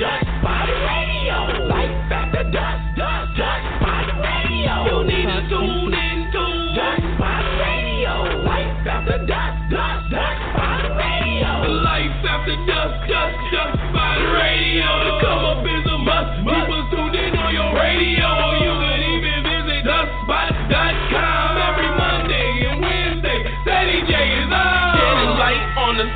Dust 0.00 0.24
Spot 0.40 0.64
Radio. 0.64 1.68
Life 1.68 2.08
after 2.08 2.48
dusk, 2.48 2.96
dust, 2.96 3.36
dust 3.36 3.64
Spot 3.76 4.08
Radio. 4.24 4.72
You 4.88 4.96
need 5.04 5.28
to 5.28 5.40
tune 5.52 5.92
in 5.92 6.18
to 6.32 6.44
Dust 6.72 7.04
Radio. 7.20 8.40
Life 8.48 8.80
after 8.80 9.20
dusk, 9.28 9.60
dust 9.68 10.08
Spot 10.08 10.84
Radio. 10.96 11.52
Life 11.84 12.16
after 12.16 12.56
dusk, 12.64 12.96
dust 13.12 13.76
Spot 13.92 14.18
Radio. 14.40 14.88
Come 15.20 15.44
up 15.52 15.68
is 15.68 15.84
a 15.84 15.98
must. 16.00 16.48
Keep 16.48 16.72
us 16.80 16.84
tuned 16.96 17.16
in 17.20 17.36
on 17.36 17.52
your 17.52 17.68
radio. 17.76 18.28
You 18.56 18.72
can 18.80 19.00
even 19.04 19.36
visit 19.52 19.84
dustspot.com 19.84 21.50
every 21.60 21.92
Monday 21.92 22.48
and 22.72 22.80
Wednesday. 22.80 23.40
Is. 23.44 23.68
Shedding 23.68 25.36
light 25.36 25.60
on 25.76 26.00
the 26.00 26.08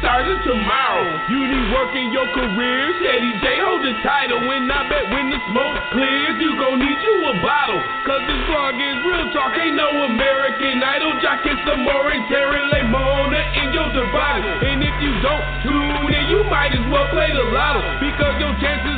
in 2.04 2.12
your 2.12 2.28
career. 2.36 2.92
Ceddy 3.00 3.32
J 3.40 3.44
hold 3.64 3.80
the 3.80 3.96
title. 4.04 4.44
When 4.44 4.68
I 4.68 4.84
bet 4.92 5.08
when 5.08 5.32
the 5.32 5.40
smoke 5.48 5.80
clears, 5.96 6.36
you 6.36 6.52
gon' 6.60 6.76
need 6.76 7.00
you 7.00 7.14
a 7.32 7.34
bottle. 7.40 7.80
Cause 8.04 8.20
this 8.28 8.40
vlog 8.44 8.76
is 8.76 8.96
real 9.08 9.26
talk. 9.32 9.56
Ain't 9.56 9.76
no 9.80 9.88
American 10.04 10.84
Idol. 10.84 11.16
Jockin' 11.24 11.56
some 11.64 11.80
more 11.80 12.12
and 12.12 12.28
tearing 12.28 12.68
like 12.68 12.84
Mona 12.92 13.40
in 13.56 13.72
your 13.72 13.88
device. 13.96 14.44
And 14.44 14.84
if 14.84 14.96
you 15.00 15.12
don't 15.24 15.44
tune 15.64 16.12
in, 16.12 16.24
you 16.28 16.44
might 16.52 16.76
as 16.76 16.84
well 16.92 17.08
play 17.08 17.32
the 17.32 17.46
lotto. 17.56 17.80
Because 18.04 18.36
your 18.36 18.52
chances 18.60 18.84
is 18.92 18.93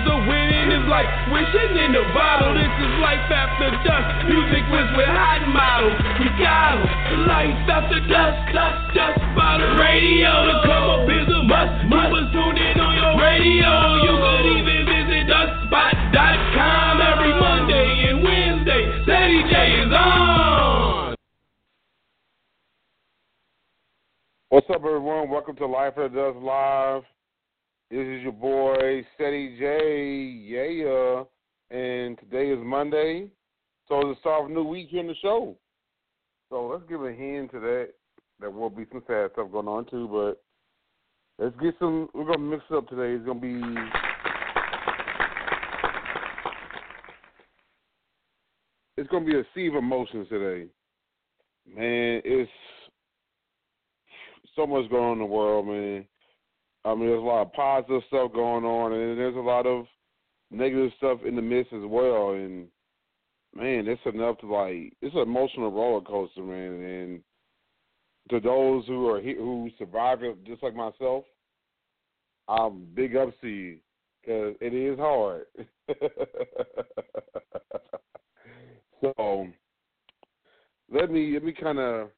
like 0.88 1.06
wishing 1.34 1.74
in 1.76 1.94
a 1.94 2.04
bottle. 2.14 2.54
This 2.54 2.70
is 2.70 2.92
life 3.02 3.26
after 3.30 3.70
dusk. 3.82 4.30
Music 4.30 4.64
was 4.70 4.88
with 4.96 5.10
hot 5.10 5.42
models. 5.50 5.98
We 6.22 6.30
got 6.38 6.78
'em. 6.78 7.26
Life 7.26 7.68
after 7.68 8.00
dusk, 8.06 8.38
dusk, 8.54 8.94
dusk. 8.94 9.20
By 9.34 9.58
the 9.58 9.70
radio 9.82 10.30
to 10.46 10.56
come 10.62 10.86
up 10.90 11.10
is 11.10 11.28
a 11.28 11.42
must. 11.42 11.72
Keep 11.90 12.12
us 12.14 12.26
tuned 12.32 12.58
in 12.58 12.80
on 12.80 12.94
your 12.94 13.14
radio. 13.18 13.70
You 14.06 14.14
could 14.14 14.46
even 14.46 14.80
visit 14.86 15.22
dustspot.com 15.26 17.02
every 17.02 17.34
Monday 17.34 18.08
and 18.08 18.22
Wednesday. 18.22 18.82
Ceddy 19.06 19.42
J 19.50 19.54
is 19.82 19.92
on. 19.92 21.14
What's 24.48 24.70
up, 24.70 24.84
everyone? 24.86 25.28
Welcome 25.28 25.56
to 25.56 25.66
Life 25.66 25.98
After 25.98 26.08
Dusk 26.08 26.38
Live. 26.40 27.15
This 27.88 28.04
is 28.04 28.24
your 28.24 28.32
boy 28.32 29.06
Ceddy 29.16 29.56
J, 29.60 30.10
yeah, 30.44 31.22
and 31.70 32.18
today 32.18 32.50
is 32.50 32.58
Monday, 32.60 33.28
so 33.86 34.00
it's 34.00 34.18
the 34.18 34.20
start 34.22 34.42
of 34.42 34.50
a 34.50 34.54
new 34.54 34.64
week 34.64 34.88
here 34.90 35.02
in 35.02 35.06
the 35.06 35.14
show. 35.22 35.56
So 36.50 36.66
let's 36.66 36.82
give 36.88 37.04
a 37.04 37.12
hint 37.12 37.52
to 37.52 37.60
that. 37.60 37.90
There 38.40 38.50
will 38.50 38.70
be 38.70 38.86
some 38.90 39.04
sad 39.06 39.30
stuff 39.34 39.52
going 39.52 39.68
on 39.68 39.84
too, 39.84 40.08
but 40.08 40.42
let's 41.38 41.54
get 41.62 41.74
some. 41.78 42.08
We're 42.12 42.24
gonna 42.24 42.38
mix 42.38 42.64
it 42.68 42.74
up 42.74 42.88
today. 42.88 43.14
It's 43.14 43.24
gonna 43.24 43.38
be. 43.38 43.62
It's 48.96 49.10
gonna 49.10 49.26
be 49.26 49.38
a 49.38 49.44
sea 49.54 49.68
of 49.68 49.76
emotions 49.76 50.26
today. 50.28 50.68
Man, 51.72 52.20
it's 52.24 52.50
so 54.56 54.66
much 54.66 54.90
going 54.90 55.04
on 55.04 55.12
in 55.12 55.18
the 55.20 55.24
world, 55.24 55.68
man. 55.68 56.04
I 56.86 56.94
mean, 56.94 57.08
there's 57.08 57.18
a 57.18 57.24
lot 57.24 57.42
of 57.42 57.52
positive 57.52 58.02
stuff 58.06 58.32
going 58.32 58.64
on, 58.64 58.92
and 58.92 59.18
there's 59.18 59.34
a 59.34 59.40
lot 59.40 59.66
of 59.66 59.86
negative 60.52 60.92
stuff 60.96 61.18
in 61.26 61.34
the 61.34 61.42
midst 61.42 61.72
as 61.72 61.82
well. 61.84 62.30
And 62.30 62.68
man, 63.54 63.88
it's 63.88 64.00
enough 64.06 64.38
to 64.38 64.46
like 64.46 64.92
it's 65.02 65.14
an 65.16 65.22
emotional 65.22 65.72
roller 65.72 66.00
coaster, 66.00 66.44
man. 66.44 66.80
And 66.80 67.20
to 68.30 68.38
those 68.38 68.86
who 68.86 69.08
are 69.08 69.20
who 69.20 69.68
survived 69.78 70.22
it, 70.22 70.44
just 70.46 70.62
like 70.62 70.76
myself, 70.76 71.24
I'm 72.46 72.86
big 72.94 73.16
ups 73.16 73.34
to 73.40 73.48
you 73.48 73.78
because 74.22 74.54
it 74.60 74.72
is 74.72 74.96
hard. 74.96 75.46
so 79.00 79.48
let 80.92 81.10
me 81.10 81.32
let 81.34 81.42
me 81.42 81.52
kind 81.52 81.80
of 81.80 82.10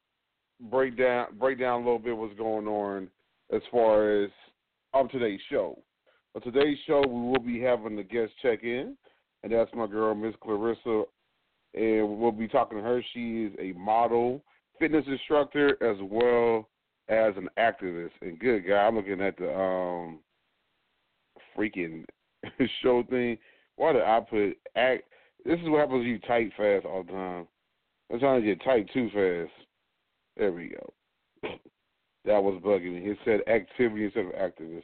break 0.71 0.99
down 0.99 1.39
break 1.39 1.59
down 1.59 1.81
a 1.81 1.85
little 1.85 1.99
bit 1.99 2.15
what's 2.15 2.37
going 2.37 2.67
on 2.67 3.09
as 3.51 3.63
far 3.73 4.25
as 4.25 4.31
on 4.99 5.09
today's 5.09 5.41
show. 5.49 5.81
On 6.35 6.43
today's 6.43 6.77
show, 6.87 7.03
we 7.07 7.31
will 7.31 7.39
be 7.39 7.61
having 7.61 7.95
the 7.95 8.03
guest 8.03 8.33
check 8.43 8.65
in, 8.65 8.97
and 9.43 9.53
that's 9.53 9.71
my 9.75 9.87
girl 9.87 10.15
Miss 10.15 10.35
Clarissa, 10.43 11.05
and 11.75 12.19
we'll 12.19 12.33
be 12.33 12.49
talking 12.49 12.79
to 12.79 12.85
her. 12.85 13.03
She 13.15 13.45
is 13.45 13.53
a 13.61 13.79
model, 13.79 14.43
fitness 14.79 15.05
instructor, 15.07 15.71
as 15.83 15.97
well 16.03 16.69
as 17.09 17.35
an 17.37 17.49
activist. 17.59 18.11
And 18.23 18.39
good 18.41 18.67
guy, 18.67 18.75
I'm 18.75 18.97
looking 18.97 19.21
at 19.21 19.37
the 19.37 19.57
um 19.57 20.19
freaking 21.57 22.05
show 22.83 23.05
thing. 23.09 23.39
Why 23.77 23.93
did 23.93 24.03
I 24.03 24.21
put 24.29 24.59
act? 24.77 25.05
This 25.45 25.61
is 25.61 25.69
what 25.69 25.81
happens 25.81 26.01
when 26.01 26.09
you 26.09 26.19
type 26.19 26.51
fast 26.57 26.85
all 26.85 27.05
the 27.05 27.13
time. 27.13 27.47
Sometimes 28.11 28.45
you 28.45 28.57
type 28.57 28.89
too 28.93 29.09
fast. 29.11 29.53
There 30.37 30.51
we 30.51 30.71
go. 30.71 30.93
That 32.25 32.43
was 32.43 32.61
bugging 32.63 32.95
me. 32.95 33.11
It 33.11 33.19
said 33.25 33.41
activity 33.53 34.05
instead 34.05 34.27
of 34.27 34.33
activist. 34.33 34.83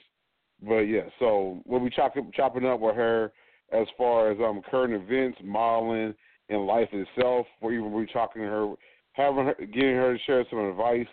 But 0.63 0.81
yeah, 0.81 1.09
so 1.19 1.61
we'll 1.67 1.81
be 1.81 1.91
chopping 1.91 2.31
chopping 2.35 2.65
up 2.65 2.81
with 2.81 2.95
her 2.97 3.33
as 3.73 3.87
far 3.99 4.31
as 4.31 4.39
um 4.41 4.63
current 4.71 4.95
events, 4.95 5.39
modeling, 5.43 6.15
and 6.49 6.67
life 6.67 6.89
itself. 6.93 7.47
We 7.61 7.81
will 7.81 8.01
be 8.01 8.11
talking 8.13 8.43
to 8.43 8.49
her, 8.49 8.75
having 9.13 9.47
her, 9.47 9.55
getting 9.55 9.97
her 9.97 10.17
to 10.17 10.23
share 10.25 10.45
some 10.49 10.61
advice 10.61 11.07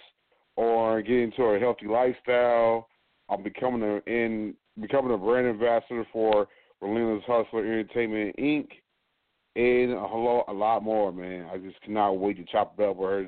on 0.55 1.01
getting 1.03 1.31
to 1.37 1.43
a 1.43 1.59
healthy 1.59 1.87
lifestyle. 1.87 2.87
I'm 3.29 3.43
becoming 3.43 3.81
a 3.83 4.09
in 4.09 4.53
becoming 4.79 5.13
a 5.13 5.17
brand 5.17 5.47
ambassador 5.47 6.05
for 6.13 6.47
Relentless 6.81 7.23
Hustler 7.27 7.65
Entertainment 7.65 8.35
Inc. 8.37 8.67
And 9.55 9.91
a 9.91 10.07
whole 10.07 10.45
a 10.47 10.53
lot 10.53 10.81
more, 10.81 11.11
man. 11.11 11.49
I 11.51 11.57
just 11.57 11.81
cannot 11.81 12.13
wait 12.13 12.37
to 12.37 12.45
chop 12.49 12.75
it 12.77 12.83
up 12.83 12.95
with 12.95 13.09
her. 13.09 13.27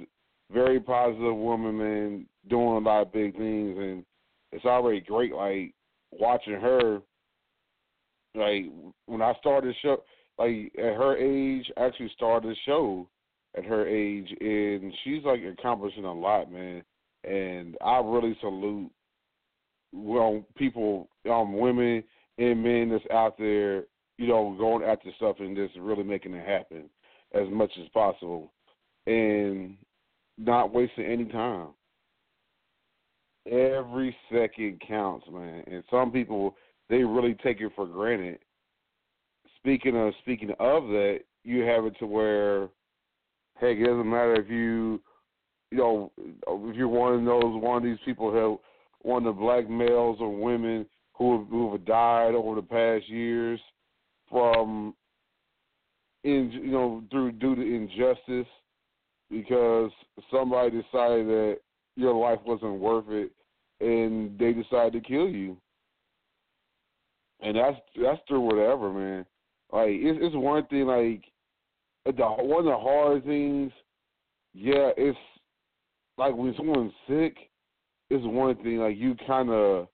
Very 0.53 0.79
positive 0.79 1.35
woman, 1.35 1.77
man, 1.77 2.25
doing 2.47 2.75
a 2.75 2.79
lot 2.79 3.01
of 3.01 3.13
big 3.13 3.35
things, 3.35 3.77
and 3.77 4.05
it's 4.51 4.65
already 4.65 5.01
great. 5.01 5.33
Like 5.33 5.73
watching 6.11 6.53
her, 6.53 6.99
like 8.35 8.65
when 9.07 9.21
I 9.21 9.33
started 9.39 9.75
show, 9.81 10.03
like 10.37 10.71
at 10.77 10.95
her 10.95 11.17
age, 11.17 11.71
I 11.75 11.85
actually 11.85 12.11
started 12.15 12.51
the 12.51 12.55
show 12.65 13.07
at 13.57 13.65
her 13.65 13.87
age, 13.87 14.29
and 14.39 14.93
she's 15.03 15.23
like 15.23 15.41
accomplishing 15.43 16.05
a 16.05 16.13
lot, 16.13 16.51
man. 16.51 16.83
And 17.23 17.77
I 17.83 17.99
really 17.99 18.37
salute 18.41 18.91
well 19.91 20.45
people, 20.55 21.07
um, 21.29 21.57
women 21.57 22.03
and 22.37 22.63
men 22.63 22.89
that's 22.89 23.03
out 23.11 23.37
there, 23.37 23.85
you 24.17 24.27
know, 24.27 24.55
going 24.57 24.83
after 24.83 25.09
stuff 25.17 25.37
and 25.39 25.55
just 25.55 25.77
really 25.79 26.03
making 26.03 26.33
it 26.33 26.47
happen 26.47 26.89
as 27.33 27.47
much 27.49 27.71
as 27.81 27.87
possible, 27.89 28.51
and 29.07 29.77
not 30.37 30.73
wasting 30.73 31.05
any 31.05 31.25
time. 31.25 31.67
Every 33.45 34.15
second 34.31 34.81
counts, 34.87 35.25
man. 35.31 35.63
And 35.67 35.83
some 35.91 36.11
people 36.11 36.55
they 36.89 37.03
really 37.03 37.35
take 37.43 37.59
it 37.61 37.71
for 37.75 37.85
granted. 37.85 38.39
Speaking 39.57 39.95
of 39.95 40.13
speaking 40.21 40.51
of 40.59 40.87
that, 40.87 41.19
you 41.43 41.61
have 41.61 41.85
it 41.85 41.95
to 41.99 42.05
where, 42.05 42.63
heck, 43.55 43.77
it 43.77 43.85
doesn't 43.85 44.09
matter 44.09 44.35
if 44.35 44.49
you, 44.49 45.01
you 45.71 45.77
know, 45.77 46.11
if 46.17 46.75
you're 46.75 46.87
one 46.87 47.13
of 47.13 47.25
those 47.25 47.61
one 47.61 47.77
of 47.77 47.83
these 47.83 47.97
people 48.05 48.31
who 48.31 48.59
one 49.01 49.25
of 49.25 49.35
the 49.35 49.41
black 49.41 49.69
males 49.69 50.17
or 50.19 50.35
women 50.35 50.85
who 51.13 51.45
who 51.49 51.71
have 51.71 51.85
died 51.85 52.35
over 52.35 52.55
the 52.55 52.61
past 52.61 53.09
years 53.09 53.59
from, 54.29 54.93
in 56.23 56.51
you 56.51 56.71
know, 56.71 57.03
through 57.11 57.31
due 57.33 57.55
to 57.55 57.61
injustice 57.61 58.51
because 59.33 59.91
somebody 60.31 60.69
decided 60.69 61.27
that 61.27 61.57
your 61.95 62.13
life 62.13 62.39
wasn't 62.45 62.79
worth 62.79 63.05
it 63.09 63.31
and 63.79 64.37
they 64.39 64.53
decided 64.53 64.93
to 64.93 65.01
kill 65.01 65.27
you. 65.27 65.57
And 67.41 67.57
that's 67.57 67.77
that's 68.01 68.21
through 68.27 68.41
whatever, 68.41 68.91
man. 68.91 69.25
Like 69.71 69.89
it's 69.89 70.19
it's 70.21 70.35
one 70.35 70.65
thing 70.67 70.85
like 70.85 71.23
the 72.05 72.25
one 72.25 72.59
of 72.59 72.65
the 72.65 72.77
hard 72.77 73.25
things, 73.25 73.71
yeah, 74.53 74.91
it's 74.95 75.17
like 76.17 76.35
when 76.35 76.53
someone's 76.55 76.93
sick, 77.07 77.35
it's 78.09 78.25
one 78.25 78.55
thing 78.63 78.77
like 78.77 78.97
you 78.97 79.15
kind 79.27 79.49
of 79.49 79.87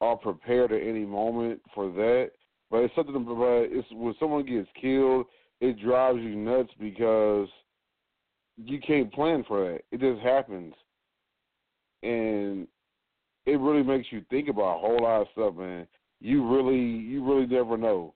are 0.00 0.16
prepared 0.16 0.72
at 0.72 0.82
any 0.82 1.06
moment 1.06 1.60
for 1.74 1.90
that. 1.92 2.30
But 2.70 2.78
it's 2.78 2.94
something. 2.94 3.24
But 3.24 3.68
it's 3.70 3.88
when 3.92 4.14
someone 4.18 4.44
gets 4.44 4.68
killed, 4.78 5.26
it 5.60 5.80
drives 5.80 6.18
you 6.18 6.36
nuts 6.36 6.70
because 6.78 7.48
you 8.56 8.80
can't 8.80 9.12
plan 9.12 9.44
for 9.46 9.72
that. 9.72 9.82
It 9.92 10.00
just 10.00 10.24
happens, 10.24 10.74
and 12.02 12.66
it 13.44 13.60
really 13.60 13.82
makes 13.82 14.08
you 14.10 14.22
think 14.30 14.48
about 14.48 14.76
a 14.76 14.78
whole 14.78 15.02
lot 15.02 15.22
of 15.22 15.26
stuff, 15.32 15.54
man. 15.56 15.86
You 16.20 16.48
really, 16.48 16.78
you 16.78 17.24
really 17.24 17.46
never 17.46 17.76
know. 17.76 18.14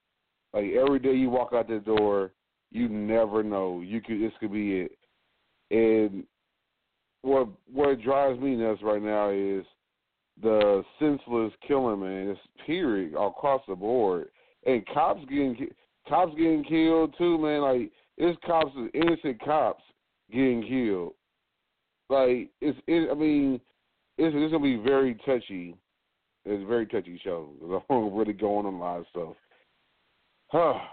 Like 0.52 0.72
every 0.72 0.98
day 0.98 1.12
you 1.12 1.31
walk 1.31 1.50
out 1.52 1.69
the 1.69 1.78
door, 1.78 2.32
you 2.70 2.88
never 2.88 3.42
know. 3.42 3.82
You 3.82 4.00
could 4.00 4.20
this 4.20 4.32
could 4.40 4.52
be 4.52 4.81
it. 4.81 4.98
And 5.70 6.25
what 7.22 7.48
what 7.72 8.00
drives 8.00 8.40
me 8.40 8.56
nuts 8.56 8.82
right 8.82 9.02
now 9.02 9.31
is 9.31 9.64
the 10.42 10.82
senseless 10.98 11.52
killing, 11.66 12.00
man. 12.00 12.28
It's 12.28 12.40
period 12.66 13.12
across 13.14 13.62
the 13.69 13.76
board. 13.76 14.28
and 14.66 14.87
cops 14.87 15.20
getting 15.28 15.69
cops 16.08 16.32
getting 16.37 16.64
killed 16.64 17.14
too, 17.19 17.38
man. 17.38 17.60
Like 17.60 17.92
it's 18.16 18.38
cops, 18.44 18.72
innocent 18.94 19.40
cops 19.44 19.82
getting 20.32 20.62
killed. 20.62 21.14
Like 22.08 22.50
it's, 22.60 22.78
it, 22.86 23.10
I 23.10 23.14
mean, 23.14 23.60
it's, 24.18 24.34
it's 24.36 24.52
gonna 24.52 24.62
be 24.62 24.76
very 24.76 25.14
touchy. 25.26 25.76
It's 26.44 26.62
a 26.62 26.66
very 26.66 26.86
touchy 26.86 27.20
show. 27.22 27.50
I'm 27.90 28.14
really 28.14 28.32
going 28.32 28.66
on 28.66 28.74
a 28.74 28.78
lot 28.78 29.00
of 29.00 29.06
stuff. 29.10 29.36
Huh. 30.48 30.74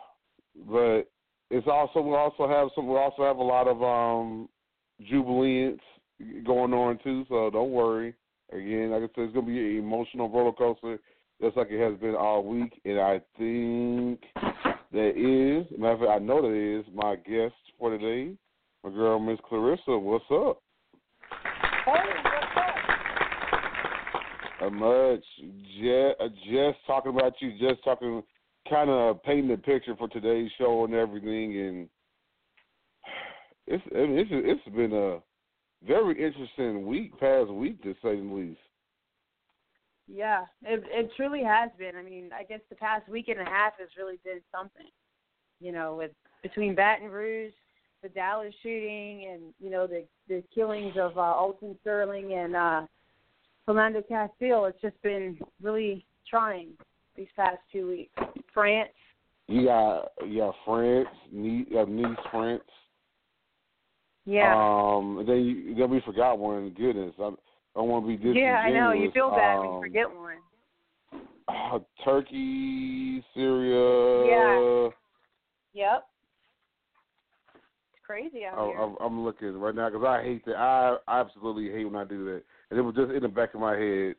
But 0.67 1.03
it's 1.51 1.67
also 1.67 2.01
we 2.01 2.15
also 2.15 2.47
have 2.47 2.69
some 2.73 2.87
we 2.87 2.95
also 2.95 3.23
have 3.23 3.37
a 3.37 3.43
lot 3.43 3.67
of 3.67 3.83
um 3.83 4.49
jubilance 5.07 5.79
going 6.45 6.73
on 6.73 6.99
too, 7.03 7.25
so 7.29 7.49
don't 7.51 7.71
worry. 7.71 8.15
Again, 8.51 8.91
like 8.91 9.03
I 9.03 9.05
said, 9.13 9.25
it's 9.25 9.33
gonna 9.33 9.45
be 9.45 9.59
an 9.59 9.77
emotional 9.77 10.29
roller 10.29 10.51
coaster, 10.51 10.99
just 11.41 11.57
like 11.57 11.67
it 11.69 11.79
has 11.79 11.99
been 11.99 12.15
all 12.15 12.43
week. 12.43 12.79
And 12.85 12.99
I 12.99 13.21
think 13.37 14.21
that 14.91 15.13
is, 15.15 15.79
matter 15.79 15.93
of 15.93 15.99
fact, 15.99 16.11
I 16.11 16.19
know 16.19 16.41
that 16.41 16.79
is 16.79 16.85
my 16.93 17.15
guest 17.17 17.53
for 17.77 17.95
today, 17.95 18.33
my 18.87 18.93
girl 18.95 19.19
Miss 19.19 19.39
Clarissa. 19.47 19.97
What's 19.97 20.23
up? 20.31 20.61
Hey, 21.85 21.91
what's 22.23 22.47
up? 24.61 24.73
much. 24.73 25.23
Just, 25.81 26.21
uh, 26.21 26.27
just 26.45 26.77
talking 26.85 27.11
about 27.11 27.33
you. 27.41 27.51
Just 27.59 27.83
talking, 27.83 28.23
kind 28.69 28.89
of 28.89 29.21
painting 29.23 29.49
the 29.49 29.57
picture 29.57 29.95
for 29.97 30.07
today's 30.07 30.49
show 30.57 30.85
and 30.85 30.93
everything. 30.93 31.59
And 31.59 31.89
it's, 33.67 33.83
I 33.93 33.99
mean, 33.99 34.19
it's, 34.19 34.29
it's 34.31 34.75
been 34.75 34.93
a 34.93 35.19
very 35.85 36.23
interesting 36.23 36.87
week, 36.87 37.19
past 37.19 37.49
week 37.49 37.83
to 37.83 37.93
say 37.95 38.15
the 38.15 38.33
least. 38.33 38.59
Yeah, 40.09 40.45
it 40.61 40.81
it 40.87 41.11
truly 41.17 41.43
has 41.43 41.69
been. 41.77 41.97
I 41.97 42.01
mean, 42.01 42.29
I 42.33 42.43
guess 42.43 42.61
the 42.69 42.75
past 42.77 43.09
week 43.09 43.27
and 43.27 43.41
a 43.41 43.43
half 43.43 43.73
has 43.77 43.89
really 43.97 44.19
been 44.23 44.39
something. 44.57 44.87
You 45.59 45.73
know, 45.73 45.97
with 45.97 46.11
between 46.41 46.75
Baton 46.75 47.09
Rouge, 47.09 47.51
the 48.07 48.13
Dallas 48.13 48.53
shooting, 48.63 49.27
and 49.31 49.53
you 49.59 49.69
know 49.69 49.87
the 49.87 50.03
the 50.27 50.43
killings 50.53 50.93
of 50.99 51.17
uh, 51.17 51.21
Alton 51.21 51.77
Sterling 51.81 52.33
and 52.33 52.55
uh, 52.55 52.81
Philando 53.67 54.07
Castile, 54.07 54.65
it's 54.65 54.81
just 54.81 55.01
been 55.01 55.37
really 55.61 56.05
trying 56.29 56.69
these 57.15 57.27
past 57.35 57.57
two 57.71 57.87
weeks. 57.87 58.13
France. 58.53 58.89
You 59.47 59.65
got 59.65 60.11
you 60.25 60.39
got 60.39 60.55
France, 60.65 61.07
Nice, 61.31 61.65
uh, 61.75 61.85
nice 61.85 62.17
France. 62.31 62.63
Yeah. 64.25 64.53
Um. 64.55 65.23
Then 65.27 65.37
you, 65.43 65.75
then 65.75 65.89
we 65.89 66.01
forgot 66.01 66.37
one. 66.37 66.73
Goodness, 66.77 67.13
I, 67.19 67.23
I 67.23 67.31
don't 67.75 67.89
want 67.89 68.05
to 68.05 68.07
be 68.09 68.17
disingenuous. 68.17 68.41
Yeah, 68.41 68.57
I 68.57 68.71
know. 68.71 68.91
You 68.93 69.11
feel 69.11 69.29
bad 69.31 69.57
um, 69.57 69.65
when 69.65 69.75
you 69.75 69.81
forget 69.81 70.15
one. 70.15 70.37
Uh, 71.47 71.79
Turkey, 72.05 73.23
Syria. 73.33 74.25
Yeah. 74.27 74.89
Yep. 75.73 76.07
Crazy 78.07 78.45
out 78.45 78.57
I, 78.57 78.65
here. 78.67 78.81
I'm, 78.81 78.95
I'm 79.01 79.25
looking 79.25 79.59
right 79.59 79.75
now 79.75 79.89
because 79.89 80.05
I 80.07 80.23
hate 80.23 80.45
that. 80.45 80.55
I 80.55 80.95
absolutely 81.09 81.69
hate 81.69 81.83
when 81.83 81.97
I 81.97 82.05
do 82.05 82.23
that. 82.23 82.41
And 82.71 82.79
it 82.79 82.81
was 82.81 82.95
just 82.95 83.11
in 83.11 83.21
the 83.21 83.27
back 83.27 83.53
of 83.53 83.59
my 83.59 83.75
head. 83.75 84.15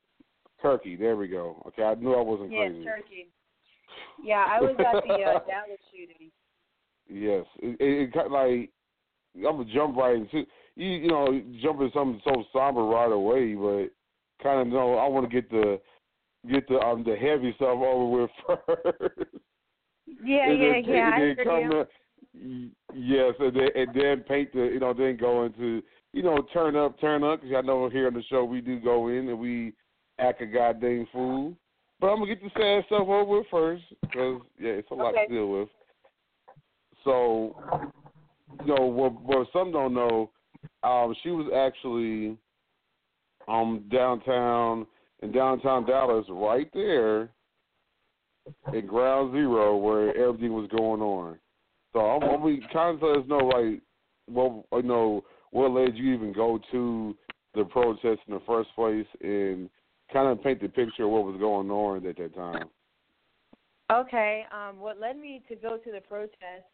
Turkey. 0.61 0.95
There 0.95 1.17
we 1.17 1.27
go. 1.29 1.63
Okay, 1.69 1.83
I 1.85 1.95
knew 1.95 2.13
I 2.15 2.21
wasn't 2.21 2.53
yes, 2.53 2.69
crazy. 2.71 2.85
Turkey. 2.85 3.29
Yeah, 4.23 4.45
I 4.47 4.61
was 4.61 4.77
at 4.79 5.03
the 5.07 5.15
uh, 5.15 5.39
Dallas 5.47 5.81
shooting. 5.91 6.31
Yes, 7.09 7.47
it, 7.63 7.77
it, 7.81 8.15
it 8.15 8.31
like 8.31 8.71
I'm 9.37 9.57
gonna 9.57 9.73
jump 9.73 9.97
right 9.97 10.17
into 10.17 10.45
you. 10.75 10.89
You 10.89 11.09
know, 11.09 11.43
jump 11.63 11.81
into 11.81 11.93
something 11.95 12.21
so 12.25 12.45
somber 12.53 12.85
right 12.85 13.11
away, 13.11 13.55
but 13.55 13.91
kind 14.43 14.61
of 14.61 14.67
know 14.67 14.97
I 14.97 15.09
want 15.09 15.31
to 15.31 15.35
get 15.35 15.49
the 15.51 15.81
get 16.51 16.69
the 16.69 16.79
um 16.81 17.05
the 17.05 17.17
heavy 17.17 17.55
stuff 17.57 17.79
over 17.79 18.23
with 18.23 18.31
first. 18.47 19.41
Yeah, 20.23 20.51
yeah, 20.51 20.73
then, 20.73 20.85
yeah. 20.85 21.11
I 21.15 21.21
and 21.21 21.39
then 21.39 21.47
come 21.47 21.71
to, 21.71 21.87
yes, 22.35 23.35
and 23.39 23.57
then 23.57 23.69
and 23.75 23.95
then 23.95 24.25
paint 24.29 24.53
the 24.53 24.71
you 24.73 24.81
know 24.81 24.93
then 24.93 25.17
go 25.17 25.45
into 25.45 25.83
you 26.13 26.23
know 26.23 26.43
turn 26.53 26.77
up 26.77 27.01
turn 27.01 27.25
up 27.25 27.41
because 27.41 27.57
I 27.57 27.67
know 27.67 27.89
here 27.89 28.07
on 28.07 28.15
the 28.15 28.23
show 28.25 28.45
we 28.45 28.61
do 28.61 28.81
go 28.81 29.09
in 29.09 29.29
and 29.29 29.39
we 29.39 29.73
act 30.19 30.43
a 30.43 30.47
goddamn 30.47 31.07
fool. 31.13 31.55
But 32.01 32.09
I'm 32.09 32.19
gonna 32.19 32.35
get 32.35 32.43
the 32.43 32.51
sad 32.51 32.85
stuff 32.87 33.09
over 33.09 33.25
with 33.25 33.47
first 33.51 33.83
because 34.03 34.41
yeah, 34.59 34.71
it's 34.71 34.91
a 34.91 34.95
lot 34.95 35.15
Okay. 35.15 35.27
to 35.27 35.35
deal 35.35 35.49
with. 35.49 35.69
So, 37.05 37.57
you 38.61 38.67
know, 38.67 38.87
what, 38.87 39.21
what 39.23 39.47
some 39.53 39.73
don't 39.73 39.95
know, 39.95 40.31
um, 40.83 41.15
she 41.23 41.31
was 41.31 41.51
actually 41.55 42.37
um 43.49 43.85
downtown 43.91 44.87
in 45.23 45.33
downtown 45.33 45.87
Dallas, 45.87 46.27
right 46.29 46.69
there 46.73 47.31
at 48.75 48.87
Ground 48.87 49.33
Zero, 49.33 49.77
where 49.77 50.17
everything 50.17 50.53
was 50.53 50.69
going 50.77 51.01
on. 51.01 51.39
So 51.93 52.01
I'm, 52.01 52.23
I'm 52.23 52.43
we 52.43 52.65
kind 52.73 52.97
of 52.97 53.03
let 53.03 53.19
us 53.19 53.29
know, 53.29 53.39
like, 53.39 53.81
well, 54.31 54.67
you 54.73 54.83
know, 54.83 55.25
what 55.51 55.71
led 55.71 55.97
you 55.97 56.15
even 56.15 56.33
go 56.33 56.59
to 56.71 57.17
the 57.55 57.65
protest 57.65 58.21
in 58.27 58.35
the 58.35 58.43
first 58.47 58.69
place, 58.75 59.07
and 59.21 59.71
kind 60.13 60.29
of 60.29 60.43
paint 60.43 60.61
the 60.61 60.69
picture 60.69 61.05
of 61.05 61.11
what 61.11 61.25
was 61.25 61.39
going 61.39 61.71
on 61.71 62.07
at 62.07 62.17
that 62.17 62.35
time. 62.35 62.69
Okay. 63.91 64.45
Um, 64.53 64.79
what 64.79 65.01
led 65.01 65.19
me 65.19 65.43
to 65.49 65.57
go 65.57 65.79
to 65.79 65.91
the 65.91 66.01
protest? 66.01 66.67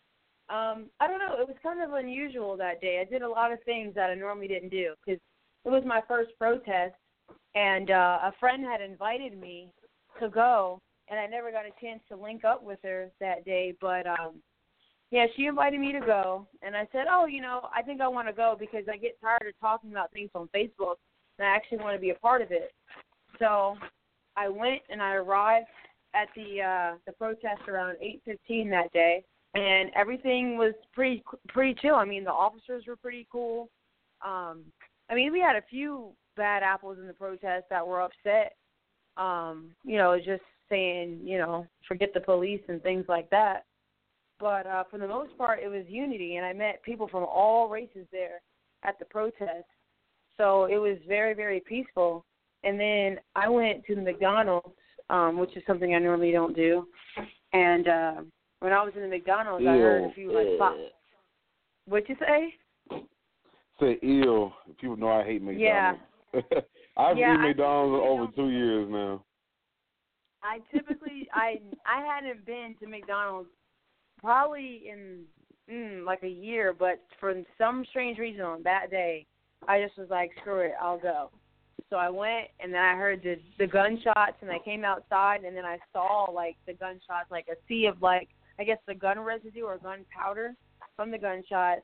Um, 0.49 0.91
I 1.01 1.07
don't 1.07 1.21
know. 1.21 1.37
It 1.41 1.47
was 1.47 1.57
kind 1.63 1.81
of 1.81 1.95
unusual 1.95 2.57
that 2.57 2.81
day. 2.81 3.01
I 3.01 3.11
did 3.11 3.23
a 3.23 3.29
lot 3.29 3.53
of 3.53 3.63
things 3.65 3.95
that 3.95 4.11
I 4.11 4.15
normally 4.15 4.49
didn't 4.49 4.71
do 4.71 4.95
because 5.05 5.21
it 5.65 5.71
was 5.71 5.85
my 5.87 6.03
first 6.07 6.31
protest, 6.39 6.95
and 7.55 7.91
uh, 7.91 8.19
a 8.25 8.33
friend 8.39 8.65
had 8.65 8.83
invited 8.83 9.41
me 9.41 9.71
to 10.21 10.29
go, 10.29 10.81
and 11.09 11.19
I 11.19 11.27
never 11.27 11.51
got 11.51 11.65
a 11.65 11.81
chance 11.81 12.01
to 12.09 12.17
link 12.17 12.45
up 12.45 12.63
with 12.63 12.79
her 12.83 13.11
that 13.21 13.45
day. 13.45 13.75
But 13.81 14.07
um, 14.07 14.43
yeah, 15.15 15.27
she 15.37 15.47
invited 15.47 15.79
me 15.79 15.93
to 15.93 16.01
go, 16.01 16.47
and 16.61 16.77
I 16.77 16.89
said, 16.91 17.07
"Oh, 17.09 17.27
you 17.27 17.41
know, 17.41 17.69
I 17.73 17.83
think 17.83 18.01
I 18.01 18.09
want 18.09 18.27
to 18.27 18.35
go 18.35 18.57
because 18.59 18.85
I 18.93 18.97
get 18.97 19.21
tired 19.21 19.47
of 19.47 19.59
talking 19.61 19.93
about 19.93 20.13
things 20.13 20.31
on 20.35 20.49
Facebook, 20.49 20.97
and 21.39 21.47
I 21.47 21.55
actually 21.55 21.79
want 21.79 21.95
to 21.95 22.01
be 22.01 22.11
a 22.11 22.17
part 22.17 22.43
of 22.43 22.51
it." 22.51 22.73
So 23.39 23.77
I 24.37 24.49
went 24.49 24.83
and 24.91 25.01
I 25.01 25.15
arrived 25.15 25.69
at 26.15 26.29
the 26.35 26.63
uh 26.63 26.97
the 27.07 27.13
protest 27.13 27.69
around 27.69 27.97
8:15 28.03 28.71
that 28.71 28.93
day 28.93 29.25
and 29.55 29.91
everything 29.95 30.57
was 30.57 30.75
pretty 30.93 31.23
pretty 31.49 31.75
chill. 31.81 31.95
I 31.95 32.05
mean, 32.05 32.25
the 32.25 32.33
officers 32.33 32.85
were 32.87 32.97
pretty 32.97 33.27
cool. 33.31 33.69
Um 34.25 34.65
I 35.11 35.15
mean, 35.15 35.33
we 35.33 35.41
had 35.41 35.57
a 35.57 35.63
few 35.71 36.13
bad 36.37 36.63
apples 36.63 36.99
in 36.99 37.07
the 37.07 37.13
protest 37.13 37.67
that 37.71 37.87
were 37.87 38.03
upset. 38.03 38.57
Um, 39.17 39.71
you 39.85 39.97
know, 39.97 40.17
just 40.19 40.43
saying, 40.69 41.21
you 41.23 41.39
know, 41.39 41.67
forget 41.87 42.13
the 42.15 42.21
police 42.21 42.63
and 42.69 42.83
things 42.83 43.05
like 43.07 43.29
that. 43.31 43.65
But 44.41 44.67
uh 44.67 44.85
for 44.91 44.99
the 44.99 45.09
most 45.09 45.37
part 45.39 45.61
it 45.63 45.69
was 45.69 45.85
unity 45.89 46.37
and 46.37 46.47
I 46.47 46.53
met 46.53 46.83
people 46.83 47.09
from 47.09 47.25
all 47.25 47.69
races 47.69 48.07
there 48.13 48.41
at 48.83 48.99
the 48.99 49.05
protest. 49.07 49.67
So 50.37 50.65
it 50.65 50.79
was 50.79 50.99
very 51.07 51.35
very 51.35 51.61
peaceful. 51.61 52.25
And 52.63 52.81
then 52.81 53.19
I 53.37 53.49
went 53.49 53.85
to 53.87 53.95
the 53.95 54.01
McDonald's 54.03 54.75
um, 55.11 55.39
which 55.39 55.57
is 55.57 55.63
something 55.67 55.95
I 55.95 55.99
normally 55.99 56.33
don't 56.33 56.57
do. 56.57 56.89
And 57.53 57.89
uh, 57.89 58.15
when 58.61 58.73
I 58.73 58.83
was 58.83 58.93
in 58.97 59.03
the 59.03 59.09
McDonald's, 59.09 59.65
I 59.67 59.73
heard 59.73 60.11
a 60.11 60.15
few 60.15 60.33
like 60.33 60.59
pop. 60.59 60.77
What'd 61.87 62.09
you 62.09 62.17
say? 62.19 62.55
Say 63.81 63.99
ill. 64.03 64.53
People 64.81 64.97
know 64.97 65.09
I 65.09 65.25
hate 65.25 65.43
McDonald's. 65.43 66.01
Yeah. 66.33 66.41
I've 66.97 67.19
Yeah, 67.19 67.35
eaten 67.35 67.45
I 67.45 67.49
McDonald's 67.49 68.03
typically 68.03 68.09
over 68.09 68.33
two 68.33 68.51
years 68.57 68.89
now. 68.91 69.25
I 70.43 70.59
typically 70.73 71.29
I 71.33 71.61
I 71.87 72.05
hadn't 72.05 72.45
been 72.47 72.75
to 72.81 72.87
McDonald's 72.87 73.51
probably 74.25 74.83
in 74.91 75.25
mm, 75.71 76.05
like 76.05 76.23
a 76.23 76.29
year, 76.29 76.75
but 76.77 77.01
for 77.21 77.35
some 77.59 77.85
strange 77.91 78.19
reason 78.19 78.43
on 78.43 78.63
that 78.63 78.91
day, 78.91 79.27
I 79.69 79.81
just 79.81 79.99
was 79.99 80.09
like, 80.11 80.31
screw 80.41 80.61
it, 80.61 80.73
I'll 80.81 80.99
go. 80.99 81.31
So 81.91 81.97
I 81.97 82.09
went, 82.09 82.49
and 82.61 82.73
then 82.73 82.81
I 82.81 82.97
heard 82.97 83.23
the 83.23 83.37
the 83.59 83.67
gunshots, 83.67 84.39
and 84.41 84.51
I 84.51 84.59
came 84.65 84.85
outside, 84.85 85.45
and 85.45 85.57
then 85.57 85.65
I 85.65 85.79
saw 85.93 86.31
like 86.33 86.57
the 86.67 86.73
gunshots, 86.73 87.31
like 87.31 87.47
a 87.49 87.57
sea 87.69 87.87
of 87.87 88.01
like 88.01 88.29
I 88.59 88.65
guess 88.65 88.79
the 88.87 88.95
gun 88.95 89.21
residue 89.21 89.65
or 89.65 89.79
gunpowder 89.79 90.55
from 90.97 91.11
the 91.11 91.19
gunshots. 91.19 91.83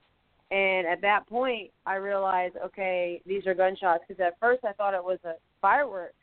And 0.51 0.87
at 0.87 1.01
that 1.03 1.29
point, 1.29 1.71
I 1.87 1.97
realized, 1.97 2.57
okay, 2.65 3.23
these 3.25 3.47
are 3.47 3.55
gunshots. 3.55 4.03
Because 4.07 4.21
at 4.21 4.39
first, 4.41 4.65
I 4.65 4.73
thought 4.73 4.95
it 4.95 5.05
was 5.05 5.19
a 5.25 5.35
firework. 5.61 6.15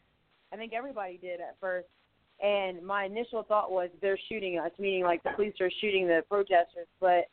I 0.52 0.58
think 0.58 0.74
everybody 0.74 1.18
did 1.18 1.40
at 1.40 1.56
first. 1.62 1.88
And 2.44 2.86
my 2.86 3.06
initial 3.06 3.44
thought 3.44 3.72
was 3.72 3.89
they're 4.01 4.20
shooting 4.29 4.60
us, 4.60 4.72
meaning 4.77 5.03
like 5.03 5.24
the 5.24 5.32
police 5.36 5.56
are 5.60 5.72
shooting 5.82 6.08
the 6.08 6.24
protesters. 6.29 6.88
But 7.00 7.29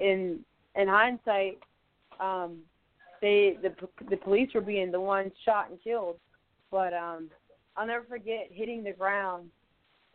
in 0.00 0.40
in 0.74 0.88
hindsight, 0.88 1.58
um, 2.18 2.58
they 3.20 3.56
the 3.62 3.72
the 4.10 4.16
police 4.16 4.50
were 4.54 4.60
being 4.60 4.90
the 4.90 5.00
ones 5.00 5.32
shot 5.44 5.70
and 5.70 5.78
killed. 5.82 6.16
But 6.70 6.92
um, 6.92 7.30
I'll 7.76 7.86
never 7.86 8.04
forget 8.04 8.48
hitting 8.50 8.82
the 8.82 8.92
ground 8.92 9.48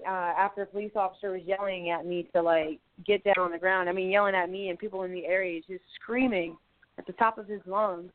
uh, 0.05 0.33
after 0.37 0.63
a 0.63 0.65
police 0.65 0.91
officer 0.95 1.31
was 1.31 1.41
yelling 1.45 1.89
at 1.89 2.05
me 2.05 2.27
to 2.33 2.41
like 2.41 2.79
get 3.05 3.23
down 3.23 3.39
on 3.39 3.51
the 3.51 3.57
ground. 3.57 3.89
I 3.89 3.93
mean, 3.93 4.09
yelling 4.09 4.35
at 4.35 4.49
me 4.49 4.69
and 4.69 4.77
people 4.77 5.03
in 5.03 5.13
the 5.13 5.25
area, 5.25 5.61
just 5.67 5.83
screaming 6.01 6.57
at 6.97 7.07
the 7.07 7.13
top 7.13 7.37
of 7.37 7.47
his 7.47 7.61
lungs. 7.65 8.11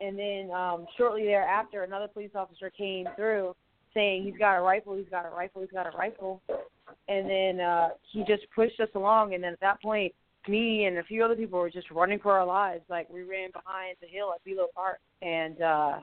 And 0.00 0.18
then 0.18 0.50
um, 0.50 0.86
shortly 0.96 1.24
thereafter, 1.24 1.82
another 1.82 2.08
police 2.08 2.32
officer 2.34 2.70
came 2.70 3.06
through 3.16 3.54
saying 3.94 4.24
he's 4.24 4.36
got 4.38 4.56
a 4.58 4.60
rifle, 4.60 4.96
he's 4.96 5.08
got 5.10 5.24
a 5.24 5.30
rifle, 5.30 5.62
he's 5.62 5.70
got 5.70 5.86
a 5.86 5.96
rifle. 5.96 6.42
and 7.08 7.28
then 7.28 7.60
uh 7.64 7.88
he 8.12 8.24
just 8.24 8.42
pushed 8.54 8.78
us 8.80 8.88
along 8.94 9.34
and 9.34 9.42
then 9.42 9.52
at 9.52 9.60
that 9.60 9.80
point 9.80 10.12
me 10.48 10.84
and 10.84 10.98
a 10.98 11.02
few 11.04 11.24
other 11.24 11.36
people 11.36 11.58
were 11.58 11.70
just 11.70 11.90
running 11.90 12.18
for 12.18 12.32
our 12.38 12.44
lives 12.44 12.82
like 12.90 13.08
we 13.08 13.22
ran 13.22 13.50
behind 13.50 13.96
the 14.00 14.06
hill 14.06 14.32
at 14.34 14.44
Belo 14.44 14.66
Park. 14.74 14.98
And 15.22 15.60
uh 15.62 16.00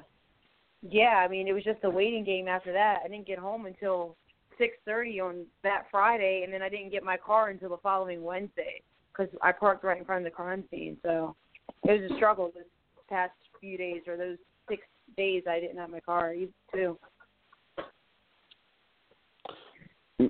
yeah 0.81 1.23
i 1.23 1.27
mean 1.27 1.47
it 1.47 1.53
was 1.53 1.63
just 1.63 1.83
a 1.83 1.89
waiting 1.89 2.23
game 2.23 2.47
after 2.47 2.73
that. 2.73 2.99
I 3.05 3.07
didn't 3.07 3.27
get 3.27 3.37
home 3.37 3.65
until 3.65 4.15
six 4.57 4.77
thirty 4.85 5.19
on 5.19 5.45
that 5.63 5.85
friday 5.89 6.41
and 6.43 6.53
then 6.53 6.61
i 6.61 6.69
didn't 6.69 6.91
get 6.91 7.03
my 7.03 7.17
car 7.17 7.49
until 7.49 7.69
the 7.69 7.77
following 7.77 8.23
wednesday 8.23 8.81
because 9.11 9.31
i 9.41 9.51
parked 9.51 9.83
right 9.83 9.97
in 9.97 10.05
front 10.05 10.25
of 10.25 10.31
the 10.31 10.35
crime 10.35 10.63
scene. 10.69 10.97
So 11.03 11.35
it 11.83 12.01
was 12.01 12.11
a 12.11 12.15
struggle 12.15 12.51
this 12.53 12.65
past 13.09 13.33
few 13.59 13.77
days 13.77 14.01
or 14.07 14.17
those 14.17 14.37
six 14.69 14.83
days 15.17 15.43
i 15.47 15.59
didn't 15.59 15.77
have 15.77 15.89
my 15.89 15.99
car 15.99 16.33
too 16.73 16.97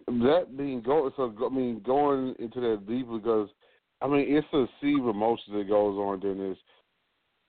that 0.08 0.58
being 0.58 0.82
go 0.82 1.12
so 1.16 1.34
I 1.46 1.54
mean 1.54 1.82
going 1.86 2.36
into 2.40 2.60
that 2.62 2.88
deeply 2.88 3.20
because 3.20 3.50
I 4.02 4.08
mean 4.08 4.26
it's 4.28 4.48
a 4.54 4.66
sea 4.80 4.98
of 5.00 5.08
emotions 5.08 5.56
that 5.56 5.68
goes 5.68 5.98
on 5.98 6.20
during 6.20 6.40
this, 6.40 6.58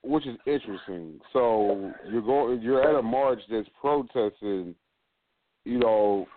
which 0.03 0.27
is 0.27 0.37
interesting. 0.45 1.19
So 1.31 1.91
you're 2.11 2.21
going 2.21 2.61
you're 2.61 2.87
at 2.87 2.99
a 2.99 3.01
march 3.01 3.39
that's 3.49 3.67
protesting, 3.79 4.75
you 5.65 5.79
know, 5.79 6.27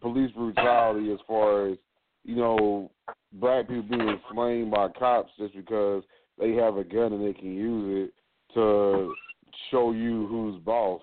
police 0.00 0.32
brutality 0.32 1.12
as 1.12 1.18
far 1.26 1.68
as 1.68 1.78
you 2.24 2.36
know 2.36 2.90
black 3.34 3.68
people 3.68 3.82
being 3.82 4.20
slain 4.32 4.70
by 4.70 4.88
cops 4.88 5.32
just 5.38 5.54
because 5.54 6.02
they 6.38 6.52
have 6.52 6.76
a 6.76 6.84
gun 6.84 7.12
and 7.12 7.24
they 7.24 7.32
can 7.32 7.54
use 7.54 8.08
it 8.08 8.54
to 8.54 9.14
show 9.70 9.92
you 9.92 10.26
who's 10.28 10.60
boss 10.62 11.00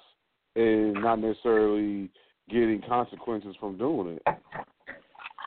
and 0.55 0.93
not 0.93 1.19
necessarily 1.19 2.09
getting 2.49 2.81
consequences 2.87 3.55
from 3.59 3.77
doing 3.77 4.17
it. 4.17 4.23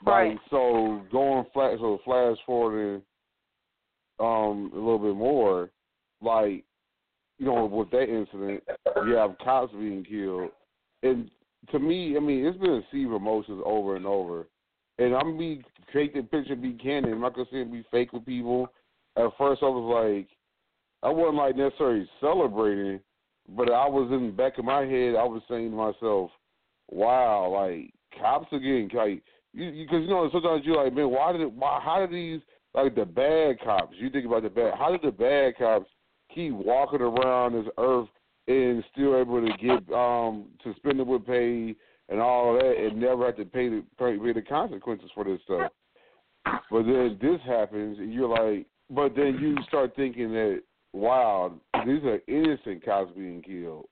Right. 0.04 0.30
Like, 0.30 0.38
so 0.50 1.00
going 1.12 1.44
flash 1.52 1.78
so 1.78 2.00
flash 2.04 2.37
forwarding 2.44 3.02
um 4.18 4.73
a 4.73 4.76
little 4.76 4.99
bit 4.99 5.14
more, 5.14 5.71
like 6.21 6.64
you 7.38 7.47
know, 7.47 7.66
with 7.66 7.90
that 7.90 8.12
incident, 8.12 8.64
you 9.06 9.12
have 9.14 9.38
cops 9.38 9.73
being 9.73 10.04
killed, 10.04 10.50
and 11.04 11.30
to 11.71 11.78
me, 11.78 12.16
I 12.16 12.21
mean, 12.21 12.44
it's 12.44 12.59
been 12.59 12.71
a 12.71 12.82
sea 12.90 13.04
of 13.04 13.12
emotions 13.12 13.62
over 13.64 13.97
and 13.97 14.06
over. 14.06 14.49
And 14.99 15.14
I'm 15.14 15.38
be 15.38 15.62
fake 15.92 16.14
the 16.14 16.23
picture, 16.23 16.56
be 16.56 16.73
candid. 16.73 17.12
I'm 17.12 17.21
not 17.21 17.35
gonna 17.35 17.47
say 17.50 17.64
be 17.64 17.85
fake 17.90 18.12
with 18.12 18.26
people. 18.26 18.68
At 19.16 19.30
first, 19.38 19.62
I 19.62 19.66
was 19.66 20.18
like, 20.18 20.28
I 21.02 21.12
wasn't 21.12 21.37
like 21.37 21.56
necessarily 21.56 22.09
celebrating, 22.21 23.00
but 23.49 23.71
I 23.71 23.87
was 23.87 24.11
in 24.12 24.26
the 24.26 24.32
back 24.32 24.59
of 24.59 24.64
my 24.64 24.80
head. 24.80 25.14
I 25.14 25.25
was 25.25 25.42
saying 25.49 25.71
to 25.71 25.76
myself, 25.76 26.30
wow, 26.92 27.49
like 27.49 27.92
cops 28.20 28.52
are 28.52 28.58
getting 28.58 28.90
like 28.94 29.22
you 29.52 29.70
because 29.84 30.02
you, 30.02 30.02
you 30.02 30.08
know 30.08 30.28
sometimes 30.32 30.62
you're 30.64 30.82
like, 30.82 30.94
man, 30.94 31.11
why 31.11 31.32
did 31.32 31.56
why 31.56 31.80
how 31.82 32.00
did 32.00 32.12
these 32.12 32.40
like 32.75 32.94
the 32.94 33.04
bad 33.04 33.61
cops? 33.61 33.96
You 33.99 34.11
think 34.11 34.26
about 34.26 34.42
the 34.42 34.50
bad, 34.50 34.75
how 34.78 34.90
did 34.90 35.02
the 35.02 35.11
bad 35.11 35.56
cops 35.58 35.88
keep 36.34 36.52
walking 36.52 37.00
around 37.00 37.52
this 37.54 37.72
earth 37.78 38.08
and 38.49 38.84
still 38.92 39.18
able 39.18 39.40
to 39.40 39.52
get 39.58 39.94
um 39.94 40.46
suspended 40.62 41.06
with 41.06 41.26
pay 41.26 41.75
and 42.08 42.20
all 42.20 42.54
that 42.54 42.75
and 42.76 43.00
never 43.00 43.26
have 43.26 43.37
to 43.37 43.44
pay 43.44 43.68
the 43.68 43.84
pay, 43.99 44.18
pay 44.18 44.32
the 44.32 44.42
consequences 44.42 45.11
for 45.14 45.25
this 45.25 45.40
stuff. 45.44 45.72
But 46.70 46.82
then 46.84 47.18
this 47.20 47.40
happens 47.46 47.99
and 47.99 48.12
you're 48.12 48.28
like, 48.28 48.66
but 48.90 49.14
then 49.14 49.38
you 49.40 49.56
start 49.68 49.94
thinking 49.96 50.32
that 50.32 50.62
wow, 50.92 51.54
these 51.87 52.02
are 52.04 52.20
innocent 52.28 52.84
cops 52.84 53.12
being 53.16 53.42
killed. 53.42 53.87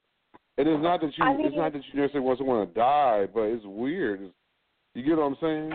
And 0.61 0.69
it's 0.69 0.83
not 0.83 1.01
that 1.01 1.17
you 1.17 1.25
I 1.25 1.35
mean, 1.35 1.47
it's 1.47 1.57
not 1.57 1.73
that 1.73 1.81
you 1.91 1.99
necessarily 1.99 2.27
want 2.27 2.39
someone 2.39 2.69
to 2.69 2.75
die, 2.75 3.25
but 3.33 3.45
it's 3.45 3.65
weird. 3.65 4.21
It's, 4.21 4.35
you 4.93 5.03
get 5.03 5.17
what 5.17 5.25
I'm 5.25 5.37
saying? 5.41 5.73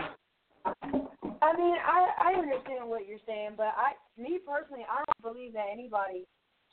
I 1.42 1.56
mean, 1.58 1.74
I 1.82 2.06
I 2.22 2.38
understand 2.38 2.88
what 2.88 3.08
you're 3.08 3.18
saying, 3.26 3.54
but 3.56 3.74
I, 3.74 3.98
me 4.16 4.38
personally, 4.46 4.86
I 4.88 5.02
don't 5.02 5.34
believe 5.34 5.54
that 5.54 5.66
anybody 5.72 6.24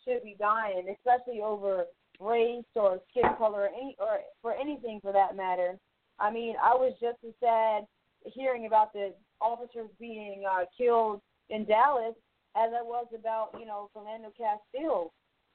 should 0.06 0.22
be 0.22 0.36
dying, 0.38 0.94
especially 0.94 1.42
over 1.42 1.86
race 2.20 2.64
or 2.76 3.00
skin 3.10 3.34
color, 3.40 3.62
or 3.62 3.70
any 3.70 3.96
or 4.00 4.20
for 4.44 4.54
anything 4.54 5.00
for 5.02 5.12
that 5.12 5.36
matter. 5.36 5.80
I 6.20 6.30
mean, 6.30 6.54
I 6.64 6.76
was 6.76 6.94
just 7.02 7.18
as 7.28 7.34
sad 7.40 7.88
hearing 8.32 8.68
about 8.68 8.94
the 8.94 9.16
officers 9.42 9.90
being 10.00 10.44
uh, 10.48 10.66
killed 10.78 11.20
in 11.50 11.66
Dallas 11.66 12.14
as 12.56 12.70
I 12.78 12.84
was 12.84 13.08
about 13.18 13.56
you 13.60 13.66
know 13.66 13.90
Philando 13.98 14.30
Castile 14.38 15.12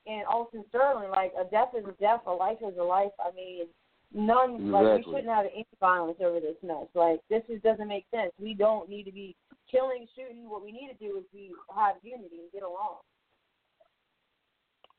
and 0.07 0.25
Alton 0.26 0.64
Sterling. 0.69 1.11
Like 1.11 1.33
a 1.38 1.49
death 1.50 1.71
is 1.76 1.85
a 1.85 1.93
death, 2.00 2.21
a 2.26 2.33
life 2.33 2.59
is 2.61 2.78
a 2.78 2.83
life. 2.83 3.12
I 3.21 3.35
mean, 3.35 3.67
none 4.14 4.71
like 4.71 4.99
we 4.99 5.05
shouldn't 5.05 5.28
have 5.28 5.47
any 5.52 5.67
violence 5.81 6.19
over 6.25 6.40
this 6.40 6.57
mess. 6.62 6.87
Like 6.95 7.21
this 7.31 7.43
just 7.49 7.62
doesn't 7.62 7.88
make 7.88 8.07
sense. 8.14 8.33
We 8.40 8.55
don't 8.55 8.88
need 8.88 9.05
to 9.05 9.12
be 9.12 9.37
killing, 9.71 10.07
shooting. 10.17 10.49
What 10.49 10.64
we 10.64 10.73
need 10.73 10.88
to 10.88 11.05
do 11.05 11.19
is 11.19 11.25
be 11.33 11.50
have 11.75 11.97
unity 12.02 12.37
and 12.43 12.52
get 12.52 12.62
along. 12.62 12.99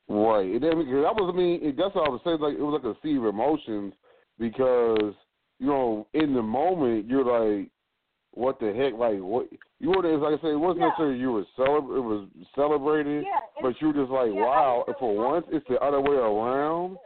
Right. 0.08 0.50
And 0.50 0.60
because 0.60 1.04
that 1.04 1.14
was 1.14 1.32
I 1.32 1.36
mean 1.36 1.74
that's 1.76 1.94
what 1.94 2.06
I 2.06 2.10
was 2.10 2.20
saying. 2.24 2.40
Like 2.40 2.54
it 2.54 2.62
was 2.62 2.80
like 2.82 2.96
a 2.96 2.98
sea 3.02 3.16
of 3.16 3.24
emotions 3.26 3.94
because 4.38 5.14
you 5.58 5.66
know 5.66 6.06
in 6.14 6.34
the 6.34 6.42
moment 6.42 7.06
you're 7.06 7.24
like, 7.24 7.70
what 8.32 8.60
the 8.60 8.72
heck? 8.72 8.94
Like 8.94 9.18
what 9.18 9.48
you 9.78 9.90
were 9.90 10.02
like 10.18 10.38
I 10.38 10.42
said, 10.42 10.50
it 10.50 10.56
wasn't 10.56 10.80
Yeah. 10.80 10.88
necessarily 10.88 11.18
you 11.18 11.32
were 11.32 11.44
celebr 11.58 11.96
it 11.96 12.00
was 12.00 12.28
celebrating, 12.54 13.24
Yeah, 13.24 13.40
but 13.60 13.80
you 13.80 13.88
were 13.88 13.94
just 13.94 14.10
like, 14.10 14.32
yeah, 14.32 14.44
wow. 14.44 14.84
For 14.98 15.14
once, 15.14 15.46
it's 15.50 15.66
the 15.68 15.80
other 15.80 16.00
way 16.00 16.16
around. 16.16 16.98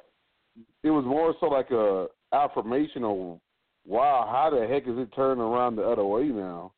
It 0.82 0.90
was 0.90 1.04
more 1.04 1.34
so 1.40 1.46
like 1.46 1.70
a 1.70 2.08
affirmation 2.32 3.04
of, 3.04 3.40
wow, 3.86 4.28
how 4.30 4.50
the 4.50 4.66
heck 4.66 4.86
is 4.86 4.98
it 4.98 5.08
turning 5.14 5.42
around 5.42 5.76
the 5.76 5.82
other 5.82 6.04
way 6.04 6.24
now? 6.24 6.72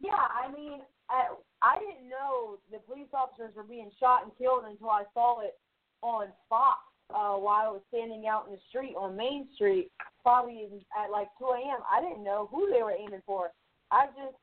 Yeah, 0.00 0.12
I 0.12 0.50
mean, 0.52 0.80
I, 1.08 1.28
I 1.62 1.78
didn't 1.78 2.08
know 2.08 2.58
the 2.70 2.78
police 2.78 3.08
officers 3.12 3.54
were 3.54 3.62
being 3.62 3.90
shot 3.98 4.24
and 4.24 4.32
killed 4.36 4.64
until 4.68 4.90
I 4.90 5.04
saw 5.14 5.40
it 5.40 5.58
on 6.02 6.28
Fox 6.48 6.78
uh, 7.10 7.36
while 7.36 7.66
I 7.66 7.70
was 7.70 7.82
standing 7.88 8.26
out 8.26 8.46
in 8.46 8.52
the 8.52 8.60
street 8.68 8.94
on 8.96 9.16
Main 9.16 9.48
Street, 9.54 9.90
probably 10.22 10.68
at 10.96 11.10
like 11.10 11.28
2 11.38 11.44
a.m. 11.46 11.80
I 11.90 12.00
didn't 12.00 12.24
know 12.24 12.48
who 12.50 12.70
they 12.70 12.82
were 12.82 12.92
aiming 12.92 13.22
for. 13.26 13.50
I 13.90 14.06
just, 14.06 14.36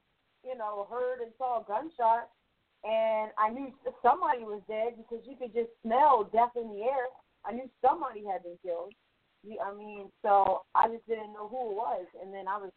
you 0.44 0.58
know, 0.58 0.88
heard 0.90 1.22
and 1.22 1.32
saw 1.38 1.62
a 1.62 1.66
gunshot, 1.66 2.30
and 2.84 3.32
I 3.38 3.50
knew 3.50 3.72
somebody 4.02 4.44
was 4.44 4.62
dead 4.68 4.94
because 4.98 5.26
you 5.26 5.36
could 5.36 5.54
just 5.54 5.70
smell 5.84 6.30
death 6.32 6.56
in 6.56 6.70
the 6.70 6.84
air. 6.84 7.08
I 7.46 7.54
knew 7.54 7.70
somebody 7.82 8.24
had 8.26 8.44
been 8.44 8.58
killed. 8.64 8.94
I 9.64 9.74
mean, 9.74 10.12
so 10.22 10.62
I 10.76 10.88
just 10.88 11.08
didn't 11.08 11.34
know 11.34 11.48
who 11.48 11.72
it 11.72 11.76
was, 11.76 12.06
and 12.22 12.34
then 12.34 12.48
I 12.48 12.58
was 12.58 12.72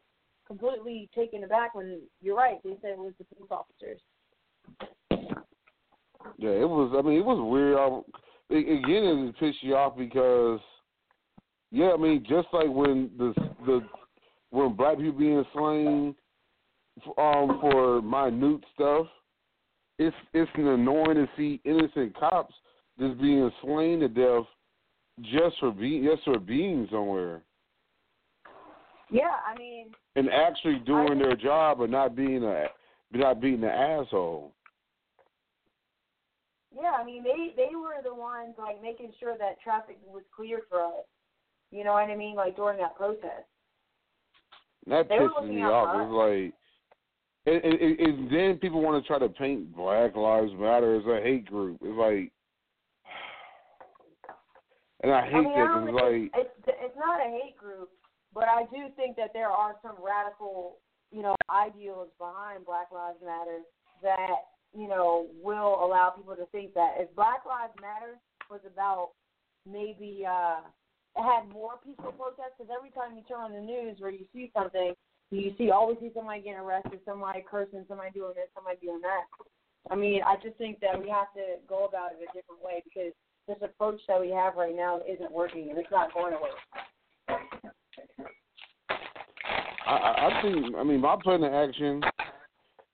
completely 0.47 1.09
taken 1.14 1.45
aback 1.45 1.75
when 1.75 2.02
you're 2.21 2.37
right. 2.37 2.59
They 2.62 2.76
said 2.80 2.90
it 2.90 2.99
was 2.99 3.14
the 3.19 3.25
police 3.25 3.50
officers. 3.50 4.00
Yeah, 6.38 6.50
it 6.50 6.69
was. 6.69 6.92
I 6.97 7.02
mean, 7.07 7.19
it 7.19 7.25
was 7.25 7.38
weird. 7.40 7.78
I, 7.78 8.57
again, 8.57 9.28
it 9.28 9.38
pissed 9.38 9.62
you 9.62 9.76
off 9.76 9.97
because, 9.97 10.61
yeah, 11.70 11.92
I 11.92 11.96
mean, 11.96 12.24
just 12.28 12.48
like 12.52 12.68
when 12.68 13.10
the 13.18 13.32
the 13.66 13.80
when 14.50 14.74
black 14.74 14.96
people 14.96 15.12
being 15.12 15.44
slain, 15.52 16.14
um, 17.18 17.58
for 17.60 18.02
minute 18.02 18.64
stuff, 18.74 19.06
it's 19.98 20.16
it's 20.32 20.50
annoying 20.56 21.14
to 21.14 21.28
see 21.36 21.60
innocent 21.64 22.18
cops 22.18 22.54
just 22.98 23.20
being 23.20 23.50
slain 23.62 24.00
to 24.00 24.08
death 24.08 24.46
just 25.22 25.58
for 25.60 25.70
being 25.70 26.04
just 26.04 26.24
for 26.24 26.38
being 26.38 26.88
somewhere 26.90 27.42
Yeah, 29.10 29.36
I 29.46 29.56
mean, 29.58 29.92
and 30.16 30.28
actually 30.30 30.78
doing 30.86 31.18
their 31.18 31.36
job 31.36 31.78
but 31.78 31.90
not 31.90 32.16
being 32.16 32.42
a 32.44 32.66
not 33.12 33.40
being 33.40 33.62
an 33.62 33.70
asshole. 33.70 34.52
yeah, 36.74 36.92
I 37.00 37.04
mean 37.04 37.22
they 37.22 37.54
they 37.56 37.74
were 37.74 38.02
the 38.02 38.14
ones 38.14 38.54
like 38.58 38.82
making 38.82 39.12
sure 39.20 39.36
that 39.38 39.60
traffic 39.62 39.98
was 40.06 40.22
clear 40.34 40.60
for 40.68 40.84
us. 40.84 41.04
You 41.70 41.84
know 41.84 41.92
what 41.92 42.10
I 42.10 42.16
mean? 42.16 42.34
Like 42.36 42.56
during 42.56 42.78
that 42.78 42.96
protest. 42.96 43.46
That 44.86 45.08
They 45.08 45.16
pisses 45.16 45.48
me 45.48 45.62
off. 45.62 45.94
It's 45.94 46.10
like, 46.12 46.54
and, 47.46 47.64
and, 47.64 48.00
and- 48.00 48.30
then 48.30 48.58
people 48.58 48.82
want 48.82 49.02
to 49.02 49.06
try 49.06 49.18
to 49.18 49.28
paint 49.28 49.74
Black 49.74 50.16
Lives 50.16 50.52
Matter 50.58 50.96
as 50.96 51.06
a 51.06 51.22
hate 51.22 51.46
group. 51.46 51.78
It's 51.82 51.96
like, 51.96 52.32
and 55.02 55.12
I 55.12 55.24
hate 55.26 55.34
I 55.34 55.40
mean, 55.40 55.52
that 55.54 55.66
don't 55.66 55.86
'cause 55.86 55.86
think 55.86 55.96
it's 55.96 56.34
like, 56.34 56.42
it's, 56.46 56.68
it's 56.68 56.78
it's 56.82 56.96
not 56.98 57.20
a 57.20 57.30
hate 57.30 57.56
group, 57.56 57.90
but 58.34 58.44
I 58.44 58.64
do 58.72 58.88
think 58.96 59.16
that 59.16 59.30
there 59.32 59.48
are 59.48 59.76
some 59.82 59.96
radical, 60.02 60.78
you 61.12 61.22
know, 61.22 61.34
ideals 61.50 62.08
behind 62.18 62.66
Black 62.66 62.90
Lives 62.92 63.18
Matter 63.24 63.60
that 64.02 64.36
you 64.76 64.88
know 64.88 65.26
will 65.42 65.84
allow 65.84 66.10
people 66.10 66.36
to 66.36 66.46
think 66.46 66.74
that 66.74 66.94
if 66.98 67.14
Black 67.14 67.44
Lives 67.46 67.74
Matter 67.80 68.18
was 68.50 68.60
about 68.66 69.10
maybe 69.70 70.24
uh 70.28 70.60
had 71.17 71.49
more 71.52 71.79
peaceful 71.85 72.12
protests, 72.12 72.55
because 72.59 72.73
every 72.75 72.90
time 72.90 73.17
you 73.17 73.23
turn 73.26 73.40
on 73.40 73.52
the 73.52 73.61
news 73.61 73.99
where 73.99 74.11
you 74.11 74.25
see 74.33 74.50
something, 74.55 74.95
you 75.31 75.55
see 75.59 75.71
always 75.71 75.99
see 76.00 76.11
somebody 76.14 76.43
getting 76.43 76.61
arrested, 76.61 77.00
somebody 77.05 77.45
cursing, 77.49 77.85
somebody 77.88 78.11
doing 78.11 78.33
this, 78.35 78.49
somebody 78.55 78.79
doing 78.83 79.00
that. 79.02 79.25
I 79.90 79.95
mean, 79.95 80.23
I 80.26 80.37
just 80.43 80.57
think 80.57 80.81
that 80.81 81.00
we 81.00 81.09
have 81.09 81.33
to 81.35 81.59
go 81.69 81.87
about 81.87 82.12
it 82.12 82.23
a 82.23 82.26
different 82.35 82.62
way 82.62 82.83
because 82.85 83.12
this 83.49 83.57
approach 83.62 84.00
that 84.09 84.21
we 84.21 84.31
have 84.31 84.57
right 84.57 84.75
now 84.75 85.00
isn't 85.09 85.33
working 85.33 85.71
and 85.71 85.79
it's 85.79 85.90
not 85.90 86.12
going. 86.12 86.35
I, 89.87 89.93
I 89.93 90.29
I 90.29 90.43
think 90.43 90.76
I 90.76 90.85
mean 90.85 91.00
my 91.00 91.17
plan 91.23 91.43
of 91.43 91.52
action. 91.52 92.02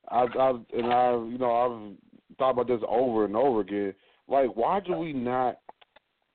I've, 0.08 0.36
I've 0.38 0.60
and 0.72 0.92
I 0.92 1.12
you 1.12 1.38
know 1.38 1.52
I've 1.52 2.36
thought 2.38 2.50
about 2.50 2.68
this 2.68 2.80
over 2.88 3.24
and 3.24 3.36
over 3.36 3.60
again. 3.60 3.94
Like, 4.28 4.56
why 4.56 4.80
do 4.80 4.94
we 4.94 5.12
not? 5.12 5.58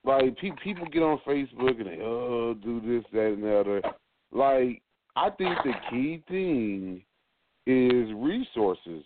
Like, 0.03 0.37
pe- 0.37 0.51
people 0.63 0.87
get 0.87 1.03
on 1.03 1.19
Facebook 1.27 1.79
and 1.79 1.87
they 1.87 1.99
oh 2.01 2.55
do 2.55 2.81
this 2.81 3.05
that 3.13 3.33
and 3.33 3.43
the 3.43 3.59
other. 3.59 3.81
Like, 4.31 4.81
I 5.15 5.29
think 5.29 5.55
the 5.63 5.73
key 5.89 6.23
thing 6.27 7.03
is 7.67 8.13
resources. 8.15 9.03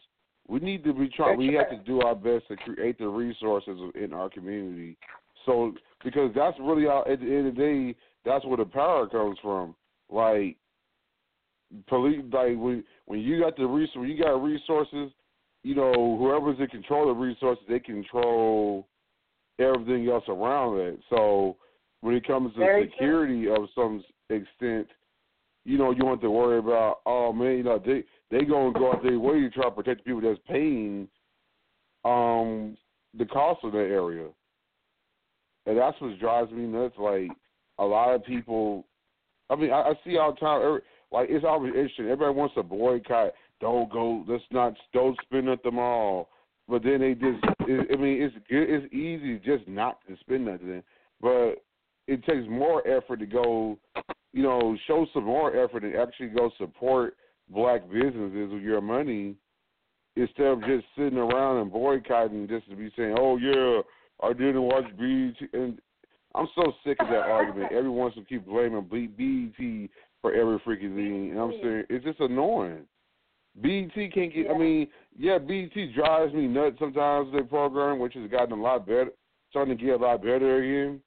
We 0.47 0.59
need 0.59 0.83
to 0.83 0.93
be 0.93 1.09
trying. 1.09 1.37
We 1.37 1.53
have 1.55 1.69
to 1.71 1.77
do 1.85 2.01
our 2.01 2.15
best 2.15 2.47
to 2.47 2.55
create 2.55 2.99
the 2.99 3.07
resources 3.07 3.79
in 3.95 4.13
our 4.13 4.29
community. 4.29 4.97
So, 5.45 5.73
because 6.03 6.31
that's 6.35 6.57
really 6.59 6.85
our, 6.85 7.07
at 7.07 7.19
the 7.19 7.25
end 7.25 7.47
of 7.47 7.55
the 7.55 7.61
day, 7.61 7.95
that's 8.23 8.45
where 8.45 8.57
the 8.57 8.65
power 8.65 9.07
comes 9.07 9.37
from. 9.41 9.75
Like, 10.09 10.57
police, 11.87 12.21
like 12.31 12.57
when 12.57 12.83
when 13.05 13.19
you 13.19 13.41
got 13.41 13.57
the 13.57 13.65
resource, 13.65 14.07
you 14.07 14.23
got 14.23 14.41
resources, 14.41 15.11
you 15.63 15.75
know, 15.75 16.17
whoever's 16.19 16.59
in 16.59 16.67
control 16.67 17.09
of 17.11 17.17
resources, 17.17 17.63
they 17.67 17.79
control 17.79 18.87
everything 19.59 20.07
else 20.09 20.23
around 20.27 20.79
it. 20.79 20.99
So, 21.09 21.57
when 22.01 22.15
it 22.15 22.27
comes 22.27 22.53
to 22.53 22.59
Very 22.59 22.91
security 22.91 23.47
of 23.49 23.67
some 23.73 24.03
extent, 24.29 24.87
you 25.65 25.77
know, 25.77 25.91
you 25.91 25.97
don't 25.97 26.11
have 26.11 26.21
to 26.21 26.29
worry 26.29 26.59
about, 26.59 26.99
oh 27.05 27.33
man, 27.33 27.57
you 27.57 27.63
know, 27.63 27.81
they 27.83 28.03
they 28.31 28.45
gonna 28.45 28.71
go 28.71 28.91
out 28.91 29.03
their 29.03 29.19
way 29.19 29.41
to 29.41 29.49
try 29.49 29.65
to 29.65 29.71
protect 29.71 30.03
the 30.03 30.03
people 30.03 30.21
that's 30.21 30.39
paying 30.47 31.07
um 32.03 32.77
the 33.17 33.25
cost 33.25 33.63
of 33.63 33.71
that 33.71 33.79
area. 33.79 34.27
And 35.65 35.77
that's 35.77 35.99
what 35.99 36.19
drives 36.19 36.51
me 36.51 36.67
nuts. 36.67 36.95
Like 36.99 37.31
a 37.79 37.83
lot 37.83 38.13
of 38.13 38.23
people 38.23 38.85
I 39.49 39.55
mean, 39.55 39.71
I, 39.71 39.81
I 39.81 39.93
see 40.03 40.17
all 40.17 40.33
the 40.33 40.39
time 40.39 40.61
every, 40.61 40.81
like 41.11 41.29
it's 41.29 41.45
always 41.45 41.73
interesting. 41.73 42.05
Everybody 42.05 42.35
wants 42.35 42.55
to 42.55 42.63
boycott, 42.63 43.33
don't 43.61 43.91
go 43.91 44.23
let's 44.27 44.43
not 44.51 44.75
don't 44.93 45.17
spend 45.23 45.49
at 45.49 45.63
the 45.63 45.71
mall. 45.71 46.29
But 46.67 46.83
then 46.83 47.01
they 47.01 47.13
just 47.13 47.43
it, 47.67 47.87
I 47.91 48.01
mean, 48.01 48.21
it's 48.21 48.35
good 48.49 48.69
it's 48.69 48.93
easy 48.93 49.39
just 49.39 49.67
not 49.67 49.99
to 50.07 50.17
spend 50.19 50.45
nothing. 50.45 50.83
But 51.21 51.55
it 52.07 52.23
takes 52.25 52.47
more 52.49 52.85
effort 52.87 53.19
to 53.19 53.25
go 53.25 53.77
you 54.35 54.43
know, 54.43 54.77
show 54.85 55.07
some 55.13 55.23
more 55.23 55.55
effort 55.55 55.85
and 55.85 55.95
actually 55.95 56.27
go 56.27 56.51
support 56.57 57.15
black 57.49 57.89
businesses 57.89 58.51
with 58.51 58.61
your 58.61 58.81
money 58.81 59.33
instead 60.17 60.47
of 60.47 60.59
just 60.65 60.85
sitting 60.97 61.17
around 61.17 61.61
and 61.61 61.71
boycotting 61.71 62.45
just 62.49 62.69
to 62.69 62.75
be 62.75 62.91
saying, 62.97 63.15
"Oh 63.17 63.37
yeah, 63.37 63.81
I 64.21 64.33
didn't 64.33 64.61
watch 64.61 64.83
BET." 64.97 65.49
And 65.53 65.79
I'm 66.35 66.49
so 66.53 66.73
sick 66.83 66.97
of 66.99 67.07
that 67.07 67.29
argument. 67.29 67.71
Everyone 67.71 67.97
wants 67.97 68.17
to 68.17 68.25
keep 68.25 68.45
blaming 68.45 68.81
BET 68.81 69.89
for 70.21 70.33
every 70.33 70.59
freaking 70.59 70.95
thing, 70.95 71.31
and 71.31 71.39
I'm 71.39 71.53
saying 71.63 71.83
it's 71.89 72.03
just 72.03 72.19
annoying. 72.19 72.85
BET 73.61 73.93
can't 74.13 74.33
get. 74.33 74.49
I 74.49 74.57
mean, 74.57 74.87
yeah, 75.17 75.37
BET 75.37 75.71
drives 75.95 76.33
me 76.33 76.47
nuts 76.47 76.77
sometimes. 76.79 77.31
Their 77.31 77.43
program, 77.43 77.99
which 77.99 78.13
has 78.15 78.29
gotten 78.29 78.57
a 78.59 78.61
lot 78.61 78.85
better, 78.85 79.11
starting 79.49 79.77
to 79.77 79.83
get 79.83 79.93
a 79.99 80.03
lot 80.03 80.21
better 80.21 80.57
again. 80.61 81.01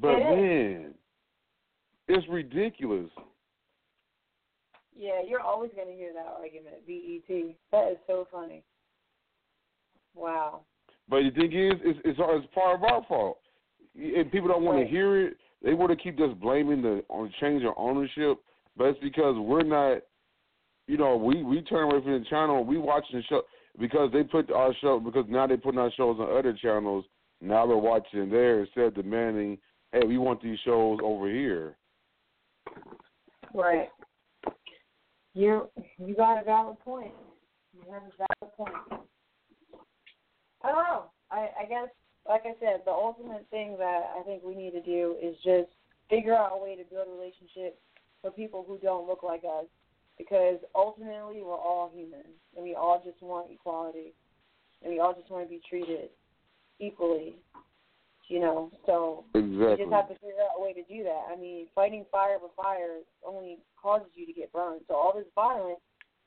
But 0.00 0.16
It 0.16 0.36
man, 0.36 0.94
it's 2.08 2.26
ridiculous. 2.28 3.10
Yeah, 4.98 5.20
you're 5.26 5.40
always 5.40 5.70
going 5.76 5.88
to 5.88 5.94
hear 5.94 6.12
that 6.14 6.26
argument. 6.38 6.76
BET. 6.86 7.56
That 7.72 7.92
is 7.92 7.98
so 8.06 8.26
funny. 8.32 8.62
Wow. 10.14 10.60
But 11.08 11.20
the 11.22 11.30
thing 11.30 11.52
is, 11.52 11.74
it's, 11.84 11.98
it's, 12.04 12.18
it's 12.18 12.54
part 12.54 12.76
of 12.76 12.84
our 12.84 13.04
fault. 13.06 13.38
And 13.94 14.30
people 14.32 14.48
don't 14.48 14.64
want 14.64 14.78
Right. 14.78 14.84
to 14.84 14.90
hear 14.90 15.26
it. 15.26 15.36
They 15.62 15.74
want 15.74 15.90
to 15.90 15.96
keep 15.96 16.16
just 16.16 16.40
blaming 16.40 16.80
the 16.82 17.04
on 17.08 17.32
change 17.40 17.62
of 17.64 17.74
ownership. 17.76 18.38
But 18.76 18.84
it's 18.88 19.00
because 19.00 19.36
we're 19.38 19.62
not, 19.62 19.98
you 20.86 20.96
know, 20.96 21.16
we 21.16 21.42
we 21.42 21.62
turn 21.62 21.84
away 21.84 22.02
from 22.02 22.18
the 22.18 22.24
channel. 22.28 22.64
We 22.64 22.78
watching 22.78 23.18
the 23.18 23.22
show 23.24 23.42
because 23.78 24.10
they 24.12 24.22
put 24.22 24.50
our 24.50 24.74
show 24.80 25.00
because 25.00 25.24
now 25.28 25.46
they 25.46 25.56
putting 25.56 25.80
our 25.80 25.92
shows 25.96 26.18
on 26.20 26.36
other 26.36 26.52
channels. 26.60 27.04
Now 27.40 27.66
they're 27.66 27.76
watching 27.76 28.30
there 28.30 28.60
instead 28.60 28.84
of 28.84 28.94
demanding, 28.94 29.58
hey, 29.92 30.06
we 30.06 30.16
want 30.16 30.42
these 30.42 30.58
shows 30.64 30.98
over 31.02 31.28
here. 31.28 31.76
Right. 33.52 33.88
You 35.34 35.68
you 35.98 36.14
got 36.14 36.40
a 36.40 36.44
valid 36.44 36.78
point. 36.80 37.12
You 37.74 37.92
have 37.92 38.02
a 38.02 38.26
valid 38.40 38.56
point. 38.56 39.02
I 40.62 40.68
don't 40.68 40.84
know. 40.84 41.04
I, 41.30 41.48
I 41.62 41.64
guess, 41.68 41.88
like 42.28 42.42
I 42.44 42.54
said, 42.60 42.82
the 42.84 42.92
ultimate 42.92 43.46
thing 43.50 43.76
that 43.78 44.02
I 44.18 44.22
think 44.24 44.42
we 44.42 44.54
need 44.54 44.72
to 44.72 44.82
do 44.82 45.16
is 45.22 45.36
just 45.44 45.68
figure 46.08 46.34
out 46.34 46.52
a 46.54 46.62
way 46.62 46.76
to 46.76 46.84
build 46.84 47.08
relationships 47.08 47.76
for 48.22 48.30
people 48.30 48.64
who 48.66 48.78
don't 48.78 49.06
look 49.06 49.22
like 49.22 49.42
us, 49.44 49.66
because 50.18 50.58
ultimately 50.74 51.42
we're 51.42 51.54
all 51.54 51.90
human 51.94 52.24
and 52.54 52.64
we 52.64 52.74
all 52.74 53.02
just 53.04 53.22
want 53.22 53.50
equality, 53.50 54.12
and 54.82 54.92
we 54.92 55.00
all 55.00 55.14
just 55.14 55.30
want 55.30 55.44
to 55.44 55.48
be 55.48 55.60
treated 55.68 56.10
equally. 56.80 57.36
You 58.28 58.40
know, 58.40 58.72
so 58.86 59.24
you 59.34 59.76
just 59.78 59.92
have 59.92 60.08
to 60.08 60.14
figure 60.14 60.42
out 60.42 60.58
a 60.58 60.60
way 60.60 60.72
to 60.72 60.82
do 60.92 61.04
that. 61.04 61.26
I 61.32 61.36
mean, 61.38 61.68
fighting 61.76 62.04
fire 62.10 62.38
with 62.42 62.50
fire 62.56 62.98
only 63.24 63.58
causes 63.80 64.08
you 64.14 64.26
to 64.26 64.32
get 64.32 64.52
burned. 64.52 64.80
So 64.88 64.94
all 64.94 65.12
this 65.14 65.30
violence, 65.36 65.78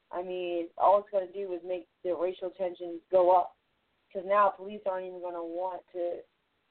I 0.09 0.23
mean, 0.23 0.67
all 0.77 0.99
it's 0.99 1.09
going 1.11 1.27
to 1.27 1.33
do 1.33 1.51
is 1.53 1.59
make 1.67 1.87
the 2.05 2.15
racial 2.15 2.51
tensions 2.51 3.01
go 3.11 3.35
up. 3.35 3.55
Because 4.07 4.25
now 4.29 4.47
police 4.55 4.79
aren't 4.89 5.07
even 5.07 5.19
going 5.19 5.33
to 5.33 5.43
want 5.43 5.81
to 5.91 6.19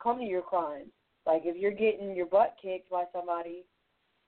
come 0.03 0.19
to 0.19 0.25
your 0.25 0.41
crimes. 0.41 0.89
Like 1.27 1.43
if 1.45 1.59
you're 1.59 1.73
getting 1.73 2.17
your 2.17 2.25
butt 2.25 2.57
kicked 2.61 2.91
by 2.91 3.05
somebody, 3.13 3.65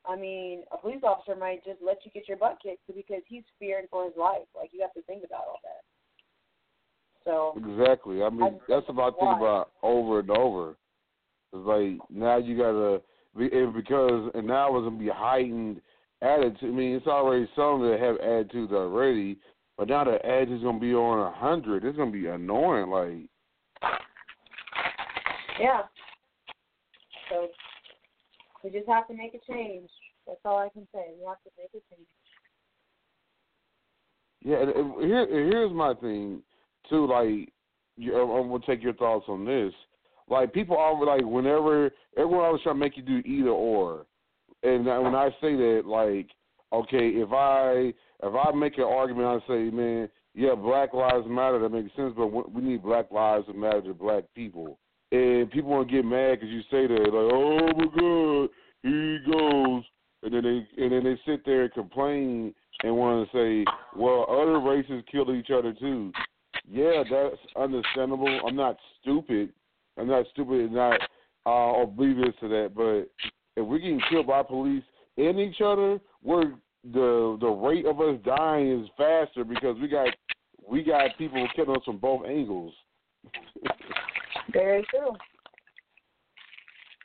I 0.09 0.17
mean, 0.17 0.63
a 0.73 0.79
police 0.79 1.03
officer 1.03 1.37
might 1.37 1.65
just 1.65 1.81
let 1.85 1.99
you 2.05 2.11
get 2.13 2.29
your 2.29 2.37
butt 2.37 2.59
kicked 2.63 2.83
because 2.95 3.23
he's 3.27 3.45
fearing 3.59 3.87
for 3.91 4.05
his 4.05 4.15
life. 4.17 4.47
Like 4.57 4.71
you 4.73 4.81
have 4.81 4.95
to 4.95 5.03
think 5.03 5.25
about 5.25 5.45
all 5.49 5.61
that. 5.63 5.83
So 7.25 7.55
Exactly. 7.57 8.23
I 8.23 8.31
mean, 8.31 8.43
I- 8.43 8.61
that's 8.67 8.89
about 8.89 9.19
think 9.19 9.37
about 9.37 9.73
over 9.83 10.21
and 10.21 10.31
over. 10.31 10.77
It's 11.53 11.67
like 11.67 11.99
now 12.11 12.37
you 12.37 12.57
gotta 12.57 13.03
be 13.37 13.51
and 13.53 13.75
because 13.75 14.31
and 14.35 14.47
now 14.47 14.77
it's 14.77 14.85
gonna 14.85 14.99
be 14.99 15.09
heightened 15.09 15.83
attitude. 16.23 16.71
I 16.71 16.77
mean, 16.77 16.97
it's 16.97 17.07
already 17.07 17.49
some 17.55 17.83
that 17.83 17.99
have 18.01 18.17
attitudes 18.19 18.73
already, 18.73 19.39
but 19.77 19.89
now 19.89 20.05
the 20.05 20.25
attitude's 20.25 20.63
gonna 20.63 20.79
be 20.79 20.95
on 20.95 21.19
a 21.19 21.31
hundred. 21.31 21.85
It's 21.85 21.97
gonna 21.97 22.11
be 22.11 22.27
annoying. 22.27 22.91
Like, 22.91 23.29
yeah. 25.59 25.83
So 27.29 27.49
we 28.63 28.71
just 28.71 28.89
have 28.89 29.09
to 29.09 29.15
make 29.15 29.35
a 29.35 29.53
change. 29.53 29.89
That's 30.27 30.41
all 30.45 30.59
I 30.59 30.69
can 30.69 30.87
say. 30.95 31.15
We 31.19 31.27
have 31.27 31.43
to 31.45 31.51
make 31.59 31.71
a 31.71 31.95
change. 31.95 32.09
yeah. 34.43 34.65
Here, 35.07 35.27
here's 35.29 35.73
my 35.73 35.95
thing 35.95 36.43
too. 36.89 37.07
Like, 37.07 37.53
I'm 37.99 38.49
gonna 38.49 38.59
take 38.67 38.83
your 38.83 38.95
thoughts 38.95 39.27
on 39.29 39.45
this. 39.45 39.73
Like, 40.29 40.53
people 40.53 40.77
are 40.77 41.05
like, 41.05 41.25
whenever 41.25 41.91
everyone 42.17 42.45
always 42.45 42.63
trying 42.63 42.77
to 42.77 42.81
make 42.81 42.97
you 42.97 43.03
do 43.03 43.19
either 43.29 43.51
or. 43.51 44.07
and 44.63 44.85
when 44.85 45.15
I 45.15 45.31
say 45.41 45.57
that, 45.57 45.83
like, 45.87 46.29
okay, 46.73 47.09
if 47.09 47.33
I 47.33 47.93
if 48.23 48.35
I 48.35 48.55
make 48.55 48.79
an 48.79 48.85
argument, 48.85 49.27
I 49.27 49.49
say, 49.49 49.71
man, 49.71 50.09
yeah, 50.35 50.55
Black 50.55 50.93
Lives 50.93 51.27
Matter, 51.29 51.59
that 51.59 51.71
makes 51.71 51.95
sense, 51.97 52.15
but 52.17 52.27
we 52.27 52.63
need 52.63 52.83
Black 52.83 53.11
Lives 53.11 53.47
to 53.47 53.55
matter 53.55 53.83
to 53.83 53.95
Black 53.95 54.25
people. 54.35 54.79
And 55.13 55.51
people 55.51 55.71
want 55.71 55.89
to 55.89 55.95
get 55.95 56.05
mad 56.05 56.39
because 56.39 56.51
you 56.51 56.63
say 56.71 56.87
that, 56.87 57.11
like, 57.11 57.33
oh 57.33 57.67
my 57.77 57.87
God, 57.99 58.49
he 58.83 59.19
goes, 59.31 59.85
and 60.23 60.35
then 60.35 60.43
they 60.43 60.83
and 60.83 60.93
then 60.93 61.05
they 61.05 61.19
sit 61.27 61.45
there 61.45 61.65
and 61.65 61.73
complain 61.73 62.55
and 62.83 62.97
want 62.97 63.29
to 63.31 63.37
say, 63.37 63.71
well, 63.97 64.27
other 64.31 64.61
races 64.61 65.03
kill 65.11 65.35
each 65.35 65.51
other 65.51 65.73
too. 65.73 66.13
Yeah, 66.71 67.03
that's 67.11 67.37
understandable. 67.57 68.41
I'm 68.47 68.57
not 68.57 68.77
stupid. 69.01 69.53
I'm 69.99 70.09
not 70.09 70.27
stupid 70.33 70.61
and 70.61 70.75
not 70.75 71.01
uh, 71.47 71.83
oblivious 71.83 72.35
to 72.41 72.49
that. 72.49 72.73
But 72.75 73.11
if 73.61 73.67
we're 73.67 73.79
getting 73.79 74.01
killed 74.09 74.29
by 74.29 74.43
police 74.43 74.85
and 75.17 75.39
each 75.39 75.61
other, 75.61 75.99
we're 76.23 76.55
the 76.85 77.37
the 77.41 77.49
rate 77.49 77.87
of 77.87 78.01
us 78.01 78.19
dying 78.25 78.83
is 78.83 78.89
faster 78.97 79.45
because 79.45 79.77
we 79.81 79.89
got 79.89 80.09
we 80.69 80.83
got 80.83 81.17
people 81.19 81.47
killing 81.55 81.77
us 81.77 81.85
from 81.85 81.99
both 81.99 82.25
angles. 82.27 82.73
Very 84.53 84.85
true. 84.91 85.13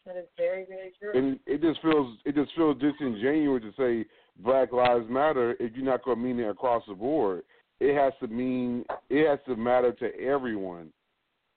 That 0.05 0.17
is 0.17 0.27
very, 0.37 0.65
very 0.69 0.91
true. 0.99 1.11
and 1.17 1.39
it 1.47 1.61
just 1.61 1.81
feels 1.81 2.17
it 2.25 2.35
just 2.35 2.51
feels 2.55 2.77
disingenuous 2.79 3.63
to 3.63 3.73
say 3.77 4.07
Black 4.37 4.71
Lives 4.71 5.05
Matter 5.09 5.55
if 5.59 5.73
you're 5.75 5.85
not 5.85 6.03
going 6.03 6.17
to 6.17 6.23
mean 6.23 6.39
it 6.39 6.47
across 6.49 6.83
the 6.87 6.93
board. 6.93 7.41
It 7.79 7.95
has 7.95 8.13
to 8.21 8.27
mean 8.27 8.85
it 9.09 9.27
has 9.27 9.39
to 9.47 9.55
matter 9.55 9.91
to 9.93 10.19
everyone. 10.21 10.89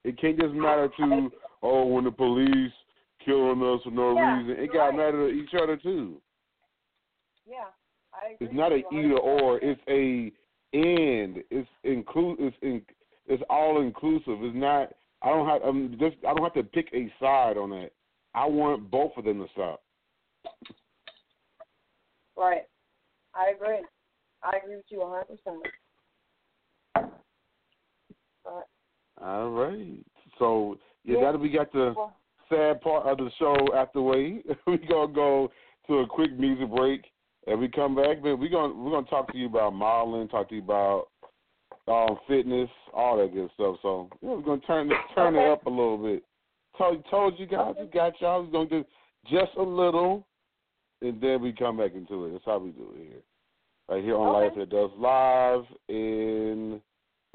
It 0.04 0.18
can't 0.18 0.38
just 0.40 0.54
matter 0.54 0.88
to 0.98 1.30
oh 1.62 1.84
when 1.86 2.04
the 2.04 2.10
police 2.10 2.72
killing 3.24 3.62
us 3.62 3.82
for 3.84 3.90
no 3.90 4.14
Yeah, 4.14 4.38
reason. 4.38 4.64
It 4.64 4.72
got 4.72 4.86
right. 4.88 4.96
matter 4.96 5.28
to 5.28 5.34
each 5.34 5.50
other 5.60 5.76
too. 5.76 6.20
yeah, 7.46 7.64
I 8.14 8.32
agree. 8.32 8.46
It's 8.46 8.54
not 8.56 8.72
an 8.72 8.82
either 8.92 9.18
or. 9.18 9.58
It's 9.58 9.80
a 9.88 10.32
and. 10.72 11.42
It's 11.50 11.68
include. 11.84 12.38
It's 12.40 12.56
in. 12.62 12.80
It's 13.26 13.42
all 13.50 13.82
inclusive. 13.82 14.42
It's 14.42 14.56
not. 14.56 14.92
I 15.22 15.28
don't 15.30 15.46
have. 15.48 15.62
I'm 15.62 15.90
just. 15.98 16.16
I 16.26 16.34
don't 16.34 16.44
have 16.44 16.54
to 16.54 16.62
pick 16.62 16.88
a 16.94 17.12
side 17.20 17.56
on 17.56 17.70
that. 17.70 17.90
I 18.34 18.46
want 18.46 18.90
both 18.90 19.12
of 19.16 19.24
them 19.24 19.38
to 19.38 19.46
stop. 19.52 19.82
Right. 22.36 22.62
I 23.34 23.50
agree. 23.54 23.82
I 24.42 24.56
agree 24.62 24.76
with 24.76 24.84
you 24.90 25.00
100. 25.00 25.24
percent 25.24 25.56
All 29.20 29.50
right. 29.50 30.04
So 30.38 30.78
yeah, 31.04 31.18
Yeah. 31.18 31.32
that 31.32 31.40
we 31.40 31.48
got 31.48 31.72
the 31.72 31.94
sad 32.48 32.80
part 32.80 33.06
of 33.06 33.18
the 33.18 33.30
show 33.38 33.74
out 33.74 33.92
the 33.92 34.02
way. 34.02 34.42
we 34.66 34.78
gonna 34.78 35.12
go 35.12 35.50
to 35.88 35.98
a 35.98 36.06
quick 36.06 36.38
music 36.38 36.70
break, 36.70 37.10
and 37.46 37.58
we 37.58 37.68
come 37.68 37.94
back. 37.96 38.22
But 38.22 38.36
we 38.36 38.48
gonna 38.48 38.74
we're 38.74 38.92
gonna 38.92 39.06
talk 39.06 39.32
to 39.32 39.38
you 39.38 39.46
about 39.46 39.74
modeling, 39.74 40.28
talk 40.28 40.48
to 40.50 40.54
you 40.54 40.62
about 40.62 41.08
um, 41.88 42.18
fitness, 42.26 42.68
all 42.92 43.18
that 43.18 43.32
good 43.32 43.50
stuff. 43.54 43.76
So 43.82 44.08
yeah, 44.20 44.30
we're 44.30 44.42
gonna 44.42 44.60
turn 44.62 44.90
it 44.90 44.96
turn 45.14 45.36
it 45.36 45.48
up 45.48 45.66
a 45.66 45.70
little 45.70 45.98
bit. 45.98 46.22
Told 46.76 47.04
told 47.10 47.38
you 47.38 47.46
guys, 47.46 47.74
we 47.78 47.86
got 47.86 48.20
y'all. 48.20 48.44
We're 48.44 48.52
gonna 48.52 48.68
do 48.68 48.84
just 49.30 49.52
a 49.58 49.62
little, 49.62 50.26
and 51.02 51.20
then 51.20 51.40
we 51.42 51.52
come 51.52 51.78
back 51.78 51.94
into 51.94 52.26
it. 52.26 52.32
That's 52.32 52.44
how 52.44 52.58
we 52.58 52.70
do 52.70 52.92
it 52.96 53.08
here, 53.08 53.22
right 53.88 54.02
here 54.02 54.16
on 54.16 54.28
Okay. 54.28 54.38
Life 54.38 54.52
After 54.52 54.66
Dusk 54.66 54.94
Live. 54.98 55.64
And 55.88 56.80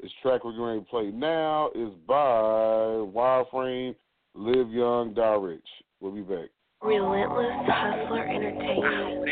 this 0.00 0.12
track 0.22 0.44
we're 0.44 0.56
going 0.56 0.80
to 0.80 0.86
play 0.86 1.10
now 1.10 1.70
is 1.74 1.90
by 2.06 2.14
Wireframe, 2.14 3.94
Live 4.34 4.70
Young, 4.70 5.14
Die 5.14 5.34
Rich. 5.34 5.68
We'll 6.00 6.12
be 6.12 6.22
back. 6.22 6.50
Relentless 6.82 7.46
Hustler 7.66 8.26
Entertainment. 8.26 9.24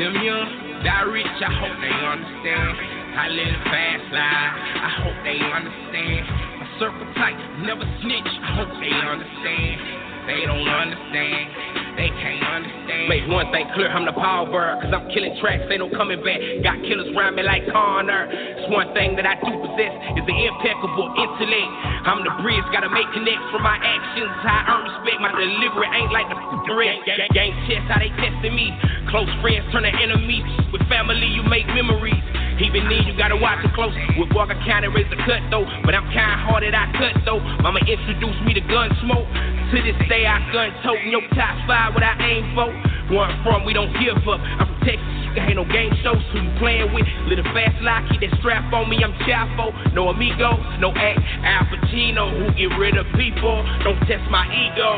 Them 0.00 0.16
young, 0.16 0.80
die 0.80 1.04
rich, 1.12 1.28
I 1.28 1.52
hope 1.60 1.76
they 1.76 1.92
understand. 1.92 2.72
I 3.20 3.28
live 3.36 3.56
fast 3.68 4.08
life, 4.16 4.56
I 4.80 4.90
hope 5.04 5.18
they 5.28 5.36
understand. 5.36 6.24
My 6.56 6.66
circle 6.80 7.04
tight, 7.20 7.36
never 7.68 7.84
snitch, 8.00 8.32
I 8.40 8.64
hope 8.64 8.72
they 8.80 8.96
understand. 8.96 9.99
They 10.26 10.44
don't 10.44 10.68
understand, 10.68 11.96
they 11.96 12.10
can't 12.12 12.44
understand. 12.44 13.08
Make 13.08 13.24
one 13.26 13.48
thing 13.50 13.66
clear, 13.72 13.88
I'm 13.88 14.04
the 14.04 14.12
power 14.12 14.44
bird, 14.46 14.84
cause 14.84 14.92
I'm 14.92 15.08
killing 15.10 15.34
tracks, 15.40 15.64
they 15.68 15.78
no 15.80 15.88
coming 15.90 16.20
back. 16.20 16.38
Got 16.62 16.84
killers 16.84 17.08
around 17.16 17.36
me 17.36 17.42
like 17.42 17.64
Connor. 17.72 18.28
It's 18.28 18.68
one 18.70 18.92
thing 18.92 19.16
that 19.16 19.26
I 19.26 19.40
do 19.40 19.50
possess 19.50 19.94
is 20.16 20.24
the 20.28 20.36
impeccable 20.36 21.08
intellect. 21.16 21.70
I'm 22.04 22.20
the 22.22 22.34
bridge, 22.44 22.64
gotta 22.70 22.92
make 22.92 23.08
connects 23.16 23.48
from 23.50 23.64
my 23.64 23.80
actions. 23.80 24.30
I 24.44 24.60
earn 24.70 24.82
respect, 24.86 25.18
my 25.24 25.32
delivery 25.32 25.88
ain't 25.88 26.12
like 26.12 26.28
the 26.28 26.38
rest. 26.76 27.02
Gang, 27.08 27.30
gang 27.32 27.52
how 27.90 27.98
they 27.98 28.12
testing 28.22 28.54
me. 28.54 28.70
Close 29.10 29.30
friends 29.42 29.66
turn 29.74 29.82
to 29.82 29.90
enemies. 29.90 30.46
With 30.70 30.86
family, 30.86 31.26
you 31.26 31.42
make 31.42 31.66
memories. 31.74 32.22
Even 32.60 32.88
then, 32.92 33.08
you 33.08 33.16
gotta 33.16 33.36
watch 33.36 33.64
it 33.64 33.72
close. 33.72 33.96
With 34.20 34.32
Walker 34.36 34.58
County, 34.68 34.88
raise 34.88 35.08
the 35.08 35.16
cut 35.24 35.40
though. 35.48 35.64
But 35.84 35.96
I'm 35.96 36.04
kind 36.12 36.36
hearted, 36.44 36.76
I 36.76 36.92
cut 36.92 37.16
though. 37.24 37.40
Mama 37.64 37.80
introduced 37.88 38.40
me 38.44 38.52
to 38.52 38.60
gun 38.60 38.92
smoke. 39.00 39.24
To 39.72 39.76
this 39.80 39.96
day, 40.10 40.28
I 40.28 40.38
gun 40.52 40.68
tote. 40.84 41.00
Your 41.08 41.24
top 41.32 41.56
five, 41.64 41.94
what 41.96 42.04
I 42.04 42.14
aim 42.20 42.52
for. 42.52 42.68
Where 43.08 43.26
I'm 43.26 43.42
from, 43.42 43.64
we 43.64 43.72
don't 43.72 43.90
give 43.98 44.20
up. 44.28 44.38
I'm 44.38 44.68
from 44.68 44.80
Texas, 44.84 45.08
there 45.34 45.48
ain't 45.48 45.56
no 45.56 45.64
game 45.64 45.90
shows. 46.04 46.20
Who 46.30 46.44
you 46.44 46.52
playing 46.60 46.92
with? 46.92 47.08
Little 47.26 47.48
fast 47.56 47.80
lock, 47.82 48.04
keep 48.12 48.20
that 48.22 48.38
strap 48.38 48.70
on 48.72 48.92
me. 48.92 49.02
I'm 49.02 49.16
Chaffo. 49.24 49.72
No 49.94 50.12
amigo, 50.12 50.54
no 50.78 50.92
act. 50.94 51.18
Al 51.42 51.64
Pacino, 51.72 52.28
who 52.28 52.52
get 52.54 52.70
rid 52.76 52.94
of 53.00 53.06
people. 53.16 53.64
Don't 53.82 53.98
test 54.04 54.22
my 54.30 54.44
ego. 54.52 54.92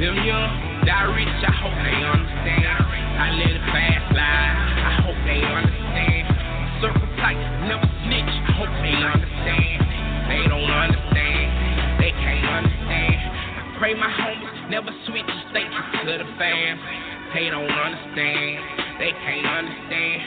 Them 0.00 0.18
young, 0.24 0.50
die 0.84 1.08
rich, 1.14 1.40
I 1.44 1.52
hope 1.52 1.76
they 1.84 2.00
understand. 2.04 2.84
I 3.16 3.30
live 3.32 3.54
a 3.54 3.64
fast 3.72 4.06
life, 4.12 4.56
I 4.76 4.92
hope 5.04 5.20
they 5.24 5.40
understand. 5.40 6.15
Circle 6.80 7.08
tight, 7.16 7.40
never 7.64 7.88
snitch, 8.04 8.28
I 8.28 8.52
hope 8.52 8.68
they 8.84 8.92
understand. 8.92 9.80
They 10.28 10.44
don't 10.44 10.68
understand, 10.68 11.48
they 11.96 12.12
can't 12.12 12.44
understand. 12.44 13.16
I 13.16 13.76
pray 13.80 13.94
my 13.94 14.12
homies 14.12 14.68
never 14.68 14.92
switch, 15.08 15.24
stay 15.50 15.64
true 15.64 16.04
to 16.04 16.12
the 16.20 16.28
fam. 16.36 16.76
They 17.32 17.48
don't 17.48 17.64
understand, 17.64 19.00
they 19.00 19.12
can't 19.24 19.46
understand. 19.46 20.20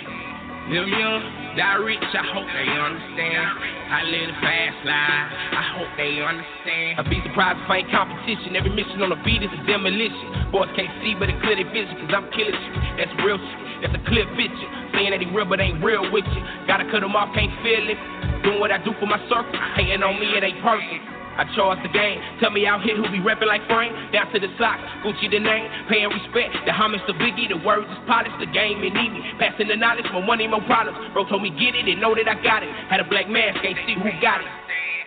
Them 0.74 0.90
young, 0.90 1.39
die 1.56 1.80
rich, 1.82 2.02
I 2.02 2.26
hope 2.34 2.46
they 2.46 2.68
understand. 2.68 3.50
I 3.90 4.00
live 4.06 4.30
a 4.30 4.38
fast 4.42 4.80
life, 4.86 5.30
I 5.56 5.64
hope 5.78 5.92
they 5.98 6.22
understand. 6.22 7.00
I'd 7.00 7.10
be 7.10 7.22
surprised 7.26 7.62
if 7.64 7.70
I 7.70 7.82
ain't 7.82 7.90
competition. 7.90 8.54
Every 8.58 8.74
mission 8.74 9.02
on 9.02 9.10
the 9.10 9.20
beat 9.26 9.42
is 9.42 9.50
a 9.54 9.62
demolition. 9.66 10.52
Boys 10.54 10.70
can't 10.78 10.92
see, 11.02 11.18
but 11.18 11.30
it 11.30 11.38
clear 11.42 11.58
their 11.58 11.70
vision, 11.70 11.96
cause 12.06 12.14
I'm 12.14 12.28
killing 12.34 12.54
shit. 12.54 12.74
That's 13.02 13.14
real 13.26 13.40
shit, 13.42 13.90
that's 13.90 13.96
a 13.98 14.04
clear 14.06 14.26
picture. 14.38 14.70
Saying 14.94 15.12
that 15.14 15.22
he 15.22 15.28
real, 15.30 15.50
but 15.50 15.60
ain't 15.62 15.82
real 15.82 16.06
with 16.12 16.26
you. 16.30 16.42
Gotta 16.66 16.86
cut 16.90 17.02
him 17.02 17.16
off, 17.18 17.34
can't 17.34 17.54
feel 17.66 17.86
it. 17.90 18.00
Doing 18.46 18.60
what 18.60 18.72
I 18.72 18.80
do 18.84 18.94
for 19.00 19.06
my 19.06 19.20
circle, 19.28 19.54
hating 19.76 20.04
on 20.04 20.18
me, 20.20 20.34
it 20.38 20.44
ain't 20.44 20.62
perfect. 20.64 21.19
I 21.40 21.48
charge 21.56 21.80
the 21.88 21.94
game. 21.96 22.20
Tell 22.44 22.52
me 22.52 22.68
out 22.68 22.84
here 22.84 23.00
who 23.00 23.08
be 23.08 23.24
rapping 23.24 23.48
like 23.48 23.64
Frank. 23.72 23.96
Down 24.12 24.28
to 24.36 24.44
the 24.44 24.52
socks, 24.60 24.84
Gucci 25.08 25.32
the 25.32 25.40
name. 25.40 25.72
Paying 25.88 26.12
respect, 26.12 26.52
the 26.68 26.76
homage 26.76 27.00
to 27.08 27.16
Biggie. 27.16 27.48
The 27.48 27.64
words 27.64 27.88
is 27.88 28.02
polished, 28.12 28.36
the 28.44 28.52
game 28.52 28.84
it 28.84 28.92
need 28.92 29.16
me. 29.16 29.24
Passing 29.40 29.72
the 29.72 29.80
knowledge, 29.80 30.04
more 30.12 30.20
money, 30.20 30.52
more 30.52 30.60
problems. 30.68 31.00
Bro 31.16 31.32
told 31.32 31.40
me 31.40 31.56
get 31.56 31.80
it 31.80 31.88
and 31.88 32.04
know 32.04 32.12
that 32.12 32.28
I 32.28 32.36
got 32.44 32.60
it. 32.60 32.72
Had 32.92 33.00
a 33.00 33.08
black 33.08 33.32
mask, 33.32 33.64
can't 33.64 33.80
see 33.88 33.96
who 33.96 34.12
got 34.20 34.44
it. 34.44 34.52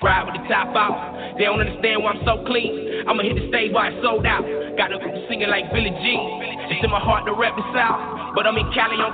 Ride 0.00 0.24
with 0.24 0.40
the 0.40 0.44
top 0.48 0.72
out. 0.72 1.36
They 1.36 1.44
don't 1.44 1.60
understand 1.60 2.00
why 2.00 2.16
I'm 2.16 2.24
so 2.24 2.42
clean. 2.48 3.04
I'ma 3.06 3.22
hit 3.22 3.36
the 3.36 3.46
stage 3.52 3.70
while 3.70 3.92
it's 3.92 4.00
sold 4.00 4.24
out. 4.24 4.42
Got 4.80 4.90
a 4.90 4.98
group 4.98 5.14
singing 5.28 5.52
like 5.52 5.68
Billie 5.68 5.94
Jean. 6.00 6.72
It's 6.72 6.80
in 6.80 6.90
my 6.90 6.98
heart 6.98 7.28
to 7.28 7.36
rap 7.36 7.54
the 7.60 7.66
South. 7.76 8.34
But 8.34 8.48
I'm 8.48 8.56
in 8.56 8.66
Cali 8.72 8.96
on 8.98 9.12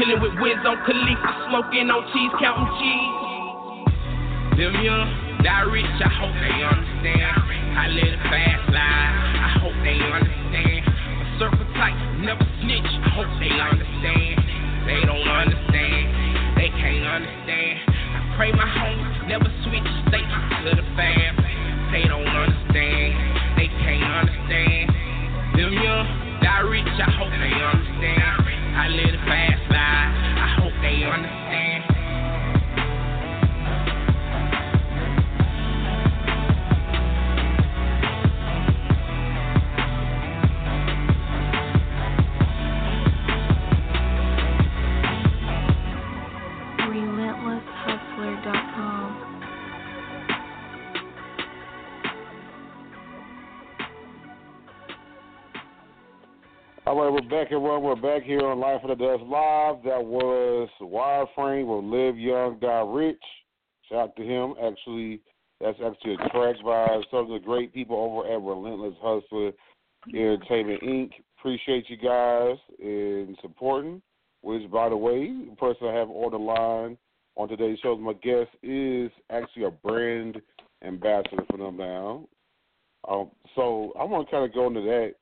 chilling 0.00 0.20
with 0.24 0.32
Wiz 0.40 0.58
on 0.64 0.80
Khalifa, 0.88 1.30
smoking 1.52 1.92
on 1.92 2.02
cheese, 2.12 2.32
counting 2.40 2.72
cheese. 2.80 3.25
Them 4.56 4.72
young, 4.80 5.44
die 5.44 5.68
rich, 5.68 5.84
I 6.00 6.08
hope 6.16 6.32
they 6.40 6.56
understand. 6.64 7.76
I 7.76 7.92
live 7.92 8.08
a 8.08 8.22
fast 8.24 8.64
life, 8.72 9.16
I 9.36 9.48
hope 9.60 9.76
they 9.84 10.00
understand. 10.00 10.80
My 10.80 11.28
circle 11.36 11.68
tight, 11.76 11.92
never 12.24 12.40
snitch, 12.64 12.88
I 12.88 13.08
hope 13.20 13.28
they 13.36 13.52
understand. 13.52 14.40
They 14.88 15.04
don't 15.04 15.28
understand, 15.28 16.56
they 16.56 16.72
can't 16.72 17.04
understand. 17.04 17.84
I 17.84 18.20
pray 18.40 18.48
my 18.56 18.64
homies 18.64 19.28
never 19.28 19.44
switch, 19.68 19.90
stay 20.08 20.24
to 20.24 20.72
the 20.72 20.86
fam. 20.96 21.36
They 21.92 22.08
don't 22.08 22.24
understand, 22.24 23.60
they 23.60 23.68
can't 23.84 24.08
understand. 24.08 24.88
Them 25.52 25.72
young, 25.84 26.08
die 26.40 26.64
rich, 26.64 26.96
I 26.96 27.12
hope 27.12 27.28
they 27.28 27.52
understand. 27.60 28.24
I 28.72 28.88
live 28.88 29.20
a 29.20 29.22
fast 29.28 29.64
life, 29.68 30.12
I 30.40 30.48
hope 30.64 30.72
they 30.80 31.04
understand. 31.04 31.95
All 56.86 56.94
right, 56.96 57.12
we're 57.12 57.28
back, 57.28 57.50
everyone. 57.50 57.82
We're 57.82 57.96
back 57.96 58.22
here 58.22 58.46
on 58.46 58.60
Life 58.60 58.80
After 58.84 58.94
Dusk 58.94 59.24
Live. 59.26 59.82
That 59.82 60.04
was 60.04 60.68
Wireframe 60.80 61.66
with 61.66 61.92
Live 61.92 62.16
Young, 62.16 62.60
Die 62.60 62.80
Rich. 62.86 63.22
Shout 63.88 63.98
out 63.98 64.16
to 64.16 64.22
him. 64.22 64.54
Actually, 64.62 65.20
that's 65.60 65.76
actually 65.84 66.14
a 66.14 66.28
track 66.28 66.54
by 66.64 66.86
some 67.10 67.24
of 67.24 67.28
the 67.28 67.40
great 67.44 67.74
people 67.74 67.96
over 67.96 68.32
at 68.32 68.40
Relentless 68.40 68.94
Hustler 69.02 69.50
Entertainment 70.14 70.80
Inc. 70.82 71.10
Appreciate 71.40 71.90
you 71.90 71.96
guys 71.96 72.56
in 72.78 73.34
supporting. 73.42 74.00
Which, 74.42 74.70
by 74.70 74.88
the 74.88 74.96
way, 74.96 75.26
the 75.26 75.56
person 75.56 75.88
I 75.88 75.94
have 75.94 76.08
on 76.08 76.30
the 76.30 76.38
line 76.38 76.96
on 77.34 77.48
today's 77.48 77.80
show, 77.80 77.96
my 77.96 78.12
guest 78.12 78.50
is 78.62 79.10
actually 79.30 79.64
a 79.64 79.72
brand 79.72 80.40
ambassador 80.84 81.42
for 81.50 81.58
them 81.58 81.78
now. 81.78 82.28
Um, 83.08 83.32
so 83.56 83.92
I 83.98 84.04
want 84.04 84.28
to 84.28 84.30
kind 84.30 84.44
of 84.44 84.54
go 84.54 84.68
into 84.68 84.82
that. 84.82 85.14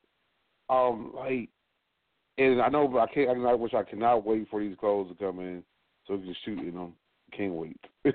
Um, 0.70 1.12
like, 1.14 1.50
and 2.38 2.60
I 2.60 2.68
know, 2.68 2.88
but 2.88 2.98
I 2.98 3.06
can't. 3.12 3.46
I 3.46 3.54
wish 3.54 3.74
I 3.74 3.82
cannot 3.82 4.24
wait 4.24 4.48
for 4.50 4.60
these 4.60 4.76
clothes 4.78 5.08
to 5.10 5.24
come 5.24 5.40
in 5.40 5.62
so 6.06 6.14
we 6.14 6.24
can 6.24 6.36
shoot 6.44 6.58
in 6.58 6.74
them. 6.74 6.92
Can't 7.36 7.54
wait. 7.54 7.80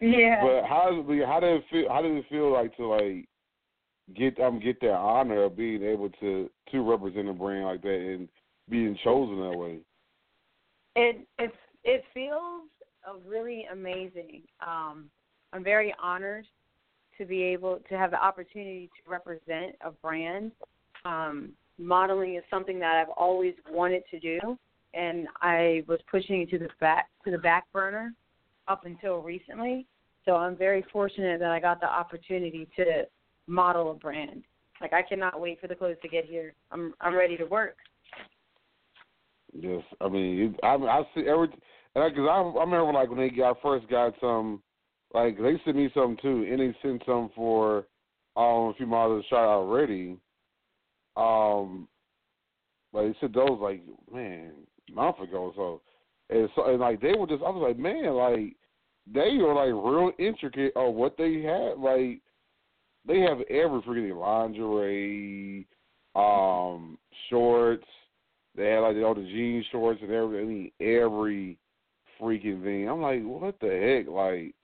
Yeah. 0.00 0.42
But 0.42 0.68
how 0.68 0.90
does 0.90 1.04
it, 1.08 1.26
how 1.26 1.40
does 1.40 1.58
it 1.58 1.64
feel? 1.70 1.88
How 1.88 2.02
does 2.02 2.12
it 2.12 2.24
feel 2.28 2.52
like 2.52 2.76
to 2.76 2.86
like 2.86 3.28
get 4.14 4.38
um 4.40 4.60
get 4.60 4.80
that 4.80 4.92
honor 4.94 5.44
of 5.44 5.56
being 5.56 5.82
able 5.82 6.10
to 6.20 6.50
to 6.70 6.80
represent 6.82 7.28
a 7.28 7.32
brand 7.32 7.64
like 7.64 7.82
that 7.82 8.14
and 8.14 8.28
being 8.68 8.96
chosen 9.02 9.40
that 9.40 9.56
way? 9.56 9.78
It 10.96 11.26
it 11.38 11.52
it 11.84 12.04
feels 12.12 12.68
really 13.26 13.66
amazing. 13.72 14.42
Um, 14.60 15.08
I'm 15.52 15.64
very 15.64 15.94
honored 16.02 16.46
to 17.18 17.24
be 17.24 17.42
able 17.42 17.80
to 17.88 17.96
have 17.96 18.10
the 18.10 18.22
opportunity 18.22 18.90
to 19.02 19.10
represent 19.10 19.76
a 19.80 19.90
brand. 19.90 20.52
Um, 21.04 21.52
modeling 21.78 22.36
is 22.36 22.42
something 22.50 22.78
that 22.80 22.96
I've 22.96 23.12
always 23.16 23.54
wanted 23.70 24.02
to 24.10 24.20
do, 24.20 24.58
and 24.94 25.28
I 25.40 25.84
was 25.86 25.98
pushing 26.10 26.42
it 26.42 26.50
to 26.50 26.58
the 26.58 26.68
back 26.80 27.08
to 27.24 27.30
the 27.30 27.38
back 27.38 27.64
burner 27.72 28.12
up 28.68 28.86
until 28.86 29.22
recently. 29.22 29.86
So 30.24 30.34
I'm 30.36 30.56
very 30.56 30.84
fortunate 30.92 31.38
that 31.40 31.50
I 31.50 31.60
got 31.60 31.80
the 31.80 31.86
opportunity 31.86 32.68
to 32.76 33.04
model 33.46 33.92
a 33.92 33.94
brand. 33.94 34.42
Like 34.80 34.92
I 34.92 35.02
cannot 35.02 35.40
wait 35.40 35.60
for 35.60 35.68
the 35.68 35.74
clothes 35.74 35.96
to 36.02 36.08
get 36.08 36.24
here. 36.24 36.54
I'm 36.70 36.94
I'm 37.00 37.14
ready 37.14 37.36
to 37.36 37.44
work. 37.44 37.76
Yes, 39.52 39.82
I 40.00 40.08
mean, 40.08 40.54
it, 40.54 40.64
I 40.64 40.74
I 40.74 41.02
see 41.14 41.28
every 41.28 41.48
and 41.94 42.14
because 42.14 42.28
I, 42.30 42.40
I 42.40 42.64
remember 42.64 42.92
like 42.92 43.08
when 43.08 43.18
they 43.18 43.30
got 43.30 43.56
first 43.62 43.88
got 43.88 44.14
some, 44.20 44.62
like 45.14 45.38
they 45.38 45.60
sent 45.64 45.76
me 45.76 45.90
some 45.94 46.16
too, 46.20 46.46
and 46.50 46.60
they 46.60 46.76
sent 46.82 47.02
some 47.06 47.30
for 47.34 47.86
um 48.36 48.68
a 48.68 48.74
few 48.76 48.86
models 48.86 49.24
shot 49.30 49.46
already. 49.46 50.18
Um, 51.16 51.88
but 52.92 53.02
they 53.02 53.14
sent 53.20 53.34
those 53.34 53.58
like 53.60 53.82
man 54.12 54.52
a 54.88 54.92
month 54.92 55.20
ago, 55.20 55.52
so 55.56 55.80
and 56.30 56.48
so 56.54 56.66
and 56.70 56.80
like 56.80 57.00
they 57.00 57.14
were 57.14 57.26
just 57.26 57.42
I 57.42 57.50
was 57.50 57.62
like 57.66 57.78
man 57.78 58.14
like 58.14 58.56
they 59.12 59.38
are 59.40 59.54
like 59.54 59.84
real 59.84 60.10
intricate 60.18 60.72
of 60.76 60.94
what 60.94 61.16
they 61.16 61.42
have 61.42 61.78
like 61.78 62.20
they 63.06 63.20
have 63.20 63.40
every 63.42 63.80
freaking 63.82 64.18
lingerie, 64.18 65.66
um, 66.14 66.98
shorts. 67.30 67.86
They 68.56 68.70
had 68.70 68.80
like 68.80 68.96
all 68.96 69.14
the 69.14 69.22
jean 69.22 69.64
shorts 69.70 70.00
and 70.02 70.10
everything. 70.10 70.44
I 70.44 70.48
mean, 70.48 70.72
every 70.80 71.58
freaking 72.20 72.62
thing. 72.62 72.88
I'm 72.88 73.00
like, 73.02 73.22
what 73.22 73.60
the 73.60 73.68
heck? 73.68 74.12
Like, 74.12 74.54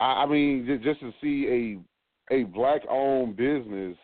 I, 0.00 0.24
I 0.24 0.26
mean, 0.26 0.80
just 0.82 1.00
to 1.00 1.12
see 1.20 1.78
a 2.30 2.34
a 2.34 2.44
black 2.44 2.82
owned 2.88 3.36
business, 3.36 3.96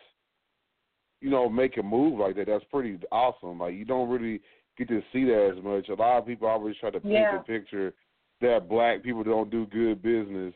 you 1.21 1.29
know, 1.29 1.47
make 1.47 1.77
a 1.77 1.83
move 1.83 2.19
like 2.19 2.35
that. 2.35 2.47
That's 2.47 2.65
pretty 2.65 2.99
awesome. 3.11 3.59
Like, 3.59 3.75
you 3.75 3.85
don't 3.85 4.09
really 4.09 4.41
get 4.77 4.87
to 4.89 5.01
see 5.13 5.23
that 5.25 5.53
as 5.55 5.63
much. 5.63 5.89
A 5.89 5.93
lot 5.93 6.17
of 6.17 6.25
people 6.25 6.47
always 6.47 6.75
try 6.77 6.89
to 6.89 6.99
paint 6.99 7.13
Yeah. 7.13 7.37
the 7.37 7.43
picture 7.43 7.93
that 8.41 8.67
black 8.67 9.03
people 9.03 9.23
don't 9.23 9.49
do 9.51 9.65
good 9.67 10.01
business. 10.01 10.53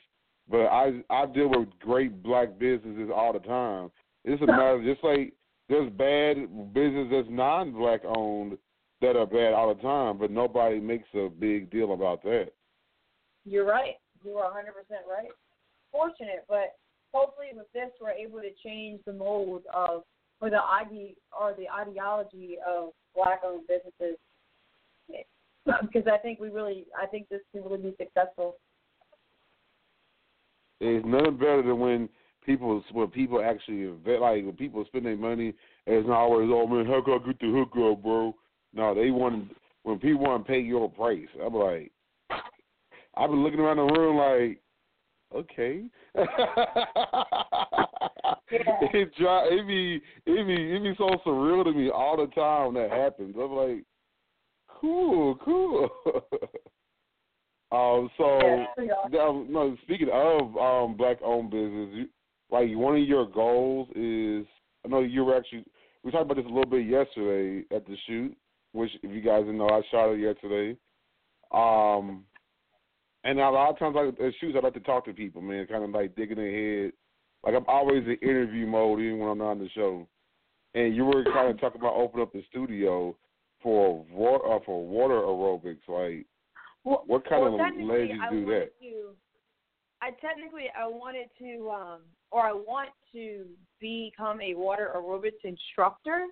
But 0.49 0.65
I 0.67 1.03
I 1.09 1.25
deal 1.27 1.49
with 1.49 1.69
great 1.79 2.21
black 2.21 2.57
businesses 2.59 3.09
all 3.13 3.33
the 3.33 3.39
time. 3.39 3.91
It's 4.23 4.41
a 4.41 4.45
matter 4.47 4.83
just 4.83 5.03
like 5.03 5.33
there's 5.69 5.91
bad 5.93 6.73
business 6.73 7.07
that's 7.11 7.27
non 7.29 7.71
black 7.71 8.01
owned 8.05 8.57
that 9.01 9.15
are 9.15 9.25
bad 9.25 9.53
all 9.53 9.73
the 9.73 9.81
time, 9.81 10.17
but 10.17 10.31
nobody 10.31 10.79
makes 10.79 11.07
a 11.13 11.29
big 11.29 11.69
deal 11.69 11.93
about 11.93 12.23
that. 12.23 12.49
You're 13.43 13.65
right. 13.65 13.95
You 14.23 14.37
are 14.37 14.51
100% 14.51 14.55
right. 15.07 15.29
Fortunate, 15.91 16.45
but 16.47 16.75
hopefully 17.13 17.47
with 17.53 17.71
this 17.73 17.89
we're 18.01 18.11
able 18.11 18.39
to 18.39 18.51
change 18.63 19.01
the 19.05 19.13
mold 19.13 19.63
of 19.73 20.03
or 20.45 20.49
the 20.51 20.57
ide 20.57 21.15
or 21.39 21.55
the 21.57 21.69
ideology 21.69 22.57
of 22.65 22.89
black-owned 23.15 23.67
businesses. 23.67 24.17
Because 25.81 26.07
I 26.07 26.19
think 26.19 26.39
we 26.39 26.49
really, 26.49 26.85
I 26.95 27.07
think 27.07 27.27
this 27.27 27.41
can 27.51 27.63
really 27.63 27.89
be 27.89 27.95
successful. 27.99 28.57
It's 30.79 31.03
nothing 31.03 31.37
better 31.37 31.63
than 31.63 31.79
when 31.79 32.07
people 32.45 32.83
when 32.91 33.07
people 33.07 33.43
actually 33.43 33.87
like 33.87 34.45
when 34.45 34.55
people 34.55 34.85
spend 34.85 35.07
their 35.07 35.17
money. 35.17 35.55
It's 35.87 36.07
not 36.07 36.17
always 36.17 36.47
oh 36.53 36.67
man, 36.67 36.85
how 36.85 37.01
can 37.01 37.13
I 37.15 37.25
get 37.25 37.39
the 37.39 37.47
hookup, 37.47 38.03
bro? 38.03 38.35
No, 38.75 38.93
they 38.93 39.09
want 39.09 39.49
when 39.81 39.97
people 39.97 40.21
want 40.21 40.45
to 40.45 40.51
pay 40.51 40.59
your 40.59 40.87
price. 40.87 41.25
I'm 41.43 41.55
like, 41.55 41.91
I've 43.17 43.31
been 43.31 43.43
looking 43.43 43.59
around 43.59 43.77
the 43.77 43.85
room 43.85 44.17
like, 44.17 44.61
okay. 45.33 45.85
it 48.93 49.15
dry, 49.17 49.47
it 49.51 49.67
be 49.67 50.01
it 50.25 50.47
be 50.47 50.75
it 50.75 50.83
be 50.83 50.93
so 50.97 51.09
surreal 51.25 51.63
to 51.63 51.71
me 51.71 51.89
all 51.89 52.17
the 52.17 52.27
time 52.33 52.73
that 52.73 52.91
happens. 52.91 53.35
I'm 53.39 53.51
like, 53.51 53.83
cool, 54.67 55.35
cool. 55.43 55.89
um, 57.71 58.09
so 58.17 58.65
Yeah. 58.77 59.21
um, 59.21 59.47
no, 59.49 59.75
speaking 59.83 60.09
of 60.11 60.57
um, 60.57 60.95
black-owned 60.97 61.49
business, 61.49 61.89
you, 61.93 62.07
like 62.51 62.69
one 62.75 62.95
of 62.95 63.07
your 63.07 63.25
goals 63.27 63.87
is, 63.95 64.45
I 64.83 64.89
know 64.89 65.01
you 65.01 65.25
were 65.25 65.35
actually 65.37 65.65
we 66.05 66.11
talked 66.11 66.25
about 66.25 66.37
this 66.37 66.45
a 66.45 66.49
little 66.49 66.69
bit 66.69 66.85
yesterday 66.85 67.65
at 67.75 67.85
the 67.87 67.97
shoot, 68.05 68.37
which 68.73 68.91
if 69.01 69.11
you 69.11 69.21
guys 69.21 69.41
didn't 69.41 69.57
know, 69.57 69.69
I 69.69 69.81
shot 69.89 70.11
it 70.11 70.19
yesterday. 70.19 70.77
Um, 71.51 72.25
and 73.25 73.39
a 73.39 73.49
lot 73.49 73.71
of 73.71 73.79
times, 73.79 73.95
like 73.95 74.19
at 74.19 74.33
shoots, 74.39 74.55
I 74.55 74.63
like 74.63 74.75
to 74.75 74.79
talk 74.79 75.03
to 75.05 75.13
people, 75.13 75.41
man, 75.41 75.65
kind 75.65 75.83
of 75.83 75.89
like 75.89 76.15
digging 76.15 76.37
their 76.37 76.83
head. 76.83 76.93
Like 77.43 77.55
I'm 77.55 77.65
always 77.67 78.03
in 78.05 78.17
interview 78.21 78.67
mode, 78.67 78.99
even 79.01 79.19
when 79.19 79.29
I'm 79.29 79.37
not 79.39 79.51
on 79.51 79.59
the 79.59 79.69
show. 79.69 80.07
And 80.75 80.95
you 80.95 81.05
were 81.05 81.23
kind 81.23 81.49
of 81.49 81.59
talking 81.59 81.81
about 81.81 81.95
opening 81.95 82.23
up 82.23 82.33
the 82.33 82.43
studio 82.49 83.15
for 83.63 84.05
water 84.11 84.53
uh, 84.53 84.59
for 84.63 84.85
water 84.85 85.15
aerobics. 85.15 85.87
Like, 85.87 86.27
Well, 86.83 87.03
what 87.07 87.27
kind 87.27 87.41
well, 87.41 87.55
of 87.55 87.61
I 87.61 87.71
do 88.29 88.45
that? 88.45 88.69
To, 88.81 89.15
I 90.01 90.11
technically 90.21 90.65
I 90.79 90.87
wanted 90.87 91.27
to, 91.39 91.69
um, 91.71 92.01
or 92.29 92.41
I 92.45 92.51
want 92.51 92.89
to 93.13 93.45
become 93.79 94.39
a 94.39 94.53
water 94.53 94.91
aerobics 94.95 95.43
instructor. 95.43 96.25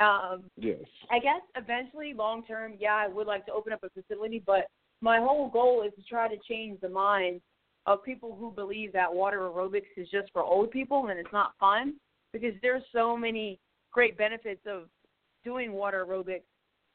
Um, 0.00 0.44
Yes. 0.56 0.84
I 1.10 1.18
guess 1.20 1.40
eventually, 1.56 2.12
long 2.12 2.44
term, 2.44 2.74
yeah, 2.78 2.94
I 2.94 3.08
would 3.08 3.26
like 3.26 3.46
to 3.46 3.52
open 3.52 3.72
up 3.72 3.82
a 3.82 3.88
facility, 3.90 4.42
but 4.44 4.66
my 5.00 5.18
whole 5.18 5.48
goal 5.48 5.82
is 5.86 5.92
to 5.94 6.02
try 6.02 6.28
to 6.28 6.36
change 6.48 6.80
the 6.80 6.88
minds 6.88 7.42
of 7.86 8.04
people 8.04 8.36
who 8.38 8.50
believe 8.50 8.92
that 8.92 9.12
water 9.12 9.38
aerobics 9.40 9.86
is 9.96 10.08
just 10.10 10.30
for 10.32 10.42
old 10.42 10.70
people 10.70 11.06
and 11.08 11.18
it's 11.18 11.32
not 11.32 11.52
fun 11.58 11.94
because 12.32 12.52
there's 12.60 12.82
so 12.92 13.16
many 13.16 13.58
great 13.92 14.18
benefits 14.18 14.60
of 14.66 14.84
doing 15.44 15.72
water 15.72 16.04
aerobics. 16.06 16.42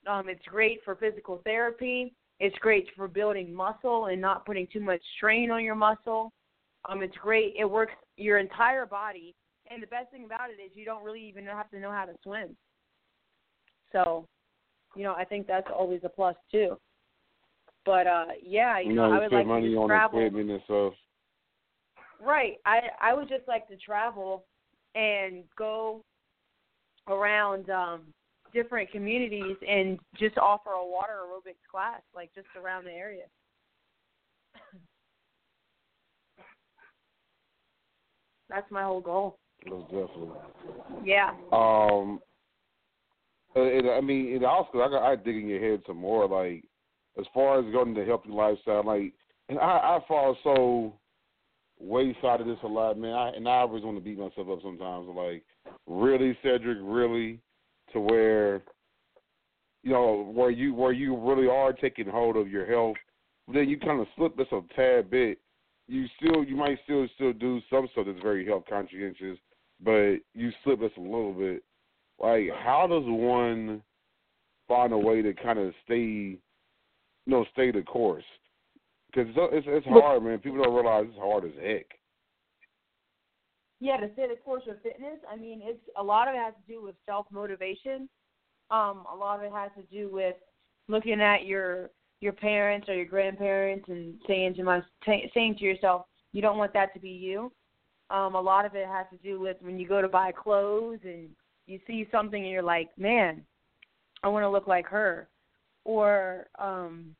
Um, 0.07 0.29
it's 0.29 0.45
great 0.45 0.79
for 0.83 0.95
physical 0.95 1.41
therapy. 1.45 2.13
It's 2.39 2.57
great 2.59 2.87
for 2.95 3.07
building 3.07 3.53
muscle 3.53 4.07
and 4.07 4.19
not 4.19 4.45
putting 4.45 4.67
too 4.71 4.81
much 4.81 5.01
strain 5.17 5.49
on 5.49 5.63
your 5.63 5.75
muscle. 5.75 6.31
Um, 6.89 7.01
it's 7.01 7.15
great. 7.15 7.53
It 7.57 7.65
works 7.65 7.93
your 8.17 8.37
entire 8.37 8.85
body. 8.85 9.33
And 9.71 9.81
the 9.81 9.87
best 9.87 10.11
thing 10.11 10.25
about 10.25 10.49
it 10.49 10.61
is 10.61 10.71
you 10.75 10.85
don't 10.85 11.03
really 11.03 11.25
even 11.27 11.45
have 11.45 11.69
to 11.71 11.79
know 11.79 11.91
how 11.91 12.05
to 12.05 12.13
swim. 12.21 12.55
So, 13.93 14.27
you 14.95 15.03
know, 15.03 15.13
I 15.13 15.23
think 15.23 15.47
that's 15.47 15.67
always 15.73 16.01
a 16.03 16.09
plus 16.09 16.35
too. 16.51 16.77
But 17.85 18.07
uh 18.07 18.25
yeah, 18.41 18.79
you, 18.79 18.89
You 18.89 18.95
know, 18.95 19.09
know, 19.09 19.15
I 19.17 19.19
would 19.19 19.31
like 19.31 19.47
money 19.47 19.69
to 19.69 19.77
on 19.77 19.87
travel. 19.89 20.19
equipment 20.19 20.51
and 20.51 20.61
stuff. 20.65 20.93
Right. 22.21 22.57
I 22.65 22.79
I 23.01 23.13
would 23.13 23.27
just 23.27 23.47
like 23.47 23.67
to 23.67 23.75
travel 23.77 24.45
and 24.95 25.43
go 25.57 26.01
around 27.07 27.69
um 27.69 28.01
different 28.53 28.89
communities 28.91 29.57
and 29.67 29.99
just 30.17 30.37
offer 30.37 30.69
a 30.71 30.85
water 30.85 31.13
aerobics 31.25 31.55
class, 31.69 32.01
like 32.15 32.33
just 32.35 32.47
around 32.61 32.85
the 32.85 32.91
area. 32.91 33.25
That's 38.49 38.69
my 38.71 38.83
whole 38.83 39.01
goal. 39.01 39.37
Most 39.65 39.85
definitely. 39.85 40.29
Yeah. 41.03 41.31
Um, 41.51 42.19
and, 43.55 43.89
I 43.89 44.01
mean, 44.01 44.35
and 44.35 44.45
also 44.45 44.81
I 44.81 44.89
got 44.89 45.03
I 45.03 45.15
dig 45.15 45.37
in 45.37 45.47
your 45.47 45.59
head 45.59 45.81
some 45.87 45.97
more. 45.97 46.27
Like 46.27 46.63
as 47.19 47.25
far 47.33 47.59
as 47.59 47.71
going 47.71 47.93
to 47.95 48.05
healthy 48.05 48.29
lifestyle, 48.29 48.83
like, 48.85 49.13
and 49.49 49.59
I 49.59 49.63
I 49.63 49.99
fall 50.07 50.37
so 50.43 50.93
wayside 51.79 52.41
of 52.41 52.47
this 52.47 52.57
a 52.63 52.67
lot, 52.67 52.97
man. 52.97 53.13
I, 53.13 53.29
and 53.29 53.47
I 53.47 53.57
always 53.57 53.83
want 53.83 53.97
to 53.97 54.03
beat 54.03 54.17
myself 54.17 54.47
up 54.49 54.59
sometimes. 54.61 55.07
Like, 55.15 55.43
really, 55.87 56.37
Cedric, 56.41 56.77
really, 56.81 57.39
to 57.91 57.99
where 57.99 58.61
you 59.83 59.91
know 59.91 60.31
where 60.33 60.49
you 60.49 60.73
where 60.73 60.93
you 60.93 61.15
really 61.15 61.47
are 61.47 61.73
taking 61.73 62.07
hold 62.07 62.37
of 62.37 62.49
your 62.49 62.65
health. 62.65 62.97
Then 63.53 63.67
you 63.69 63.77
kind 63.77 63.99
of 63.99 64.07
slip 64.15 64.37
just 64.37 64.51
a 64.51 64.61
tad 64.75 65.09
bit. 65.11 65.39
You 65.87 66.05
still 66.17 66.43
you 66.43 66.55
might 66.55 66.79
still 66.83 67.07
still 67.15 67.33
do 67.33 67.59
some 67.69 67.87
stuff 67.91 68.05
that's 68.07 68.21
very 68.21 68.45
health 68.45 68.63
conscientious, 68.69 69.37
but 69.83 70.15
you 70.33 70.51
slip 70.63 70.79
just 70.79 70.97
a 70.97 71.01
little 71.01 71.33
bit. 71.33 71.63
Like, 72.19 72.49
how 72.63 72.87
does 72.87 73.03
one 73.05 73.81
find 74.67 74.93
a 74.93 74.97
way 74.97 75.21
to 75.21 75.33
kind 75.33 75.59
of 75.59 75.73
stay, 75.83 76.37
you 77.25 77.31
know, 77.31 77.45
stay 77.53 77.71
the 77.71 77.81
course? 77.81 78.23
Because 79.07 79.29
it's, 79.35 79.67
it's 79.67 79.85
it's 79.85 79.87
hard, 79.87 80.23
man. 80.23 80.39
People 80.39 80.63
don't 80.63 80.73
realize 80.73 81.05
it's 81.07 81.17
hard 81.17 81.45
as 81.45 81.51
heck. 81.61 81.85
Yeah, 83.79 83.97
to 83.97 84.09
stay 84.13 84.27
the 84.27 84.41
course 84.43 84.63
of 84.69 84.81
fitness, 84.81 85.19
I 85.29 85.35
mean, 85.35 85.61
it's 85.63 85.83
a 85.97 86.03
lot 86.03 86.27
of 86.27 86.35
it 86.35 86.37
has 86.37 86.53
to 86.53 86.73
do 86.73 86.81
with 86.81 86.95
self 87.05 87.27
motivation. 87.31 88.09
Um, 88.71 89.03
a 89.11 89.15
lot 89.15 89.39
of 89.39 89.45
it 89.45 89.51
has 89.51 89.71
to 89.77 89.83
do 89.95 90.09
with 90.11 90.35
looking 90.87 91.21
at 91.21 91.45
your 91.45 91.89
your 92.21 92.33
parents 92.33 92.87
or 92.87 92.95
your 92.95 93.05
grandparents 93.05 93.85
and 93.89 94.15
saying 94.25 94.55
to 94.55 94.63
my 94.63 94.81
t- 95.05 95.29
saying 95.33 95.57
to 95.57 95.65
yourself, 95.65 96.05
you 96.31 96.41
don't 96.41 96.57
want 96.57 96.73
that 96.73 96.93
to 96.93 96.99
be 96.99 97.09
you. 97.09 97.51
Um, 98.09 98.35
a 98.35 98.41
lot 98.41 98.65
of 98.65 98.75
it 98.75 98.87
has 98.87 99.05
to 99.11 99.17
do 99.17 99.39
with 99.39 99.57
when 99.61 99.77
you 99.77 99.87
go 99.87 100.01
to 100.01 100.07
buy 100.07 100.31
clothes 100.31 100.99
and 101.03 101.29
you 101.67 101.79
see 101.85 102.07
something 102.11 102.41
and 102.41 102.51
you're 102.51 102.63
like, 102.63 102.89
man, 102.97 103.43
I 104.23 104.29
want 104.29 104.43
to 104.43 104.49
look 104.49 104.67
like 104.67 104.87
her, 104.87 105.27
or 105.85 106.47
um, 106.59 107.15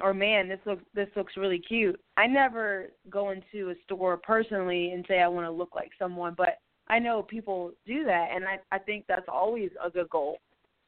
or 0.00 0.12
man, 0.12 0.48
this 0.48 0.60
looks 0.66 0.84
this 0.94 1.08
looks 1.16 1.36
really 1.36 1.58
cute. 1.58 2.00
I 2.16 2.26
never 2.26 2.88
go 3.10 3.30
into 3.30 3.70
a 3.70 3.74
store 3.84 4.16
personally 4.16 4.92
and 4.92 5.04
say 5.06 5.20
I 5.20 5.28
want 5.28 5.46
to 5.46 5.50
look 5.50 5.74
like 5.74 5.90
someone, 5.98 6.34
but 6.36 6.58
I 6.88 6.98
know 6.98 7.22
people 7.22 7.72
do 7.86 8.04
that, 8.04 8.28
and 8.34 8.44
I 8.44 8.58
I 8.72 8.78
think 8.78 9.04
that's 9.08 9.28
always 9.28 9.70
a 9.84 9.90
good 9.90 10.10
goal. 10.10 10.38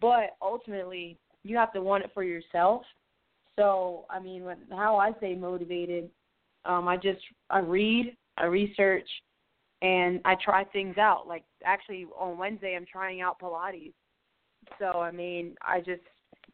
But 0.01 0.37
ultimately, 0.43 1.17
you 1.45 1.57
have 1.57 1.73
to 1.73 1.83
want 1.83 2.05
it 2.05 2.11
for 2.13 2.25
yourself. 2.25 2.83
So 3.57 4.05
I 4.11 4.21
mean, 4.21 4.45
when, 4.45 4.59
how 4.71 4.97
I 4.97 5.13
stay 5.19 5.35
motivated, 5.35 6.11
um, 6.65 6.89
I 6.89 6.97
just 6.97 7.21
I 7.51 7.61
read, 7.61 8.17
I 8.37 8.47
research, 8.47 9.09
and 9.83 10.21
I 10.25 10.35
try 10.45 10.65
things 10.65 10.99
out. 10.99 11.29
Like 11.29 11.45
actually 11.65 12.07
on 12.19 12.39
Wednesday, 12.39 12.75
I'm 12.77 12.87
trying 12.91 13.21
out 13.21 13.41
Pilates. 13.41 13.95
So 14.81 15.01
I 15.01 15.13
mean, 15.13 15.55
I 15.63 15.79
just 15.79 16.03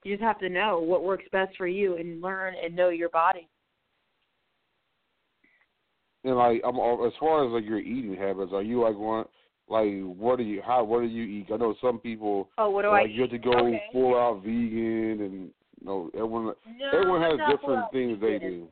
you 0.05 0.15
just 0.15 0.23
have 0.23 0.39
to 0.41 0.49
know 0.49 0.81
what 0.81 1.05
works 1.05 1.25
best 1.33 1.57
for 1.57 1.67
you 1.67 1.97
and 1.97 2.21
learn 2.21 2.55
and 2.63 2.75
know 2.75 2.89
your 2.89 3.09
body. 3.09 3.49
And 6.25 6.37
like, 6.37 6.61
I'm 6.65 6.77
as 6.77 7.13
far 7.19 7.45
as 7.45 7.53
like 7.53 7.65
your 7.65 7.81
eating 7.81 8.17
habits, 8.17 8.53
are 8.53 8.63
you 8.63 8.83
like 8.83 8.97
one? 8.97 9.25
Like, 9.69 9.89
what 10.03 10.39
do 10.39 10.45
you 10.45 10.63
how 10.63 10.85
what 10.85 11.01
do 11.01 11.07
you 11.07 11.25
eat? 11.25 11.49
I 11.53 11.57
know 11.57 11.75
some 11.81 11.99
people 11.99 12.49
Oh, 12.59 12.71
what 12.71 12.83
do 12.83 12.91
like 12.91 13.07
I 13.07 13.09
you 13.11 13.23
have 13.23 13.31
to 13.31 13.39
go 13.39 13.53
Okay. 13.53 13.83
full 13.93 14.17
out 14.17 14.43
vegan, 14.45 15.21
and 15.21 15.51
you 15.81 15.87
know 15.87 16.11
everyone 16.15 16.55
No, 16.79 16.89
everyone 16.93 17.23
has 17.23 17.33
I'm 17.33 17.39
not 17.39 17.61
full 17.61 17.71
different 17.71 17.93
things 17.93 18.21
they 18.21 18.39
do. 18.39 18.69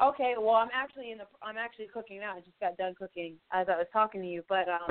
Okay, 0.00 0.34
well, 0.38 0.54
I'm 0.54 0.68
actually 0.72 1.10
in 1.10 1.18
the 1.18 1.24
I'm 1.42 1.56
actually 1.56 1.88
cooking 1.92 2.20
now. 2.20 2.36
I 2.36 2.40
just 2.40 2.58
got 2.60 2.76
done 2.76 2.94
cooking 2.96 3.34
as 3.52 3.66
I 3.68 3.76
was 3.76 3.86
talking 3.92 4.20
to 4.20 4.26
you, 4.26 4.42
but 4.48 4.68
um 4.68 4.90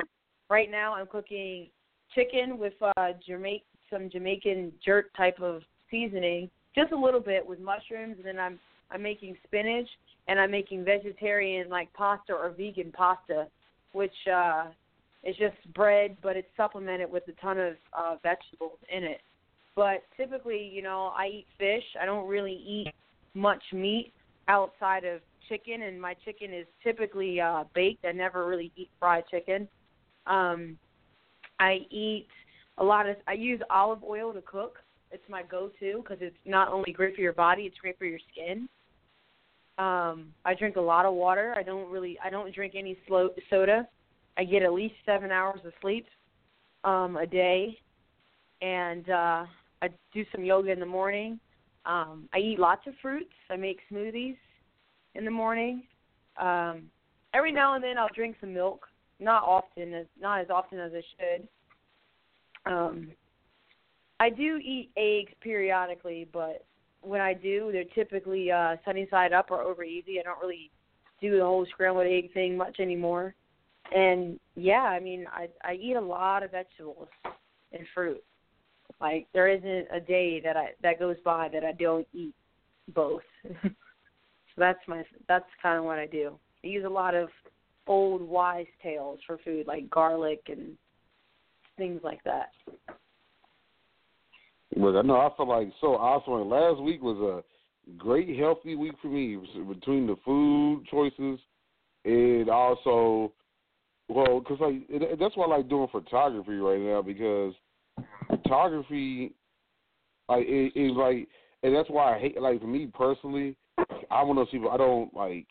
right 0.50 0.70
now 0.70 0.94
I'm 0.94 1.06
cooking 1.06 1.70
chicken 2.14 2.58
with 2.58 2.74
uh 2.82 3.12
Jamaican 3.26 3.64
some 3.90 4.10
Jamaican 4.10 4.72
jerk 4.84 5.14
type 5.16 5.40
of 5.40 5.62
seasoning, 5.90 6.50
just 6.74 6.92
a 6.92 6.96
little 6.96 7.20
bit 7.20 7.46
with 7.46 7.60
mushrooms, 7.60 8.16
and 8.18 8.24
then 8.24 8.38
I'm 8.38 8.58
I'm 8.90 9.02
making 9.02 9.36
spinach 9.44 9.88
and 10.28 10.38
I'm 10.40 10.50
making 10.50 10.84
vegetarian 10.84 11.68
like 11.68 11.92
pasta 11.92 12.32
or 12.32 12.50
vegan 12.50 12.92
pasta, 12.92 13.46
which 13.92 14.14
uh 14.32 14.66
is 15.24 15.36
just 15.36 15.56
bread, 15.74 16.16
but 16.22 16.36
it's 16.36 16.48
supplemented 16.56 17.10
with 17.10 17.24
a 17.28 17.32
ton 17.40 17.58
of 17.58 17.74
uh 17.96 18.16
vegetables 18.22 18.78
in 18.94 19.04
it. 19.04 19.20
But 19.74 20.04
typically, 20.16 20.70
you 20.72 20.82
know, 20.82 21.12
I 21.16 21.26
eat 21.26 21.46
fish. 21.58 21.84
I 22.00 22.06
don't 22.06 22.28
really 22.28 22.52
eat 22.66 22.92
much 23.34 23.62
meat 23.72 24.12
outside 24.48 25.04
of 25.04 25.20
chicken 25.48 25.82
and 25.82 26.00
my 26.00 26.14
chicken 26.24 26.52
is 26.52 26.66
typically 26.82 27.40
uh 27.40 27.64
baked. 27.74 28.04
I 28.04 28.12
never 28.12 28.46
really 28.46 28.72
eat 28.76 28.90
fried 28.98 29.24
chicken. 29.30 29.68
Um 30.26 30.78
I 31.60 31.78
eat 31.90 32.28
a 32.78 32.84
lot 32.84 33.08
of 33.08 33.16
I 33.26 33.32
use 33.34 33.60
olive 33.70 34.02
oil 34.04 34.32
to 34.32 34.42
cook. 34.42 34.78
It's 35.10 35.28
my 35.28 35.42
go-to 35.42 36.02
cuz 36.06 36.18
it's 36.20 36.36
not 36.44 36.68
only 36.68 36.92
great 36.92 37.14
for 37.14 37.20
your 37.20 37.32
body, 37.32 37.62
it's 37.62 37.78
great 37.78 37.98
for 37.98 38.04
your 38.04 38.20
skin. 38.32 38.68
Um 39.78 40.34
I 40.44 40.54
drink 40.54 40.76
a 40.76 40.80
lot 40.80 41.06
of 41.06 41.14
water. 41.14 41.54
I 41.56 41.62
don't 41.62 41.90
really 41.90 42.18
I 42.20 42.30
don't 42.30 42.54
drink 42.54 42.74
any 42.74 42.96
slow 43.06 43.30
soda. 43.50 43.88
I 44.36 44.44
get 44.44 44.62
at 44.62 44.72
least 44.72 44.94
7 45.04 45.30
hours 45.30 45.60
of 45.64 45.72
sleep 45.80 46.06
um 46.84 47.16
a 47.16 47.26
day 47.26 47.78
and 48.60 49.08
uh 49.10 49.46
I 49.82 49.88
do 50.12 50.24
some 50.32 50.44
yoga 50.44 50.70
in 50.70 50.80
the 50.80 50.86
morning. 50.86 51.38
Um, 51.86 52.28
I 52.34 52.38
eat 52.38 52.58
lots 52.58 52.86
of 52.86 52.94
fruits. 53.00 53.32
I 53.50 53.56
make 53.56 53.78
smoothies 53.90 54.36
in 55.14 55.24
the 55.24 55.30
morning. 55.30 55.84
Um, 56.40 56.90
every 57.34 57.52
now 57.52 57.74
and 57.74 57.82
then 57.82 57.98
I'll 57.98 58.10
drink 58.14 58.36
some 58.40 58.52
milk. 58.52 58.86
Not 59.20 59.42
often, 59.42 59.94
as 59.94 60.06
not 60.20 60.40
as 60.40 60.48
often 60.50 60.78
as 60.78 60.92
I 60.94 61.02
should. 61.16 61.48
Um, 62.68 63.08
I 64.20 64.30
do 64.30 64.56
eat 64.56 64.90
eggs 64.96 65.32
periodically, 65.40 66.28
but 66.32 66.64
when 67.00 67.20
I 67.20 67.34
do, 67.34 67.70
they're 67.72 67.84
typically 67.84 68.50
uh, 68.50 68.76
sunny 68.84 69.06
side 69.10 69.32
up 69.32 69.50
or 69.50 69.62
over 69.62 69.84
easy. 69.84 70.18
I 70.18 70.22
don't 70.22 70.40
really 70.40 70.70
do 71.20 71.36
the 71.36 71.44
whole 71.44 71.66
scrambled 71.66 72.06
egg 72.06 72.32
thing 72.32 72.56
much 72.56 72.80
anymore. 72.80 73.34
And 73.94 74.38
yeah, 74.54 74.82
I 74.82 75.00
mean, 75.00 75.26
I 75.32 75.48
I 75.64 75.74
eat 75.74 75.94
a 75.94 76.00
lot 76.00 76.42
of 76.42 76.50
vegetables 76.50 77.08
and 77.72 77.86
fruit. 77.94 78.22
Like 79.00 79.26
there 79.32 79.48
isn't 79.48 79.86
a 79.92 80.00
day 80.00 80.40
that 80.40 80.56
I 80.56 80.70
that 80.82 80.98
goes 80.98 81.16
by 81.24 81.48
that 81.52 81.64
I 81.64 81.72
don't 81.72 82.06
eat 82.12 82.34
both. 82.94 83.22
so 83.62 83.70
that's 84.56 84.80
my 84.86 85.04
that's 85.26 85.48
kind 85.62 85.78
of 85.78 85.84
what 85.84 85.98
I 85.98 86.06
do. 86.06 86.38
I 86.64 86.66
use 86.66 86.84
a 86.84 86.90
lot 86.90 87.14
of 87.14 87.28
old 87.86 88.20
wise 88.20 88.66
tales 88.82 89.20
for 89.26 89.38
food, 89.38 89.66
like 89.66 89.88
garlic 89.88 90.42
and 90.48 90.76
things 91.78 92.00
like 92.04 92.22
that. 92.24 92.50
But 94.76 94.96
I 94.96 95.02
know 95.02 95.16
I 95.16 95.30
feel 95.36 95.48
like 95.48 95.72
so 95.80 95.94
awesome. 95.96 96.48
Last 96.50 96.82
week 96.82 97.00
was 97.00 97.18
a 97.18 97.96
great 97.96 98.38
healthy 98.38 98.74
week 98.74 98.94
for 99.00 99.08
me 99.08 99.38
between 99.66 100.06
the 100.06 100.16
food 100.24 100.84
choices 100.90 101.40
and 102.04 102.50
also 102.50 103.32
well 104.08 104.40
because 104.40 104.58
like 104.60 104.82
it, 104.88 105.18
that's 105.18 105.36
why 105.36 105.46
I 105.46 105.56
like 105.56 105.68
doing 105.68 105.88
photography 105.90 106.56
right 106.56 106.80
now 106.80 107.00
because 107.00 107.54
photography 108.28 109.32
like 110.28 110.44
it 110.46 110.72
is 110.78 110.92
like 110.96 111.28
and 111.62 111.74
that's 111.74 111.88
why 111.88 112.14
I 112.14 112.18
hate 112.20 112.40
like 112.40 112.60
for 112.60 112.66
me 112.66 112.86
personally 112.92 113.56
I 114.10 114.22
want 114.22 114.38
those 114.38 114.50
people 114.50 114.70
I 114.70 114.76
don't 114.76 115.12
like 115.14 115.46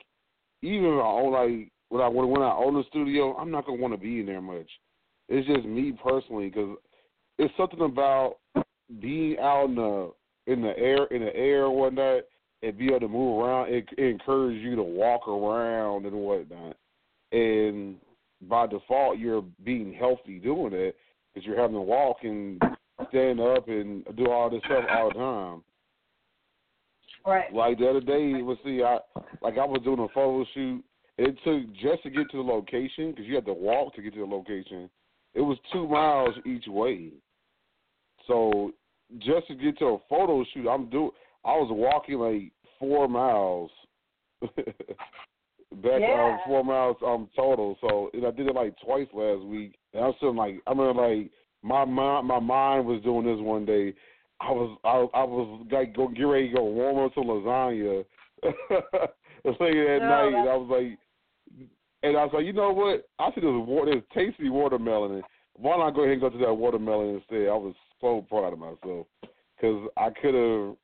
even 0.62 0.86
if 0.86 1.02
I 1.02 1.08
own 1.08 1.34
like 1.34 1.72
when 1.90 2.02
I 2.02 2.08
when 2.08 2.42
I 2.42 2.54
own 2.54 2.80
a 2.80 2.84
studio 2.90 3.36
I'm 3.36 3.52
not 3.52 3.66
gonna 3.66 3.82
want 3.82 3.94
to 3.94 4.00
be 4.00 4.20
in 4.20 4.28
there 4.28 4.42
much. 4.42 4.70
It's 5.30 5.48
just 5.48 5.66
me 5.66 5.94
personally 6.04 6.50
because 6.50 6.78
it's 7.38 7.54
something 7.58 7.82
about 7.82 8.38
being 9.02 9.38
out 9.40 9.66
in 9.66 9.76
the 9.76 10.13
in 10.48 10.62
the 10.62 10.78
air 10.78 11.06
in 11.06 11.22
the 11.22 11.36
air 11.36 11.66
and 11.66 11.76
whatnot 11.76 12.24
and 12.63 12.78
be 12.78 12.88
able 12.88 13.02
to 13.02 13.08
move 13.08 13.42
around. 13.42 13.74
It, 13.74 13.88
it 13.98 14.04
encourages 14.04 14.63
you 14.63 14.76
to 14.76 14.84
walk 14.84 15.28
around 15.28 16.06
and 16.06 16.16
whatnot. 16.16 16.76
And 17.32 17.98
by 18.48 18.68
default, 18.68 19.20
you're 19.20 19.44
being 19.63 19.94
healthy 19.94 20.40
doing 20.40 20.74
it 20.74 20.96
because 21.34 21.46
you're 21.46 21.60
having 21.60 21.76
to 21.76 21.82
walk 21.82 22.18
and 22.24 22.62
stand 23.10 23.40
up 23.40 23.68
and 23.68 24.04
do 24.16 24.30
all 24.30 24.50
this 24.50 24.62
stuff 24.66 24.86
all 24.90 25.10
the 25.10 25.13
time. 25.13 25.63
Right. 27.26 27.54
Like 27.54 27.78
the 27.78 27.90
other 27.90 28.02
day, 28.02 28.42
let's 28.42 28.62
see, 28.63 28.82
I 28.84 29.00
like 29.42 29.58
I 29.58 29.66
was 29.66 29.82
doing 29.84 30.00
a 30.00 30.08
photo 30.13 30.46
shoot. 30.54 30.84
It 31.18 31.36
took 31.44 31.74
just 31.74 32.04
to 32.04 32.10
get 32.10 32.30
to 32.32 32.38
the 32.38 32.44
location 32.44 33.12
because 33.12 33.26
you 33.26 33.36
had 33.36 33.46
to 33.46 33.54
walk 33.54 33.96
to 33.96 34.02
get 34.02 34.13
to 34.13 34.20
the 34.20 34.26
location. 34.26 34.90
It 35.34 35.42
was 35.42 35.58
two 35.72 35.88
miles 35.88 36.36
each 36.46 36.66
way. 36.68 37.12
So 38.28 38.72
just 39.20 39.48
to 39.48 39.56
get 39.56 39.78
to 39.80 39.86
a 39.86 39.98
photo 40.10 40.44
shoot, 40.54 40.68
I'm 40.70 40.90
do. 40.90 41.12
I 41.46 41.52
was 41.52 41.70
walking 41.72 42.20
like 42.20 42.52
four 42.80 43.08
miles. 43.08 43.72
Back 45.84 46.02
Yeah. 46.02 46.32
um, 46.34 46.40
four 46.46 46.63
miles 46.63 46.98
um 47.06 47.30
total. 47.36 47.78
So 47.82 48.10
and 48.13 48.26
I 48.26 48.32
did 48.32 48.48
it 48.48 48.56
like 48.56 48.74
twice 48.84 49.08
last 49.13 49.44
week. 49.44 49.76
And 49.94 50.04
I'm 50.04 50.13
feeling 50.20 50.36
like 50.36 50.56
I 50.66 50.72
remember 50.72 51.08
like 51.08 51.32
my 51.62 51.86
mind 51.86 52.28
my 52.28 52.40
mind 52.40 52.86
was 52.86 53.02
doing 53.04 53.26
this 53.26 53.40
one 53.40 53.66
day. 53.66 53.94
I 54.40 54.52
was 54.52 54.78
I 54.84 55.20
I 55.20 55.24
was 55.24 55.66
like 55.72 55.96
go 55.96 56.08
get 56.08 56.24
ready 56.24 56.50
to 56.50 56.56
go 56.56 56.63
warm 56.63 57.06
up 57.06 57.13
some 57.16 57.26
lasagna. 57.26 58.06
Later 59.60 59.96
at 59.96 60.02
No, 60.02 60.10
night, 60.10 60.40
and 60.40 60.50
I 60.50 60.56
was 60.56 60.70
like, 60.70 61.70
and 62.04 62.16
I 62.18 62.24
was 62.24 62.32
like, 62.34 62.46
you 62.46 62.54
know 62.54 62.72
what? 62.72 63.08
I 63.20 63.34
see 63.34 63.42
this 63.42 63.50
water, 63.50 63.96
this 63.96 64.04
tasty 64.14 64.50
watermelon. 64.50 65.14
And 65.14 65.24
why 65.56 65.78
not 65.78 65.88
I 65.88 65.92
go 65.92 66.02
ahead 66.02 66.14
and 66.14 66.22
go 66.22 66.30
to 66.30 66.38
that 66.38 66.54
watermelon 66.54 67.16
instead? 67.16 67.48
I 67.48 67.56
was 67.56 67.76
so 68.00 68.26
proud 68.30 68.54
of 68.54 68.60
myself 68.60 69.08
because 69.56 69.90
I 69.98 70.10
could 70.22 70.34
have 70.36 70.76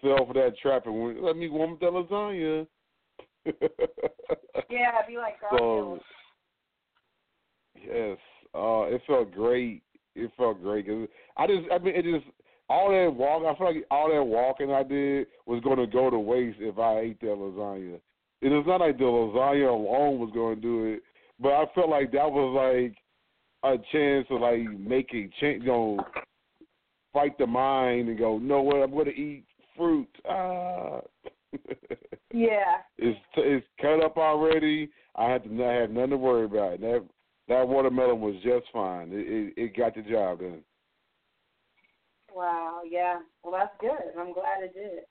fell 0.00 0.26
for 0.26 0.34
that 0.34 0.56
trap 0.60 0.86
and 0.86 1.02
went, 1.02 1.22
let 1.22 1.36
me 1.36 1.48
warm 1.48 1.72
up 1.74 1.80
that 1.80 1.90
lasagna. 1.90 2.66
Yeah, 4.70 4.90
I'd 5.00 5.06
be 5.06 5.16
like 5.16 5.36
so 5.50 5.98
yes, 7.74 8.18
uh, 8.54 8.82
it 8.82 9.00
felt 9.06 9.32
great. 9.32 9.82
It 10.14 10.30
felt 10.36 10.60
great 10.62 10.86
'cause 10.86 11.08
I 11.36 11.46
just, 11.46 11.70
I 11.72 11.78
mean, 11.78 11.94
it 11.94 12.02
just 12.02 12.26
all 12.68 12.90
that 12.90 13.14
walk. 13.14 13.44
I 13.44 13.56
feel 13.56 13.66
like 13.66 13.86
all 13.90 14.10
that 14.10 14.22
walking 14.22 14.72
I 14.72 14.82
did 14.82 15.26
was 15.46 15.62
going 15.62 15.78
to 15.78 15.86
go 15.86 16.10
to 16.10 16.18
waste 16.18 16.58
if 16.60 16.78
I 16.78 16.98
ate 17.00 17.20
that 17.20 17.28
lasagna. 17.28 18.00
And 18.42 18.52
it's 18.52 18.68
not 18.68 18.80
like 18.80 18.98
the 18.98 19.04
lasagna 19.04 19.68
alone 19.68 20.20
was 20.20 20.30
going 20.32 20.56
to 20.56 20.62
do 20.62 20.84
it, 20.84 21.02
but 21.40 21.52
I 21.52 21.64
felt 21.74 21.88
like 21.88 22.12
that 22.12 22.30
was 22.30 22.54
like 22.54 22.96
a 23.64 23.76
chance 23.90 24.26
to 24.28 24.36
like 24.36 24.62
make 24.78 25.08
a 25.12 25.28
change, 25.40 25.62
you 25.62 25.68
know, 25.68 25.98
fight 27.12 27.36
the 27.38 27.46
mind 27.46 28.08
and 28.08 28.18
go, 28.18 28.38
no, 28.38 28.62
what 28.62 28.76
I'm 28.76 28.92
going 28.92 29.06
to 29.06 29.20
eat 29.20 29.44
fruit. 29.76 30.08
Ah. 30.28 31.00
Yeah. 32.32 32.78
It's 32.98 33.18
it's 33.36 33.66
cut 33.80 34.04
up 34.04 34.16
already. 34.16 34.90
I 35.16 35.30
had 35.30 35.44
to 35.44 35.54
not 35.54 35.72
have 35.72 35.90
nothing 35.90 36.10
to 36.10 36.16
worry 36.16 36.44
about. 36.44 36.80
That 36.80 37.04
that 37.48 37.66
watermelon 37.66 38.20
was 38.20 38.34
just 38.42 38.66
fine. 38.72 39.10
It 39.12 39.26
it, 39.26 39.54
it 39.56 39.76
got 39.76 39.94
the 39.94 40.02
job 40.02 40.40
done. 40.40 40.62
Wow. 42.32 42.82
Yeah. 42.88 43.20
Well, 43.42 43.54
that's 43.58 43.74
good. 43.80 44.12
I'm 44.18 44.32
glad 44.32 44.62
it 44.62 44.74
did. 44.74 45.04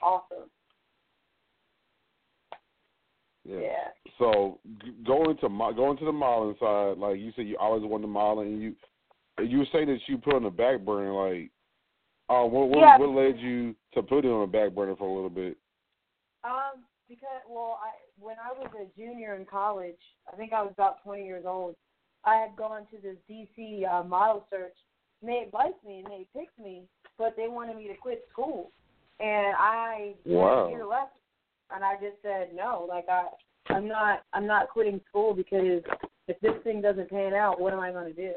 Awesome. 0.00 0.48
Yeah. 3.48 3.60
Yeah. 3.60 3.88
So 4.18 4.58
g- 4.84 4.92
going 5.06 5.36
to 5.38 5.48
going 5.48 5.96
to 5.98 6.04
the 6.04 6.12
modeling 6.12 6.56
side, 6.60 6.98
like 6.98 7.18
you 7.18 7.32
said, 7.34 7.46
you 7.46 7.56
always 7.58 7.82
wanted 7.82 8.02
to 8.02 8.08
model, 8.08 8.42
and 8.42 8.60
you 8.60 8.74
you 9.42 9.58
were 9.58 9.66
saying 9.72 9.86
that 9.86 10.00
you 10.06 10.18
put 10.18 10.34
on 10.34 10.42
the 10.42 10.50
back 10.50 10.80
burner. 10.84 11.12
Like, 11.12 11.50
uh, 12.28 12.44
what 12.44 12.68
what, 12.68 12.78
Yeah. 12.80 12.98
what 12.98 13.08
led 13.10 13.38
you 13.38 13.74
to 13.94 14.02
put 14.02 14.24
it 14.24 14.28
on 14.28 14.40
the 14.42 14.46
back 14.46 14.74
burner 14.74 14.96
for 14.96 15.08
a 15.08 15.14
little 15.14 15.30
bit? 15.30 15.56
Um, 16.44 16.84
because 17.08 17.40
well, 17.48 17.78
I 17.82 17.90
when 18.20 18.36
I 18.38 18.52
was 18.58 18.68
a 18.80 19.00
junior 19.00 19.34
in 19.36 19.46
college, 19.46 20.00
I 20.30 20.36
think 20.36 20.52
I 20.52 20.62
was 20.62 20.72
about 20.72 21.02
20 21.04 21.24
years 21.24 21.44
old. 21.46 21.74
I 22.24 22.34
had 22.34 22.56
gone 22.56 22.82
to 22.90 22.98
this 23.00 23.16
DC 23.30 23.88
uh, 23.88 24.02
model 24.02 24.44
search, 24.50 24.74
and 25.22 25.30
they 25.30 25.38
had 25.44 25.52
liked 25.54 25.82
me 25.86 26.00
and 26.04 26.06
they 26.06 26.26
picked 26.38 26.58
me, 26.58 26.82
but 27.16 27.34
they 27.36 27.48
wanted 27.48 27.76
me 27.76 27.86
to 27.88 27.94
quit 27.94 28.26
school. 28.32 28.70
and 29.20 29.56
I 29.58 30.14
Wow. 30.24 30.64
had 30.64 30.66
a 30.66 30.70
year 30.70 30.86
left, 30.86 31.16
and 31.74 31.84
I 31.84 31.94
just 31.94 32.16
said 32.22 32.50
no. 32.54 32.86
Like 32.88 33.06
I, 33.08 33.26
I'm 33.72 33.88
not, 33.88 34.22
I'm 34.32 34.46
not 34.46 34.68
quitting 34.68 35.00
school 35.08 35.34
because 35.34 35.82
if 36.26 36.40
this 36.40 36.54
thing 36.64 36.80
doesn't 36.80 37.10
pan 37.10 37.34
out, 37.34 37.60
what 37.60 37.72
am 37.72 37.80
I 37.80 37.92
going 37.92 38.12
to 38.14 38.20
do? 38.20 38.32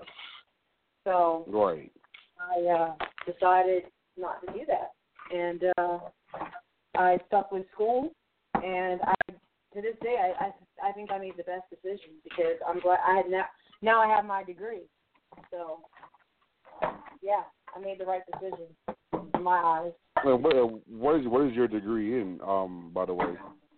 So 1.03 1.45
Right. 1.47 1.91
I 2.39 2.67
uh, 2.67 2.93
decided 3.31 3.83
not 4.17 4.45
to 4.45 4.53
do 4.53 4.65
that, 4.67 4.91
and 5.35 5.63
uh, 5.77 5.99
I 6.95 7.19
stuck 7.27 7.51
with 7.51 7.65
school. 7.73 8.11
And 8.55 8.99
I, 9.01 9.13
to 9.73 9.81
this 9.81 9.95
day, 10.01 10.17
I, 10.19 10.45
I, 10.45 10.89
I 10.89 10.91
think 10.91 11.11
I 11.11 11.17
made 11.17 11.37
the 11.37 11.43
best 11.43 11.63
decision 11.69 12.15
because 12.23 12.57
I'm 12.67 12.79
glad 12.79 12.99
I 13.07 13.17
had 13.17 13.29
now. 13.29 13.45
Now 13.81 14.01
I 14.01 14.07
have 14.13 14.25
my 14.25 14.43
degree, 14.43 14.83
so 15.49 15.79
yeah, 17.21 17.43
I 17.75 17.79
made 17.79 17.99
the 17.99 18.05
right 18.05 18.21
decision 18.31 18.67
in 19.35 19.43
my 19.43 19.57
eyes. 19.57 19.93
What, 20.23 20.55
uh, 20.55 20.67
what 20.87 21.19
is 21.19 21.27
what 21.27 21.47
is 21.47 21.53
your 21.53 21.67
degree 21.67 22.21
in? 22.21 22.39
Um, 22.45 22.91
by 22.93 23.05
the 23.05 23.13
way. 23.13 23.33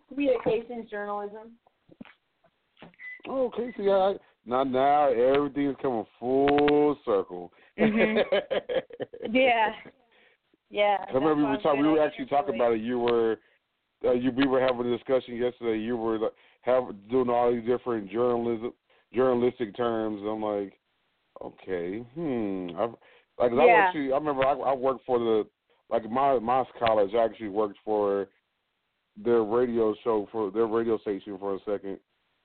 Communications 0.10 0.90
journalism. 0.90 1.54
Oh, 3.28 3.46
okay. 3.46 3.74
See, 3.78 3.90
I, 3.90 4.16
now 4.46 4.64
now 4.64 5.12
everything's 5.12 5.76
coming 5.82 6.06
full 6.20 6.98
circle. 7.06 7.52
Mhm. 7.80 8.24
Yeah. 9.32 9.74
Yeah. 10.70 10.98
I 11.08 11.14
remember 11.14 11.36
we 11.36 11.44
were 11.44 11.58
talking. 11.58 11.82
We 11.82 11.88
were 11.88 12.06
actually 12.06 12.26
talking 12.26 12.56
about 12.56 12.74
it. 12.74 12.82
You 12.82 13.00
were, 13.00 13.38
uh, 14.04 14.12
you 14.12 14.32
we 14.32 14.48
were 14.48 14.60
having 14.60 14.86
a 14.86 14.98
discussion 14.98 15.38
yesterday. 15.38 15.80
You 15.80 15.96
were 15.96 16.20
like, 16.20 16.34
have 16.64 16.84
doing 17.10 17.30
all 17.30 17.52
these 17.52 17.66
different 17.66 18.12
journalism, 18.12 18.74
journalistic 19.14 19.76
terms. 19.78 20.20
And 20.20 20.30
I'm 20.30 20.44
like, 20.44 20.74
okay, 21.42 22.00
hmm. 22.16 22.70
I, 22.78 22.86
like 23.42 23.54
I 23.54 23.66
Yeah. 23.66 23.86
actually, 23.88 24.12
I 24.12 24.18
remember 24.18 24.46
I, 24.46 24.54
I 24.54 24.74
worked 24.74 25.06
for 25.06 25.20
the 25.20 25.48
like 25.94 26.10
my 26.10 26.40
my 26.40 26.64
college. 26.80 27.12
Actually 27.14 27.50
worked 27.50 27.78
for 27.86 28.28
their 29.24 29.44
radio 29.44 29.96
show 30.04 30.28
for 30.32 30.52
their 30.52 30.66
radio 30.66 30.98
station 30.98 31.38
for 31.38 31.56
a 31.56 31.60
second, 31.60 32.00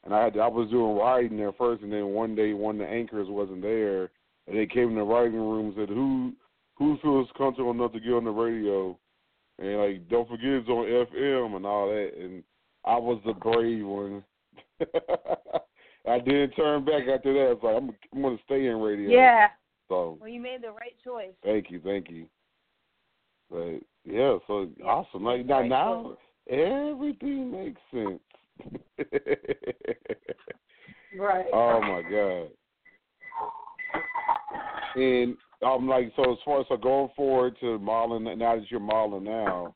and 0.05 0.15
I 0.15 0.23
had 0.23 0.35
to, 0.35 0.41
I 0.41 0.49
was 0.49 0.71
doing 0.71 0.97
writing 0.97 1.39
there 1.39 1.53
first, 1.53 1.83
and 1.83 1.93
then 1.93 2.09
one 2.09 2.35
day 2.35 2.53
one 2.53 2.81
of 2.81 2.87
the 2.87 2.93
anchors 2.93 3.29
wasn't 3.29 3.63
there, 3.63 4.11
and 4.47 4.57
they 4.57 4.67
came 4.67 4.91
in 4.91 4.95
the 4.97 5.03
writing 5.03 5.41
room 5.41 5.67
and 5.67 5.75
said, 5.75 5.89
"Who 5.89 6.35
who 6.77 6.99
feels 7.03 7.29
comfortable 7.37 7.71
enough 7.71 7.93
to 7.93 8.01
get 8.01 8.13
on 8.13 8.25
the 8.25 8.31
radio?" 8.31 8.97
And 9.59 9.79
like, 9.79 10.09
don't 10.09 10.29
forget 10.29 10.51
it's 10.51 10.69
on 10.69 10.85
FM 10.87 11.57
and 11.57 11.67
all 11.67 11.89
that, 11.89 12.13
and 12.21 12.45
I 12.85 12.97
was 12.97 13.21
the 13.25 13.33
brave 13.33 13.85
one. 13.85 14.23
I 16.07 16.21
didn't 16.21 16.51
turn 16.51 16.85
back 16.85 17.03
after 17.09 17.33
that. 17.33 17.53
It's 17.53 17.63
like 17.63 17.77
I'm 17.77 17.91
I'm 18.15 18.23
gonna 18.23 18.37
stay 18.45 18.67
in 18.67 18.77
radio. 18.77 19.11
Yeah. 19.11 19.49
So 19.89 20.19
Well, 20.21 20.29
you 20.29 20.41
made 20.41 20.63
the 20.63 20.71
right 20.71 20.95
choice. 21.03 21.33
thank 21.43 21.71
you, 21.71 21.81
thank 21.81 22.11
you. 22.11 22.27
But 23.51 23.81
yeah, 24.05 24.39
so 24.47 24.69
awesome. 24.85 25.25
Like 25.25 25.47
now, 25.47 25.63
now 25.63 26.17
everything 26.49 27.51
makes 27.51 27.81
sense. 27.93 28.21
Right. 31.19 31.47
oh 31.55 31.81
my 31.81 32.03
god. 32.03 32.51
And 34.95 35.37
I'm 35.63 35.69
um, 35.69 35.89
like 35.89 36.13
so 36.15 36.33
as 36.33 36.39
far 36.45 36.61
as 36.61 36.67
so 36.69 36.77
going 36.77 37.09
forward 37.17 37.57
to 37.61 37.79
modeling 37.79 38.25
now 38.39 38.57
that 38.57 38.71
you're 38.71 38.79
modeling 38.79 39.25
now, 39.25 39.75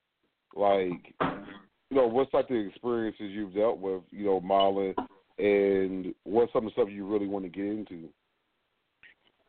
like 0.55 1.15
you 1.21 1.97
know, 1.97 2.07
what's 2.07 2.33
like 2.33 2.49
the 2.49 2.55
experiences 2.55 3.31
you've 3.31 3.55
dealt 3.55 3.79
with, 3.79 4.03
you 4.11 4.27
know, 4.27 4.41
modeling 4.41 4.95
and 5.39 6.15
what's 6.25 6.53
some 6.53 6.67
of 6.67 6.73
the 6.73 6.83
stuff 6.83 6.93
you 6.93 7.07
really 7.07 7.27
want 7.27 7.45
to 7.45 7.49
get 7.49 7.65
into? 7.65 8.09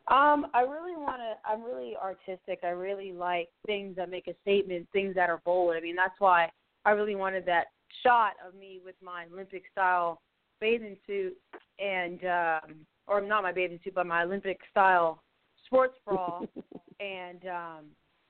Um, 0.08 0.48
I 0.52 0.60
really 0.60 0.96
want 0.96 1.18
to. 1.18 1.50
I'm 1.50 1.62
really 1.62 1.96
artistic. 1.96 2.60
I 2.62 2.68
really 2.68 3.12
like 3.12 3.48
things 3.66 3.96
that 3.96 4.10
make 4.10 4.28
a 4.28 4.34
statement, 4.42 4.86
things 4.92 5.14
that 5.14 5.30
are 5.30 5.40
bold. 5.44 5.74
I 5.76 5.80
mean, 5.80 5.96
that's 5.96 6.18
why 6.18 6.50
I 6.84 6.90
really 6.90 7.14
wanted 7.14 7.46
that 7.46 7.68
shot 8.02 8.32
of 8.46 8.54
me 8.54 8.80
with 8.84 8.96
my 9.02 9.24
Olympic 9.32 9.62
style 9.72 10.20
bathing 10.60 10.96
suit 11.06 11.34
and, 11.78 12.20
um, 12.24 12.76
or 13.06 13.20
not 13.20 13.42
my 13.42 13.52
bathing 13.52 13.80
suit, 13.82 13.94
but 13.94 14.06
my 14.06 14.24
Olympic 14.24 14.58
style 14.70 15.22
sports 15.66 15.94
bra 16.04 16.42
and 17.00 17.46
um, 17.46 17.84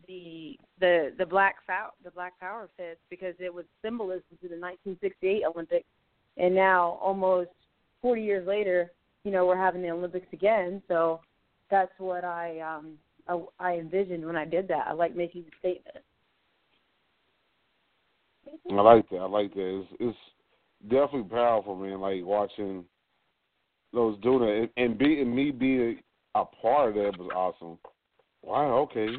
the 0.07 0.59
the 0.81 1.12
the 1.18 1.27
black 1.27 1.57
fow- 1.66 1.93
the 2.03 2.11
black 2.11 2.39
power 2.41 2.68
fist 2.77 3.01
because 3.11 3.35
it 3.39 3.53
was 3.53 3.64
symbolism 3.83 4.22
to 4.43 4.49
the 4.49 4.57
1968 4.57 5.43
Olympics, 5.45 5.87
and 6.37 6.55
now 6.55 6.99
almost 7.03 7.51
40 8.03 8.22
years 8.22 8.47
later, 8.47 8.93
you 9.25 9.31
know, 9.31 9.47
we're 9.47 9.57
having 9.57 9.83
the 9.83 9.91
Olympics 9.91 10.27
again. 10.33 10.83
So 10.89 11.20
that's 11.75 11.99
what 11.99 12.25
I 12.25 12.61
um 12.61 12.93
I, 13.27 13.41
I 13.59 13.79
envisioned 13.79 14.25
when 14.25 14.37
I 14.37 14.45
did 14.45 14.68
that. 14.68 14.87
I 14.87 14.93
like 14.93 15.16
making 15.16 15.43
a 15.43 15.59
statement. 15.59 16.05
I 18.70 18.75
like 18.81 19.09
that. 19.11 19.16
I 19.16 19.25
like 19.27 19.53
that. 19.55 19.81
It's, 19.81 19.89
it's 19.99 20.18
definitely 20.83 21.25
powerful, 21.25 21.75
man. 21.75 22.01
Like 22.01 22.25
watching 22.25 22.85
those 23.93 24.16
doing 24.20 24.49
it 24.49 24.72
and, 24.77 24.91
and 24.91 24.99
being 24.99 25.35
me 25.35 25.51
being 25.51 26.01
a 26.37 26.45
part 26.45 26.91
of 26.91 26.95
that 26.95 27.18
was 27.18 27.31
awesome. 27.35 27.79
Wow. 28.43 28.79
Okay. 28.91 29.16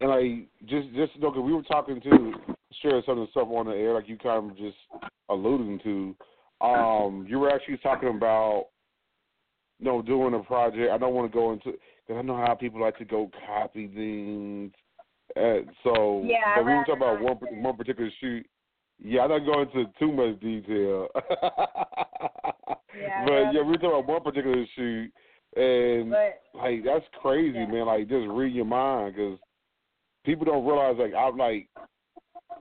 And 0.00 0.10
like 0.10 0.48
just 0.66 0.94
just 0.94 1.16
you 1.16 1.22
know, 1.22 1.32
'cause 1.32 1.42
we 1.42 1.52
were 1.54 1.62
talking 1.62 2.00
to 2.02 2.34
share 2.82 3.02
some 3.06 3.18
of 3.18 3.26
the 3.26 3.30
stuff 3.32 3.48
on 3.50 3.66
the 3.66 3.72
air, 3.72 3.94
like 3.94 4.08
you 4.08 4.18
kind 4.18 4.50
of 4.50 4.56
just 4.56 4.76
alluding 5.30 5.80
to. 5.80 6.14
Um, 6.60 7.26
you 7.28 7.38
were 7.38 7.50
actually 7.50 7.78
talking 7.78 8.10
about 8.10 8.68
know 9.80 10.02
doing 10.02 10.34
a 10.34 10.40
project. 10.40 10.90
I 10.92 10.98
don't 10.98 11.14
want 11.14 11.30
to 11.30 11.36
go 11.36 11.52
into 11.52 11.72
because 12.06 12.18
I 12.18 12.22
know 12.22 12.36
how 12.36 12.54
people 12.54 12.80
like 12.80 12.98
to 12.98 13.04
go 13.04 13.30
copy 13.46 13.88
things. 13.88 14.72
Uh, 15.36 15.70
so, 15.84 16.22
Yeah, 16.24 16.54
but 16.56 16.64
we 16.64 16.72
were 16.72 16.84
talking 16.84 16.96
about 16.96 17.20
one 17.20 17.36
do 17.38 17.46
one 17.60 17.76
particular 17.76 18.10
shoot. 18.20 18.46
Yeah, 19.02 19.22
I'm 19.22 19.30
not 19.30 19.38
going 19.40 19.68
into 19.68 19.90
too 19.98 20.12
much 20.12 20.40
detail. 20.40 21.08
Yeah, 22.98 23.24
but 23.26 23.52
yeah, 23.52 23.60
we 23.60 23.72
were 23.72 23.74
talking 23.74 23.90
about 23.90 24.06
one 24.06 24.22
particular 24.22 24.64
shoot, 24.74 25.12
and 25.54 26.10
But 26.10 26.40
like 26.54 26.82
that's 26.82 27.04
crazy, 27.20 27.58
Yeah. 27.58 27.66
man. 27.66 27.86
Like 27.86 28.08
just 28.08 28.26
read 28.28 28.54
your 28.54 28.64
mind 28.64 29.14
because 29.14 29.38
people 30.24 30.46
don't 30.46 30.64
realize. 30.64 30.96
Like 30.98 31.12
I'm 31.14 31.36
like, 31.36 31.68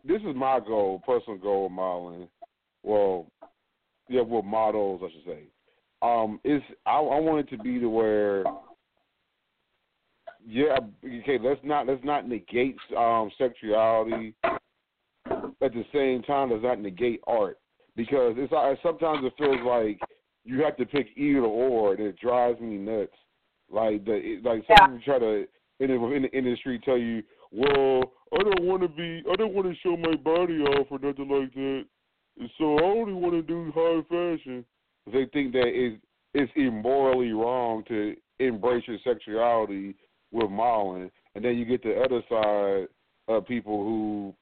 this 0.03 0.21
is 0.21 0.35
my 0.35 0.59
goal, 0.59 1.01
personal 1.05 1.39
goal 1.39 1.69
modeling. 1.69 2.27
Well, 2.83 3.27
yeah, 4.09 4.21
with 4.21 4.45
models, 4.45 5.01
I 5.03 5.11
should 5.11 5.25
say. 5.25 5.43
Um, 6.01 6.39
it's 6.43 6.63
I, 6.85 6.97
I 6.97 7.19
want 7.19 7.47
it 7.47 7.55
to 7.55 7.61
be 7.61 7.79
to 7.79 7.87
where, 7.87 8.43
yeah, 10.45 10.77
okay. 11.03 11.39
Let's 11.41 11.61
not 11.63 11.87
let's 11.87 12.03
not 12.03 12.27
negate 12.27 12.77
um 12.97 13.31
sexuality. 13.37 14.35
At 15.61 15.73
the 15.73 15.85
same 15.93 16.21
time, 16.23 16.49
does 16.49 16.61
not 16.61 16.79
negate 16.79 17.21
art 17.25 17.57
because 17.95 18.35
it's 18.37 18.53
sometimes 18.83 19.25
it 19.25 19.33
feels 19.37 19.61
like 19.65 19.99
you 20.43 20.61
have 20.63 20.77
to 20.77 20.85
pick 20.85 21.07
either 21.15 21.39
or, 21.39 21.93
and 21.93 22.03
it 22.03 22.19
drives 22.19 22.59
me 22.59 22.77
nuts. 22.77 23.13
Like 23.71 24.05
the 24.05 24.13
it, 24.13 24.43
like 24.43 24.63
some 24.67 24.75
Yeah. 24.77 24.85
people 24.87 25.01
try 25.03 25.19
to 25.19 25.47
in 25.79 25.87
the, 25.89 26.11
in 26.11 26.21
the 26.23 26.31
industry 26.31 26.79
tell 26.79 26.97
you, 26.97 27.23
well, 27.51 28.13
I 28.33 28.43
don't 28.43 28.63
want 28.63 28.81
to 28.81 28.87
be, 28.87 29.23
I 29.31 29.35
don't 29.35 29.53
want 29.53 29.67
to 29.67 29.75
show 29.81 29.97
my 29.97 30.15
body 30.15 30.59
off 30.59 30.87
or 30.89 30.99
nothing 30.99 31.29
like 31.29 31.53
that. 31.53 31.85
So 32.57 32.77
I 32.77 32.83
only 32.83 33.13
want 33.13 33.33
to 33.33 33.41
do 33.41 33.71
high 33.73 34.01
fashion. 34.03 34.65
They 35.11 35.25
think 35.33 35.53
that 35.53 35.67
it's 35.67 36.01
it's 36.33 36.51
immorally 36.55 37.31
wrong 37.31 37.83
to 37.87 38.15
embrace 38.39 38.83
your 38.87 38.97
sexuality 39.03 39.95
with 40.31 40.49
modeling, 40.49 41.09
and 41.33 41.45
then 41.45 41.57
you 41.57 41.63
get 41.65 41.81
the 41.83 42.01
other 42.01 42.21
side 42.29 42.87
of 43.27 43.47
people 43.47 43.83
who 43.83 44.33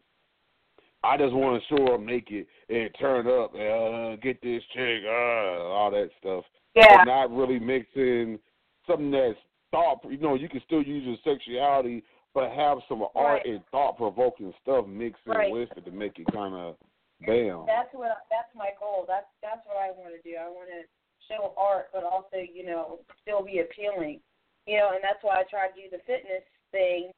I 1.03 1.17
just 1.17 1.33
want 1.33 1.61
to 1.61 1.75
show 1.75 1.93
up 1.93 1.99
naked 2.01 2.47
and 2.69 2.89
turn 2.99 3.27
up, 3.27 3.53
uh, 3.53 4.15
get 4.23 4.41
this 4.41 4.63
chick, 4.73 5.03
uh, 5.05 5.63
all 5.69 5.91
that 5.91 6.09
stuff. 6.19 6.45
yeah, 6.75 6.97
But 6.97 7.03
not 7.03 7.31
really 7.31 7.59
mixing 7.59 8.39
something 8.87 9.11
that's 9.11 9.37
thought. 9.71 9.99
You 10.09 10.17
know, 10.17 10.35
you 10.35 10.47
can 10.47 10.61
still 10.65 10.81
use 10.81 11.03
your 11.05 11.17
sexuality, 11.35 12.03
but 12.33 12.51
have 12.51 12.77
some 12.87 13.03
art 13.15 13.41
and 13.45 13.61
thought 13.69 13.97
provoking 13.97 14.53
stuff 14.61 14.87
mixed 14.87 15.21
in 15.25 15.33
Right. 15.33 15.51
with 15.51 15.69
it 15.77 15.83
to 15.85 15.91
make 15.91 16.17
it 16.19 16.27
kind 16.33 16.55
of 16.55 16.77
bam. 17.25 17.65
that's 17.67 17.91
what 17.93 18.23
that's 18.29 18.51
my 18.55 18.71
goal. 18.79 19.05
That's 19.07 19.29
that's 19.41 19.63
what 19.65 19.77
I 19.77 19.91
want 19.91 20.15
to 20.15 20.21
do. 20.23 20.35
I 20.35 20.47
want 20.47 20.69
to 20.69 20.83
show 21.27 21.53
art, 21.57 21.87
but 21.93 22.03
also 22.03 22.37
you 22.39 22.65
know 22.65 22.99
still 23.21 23.43
be 23.43 23.59
appealing. 23.59 24.19
You 24.67 24.79
know, 24.79 24.91
and 24.95 25.03
that's 25.03 25.19
why 25.21 25.39
I 25.39 25.43
try 25.49 25.67
to 25.67 25.75
do 25.75 25.91
the 25.91 26.03
fitness 26.07 26.43
thing, 26.71 27.11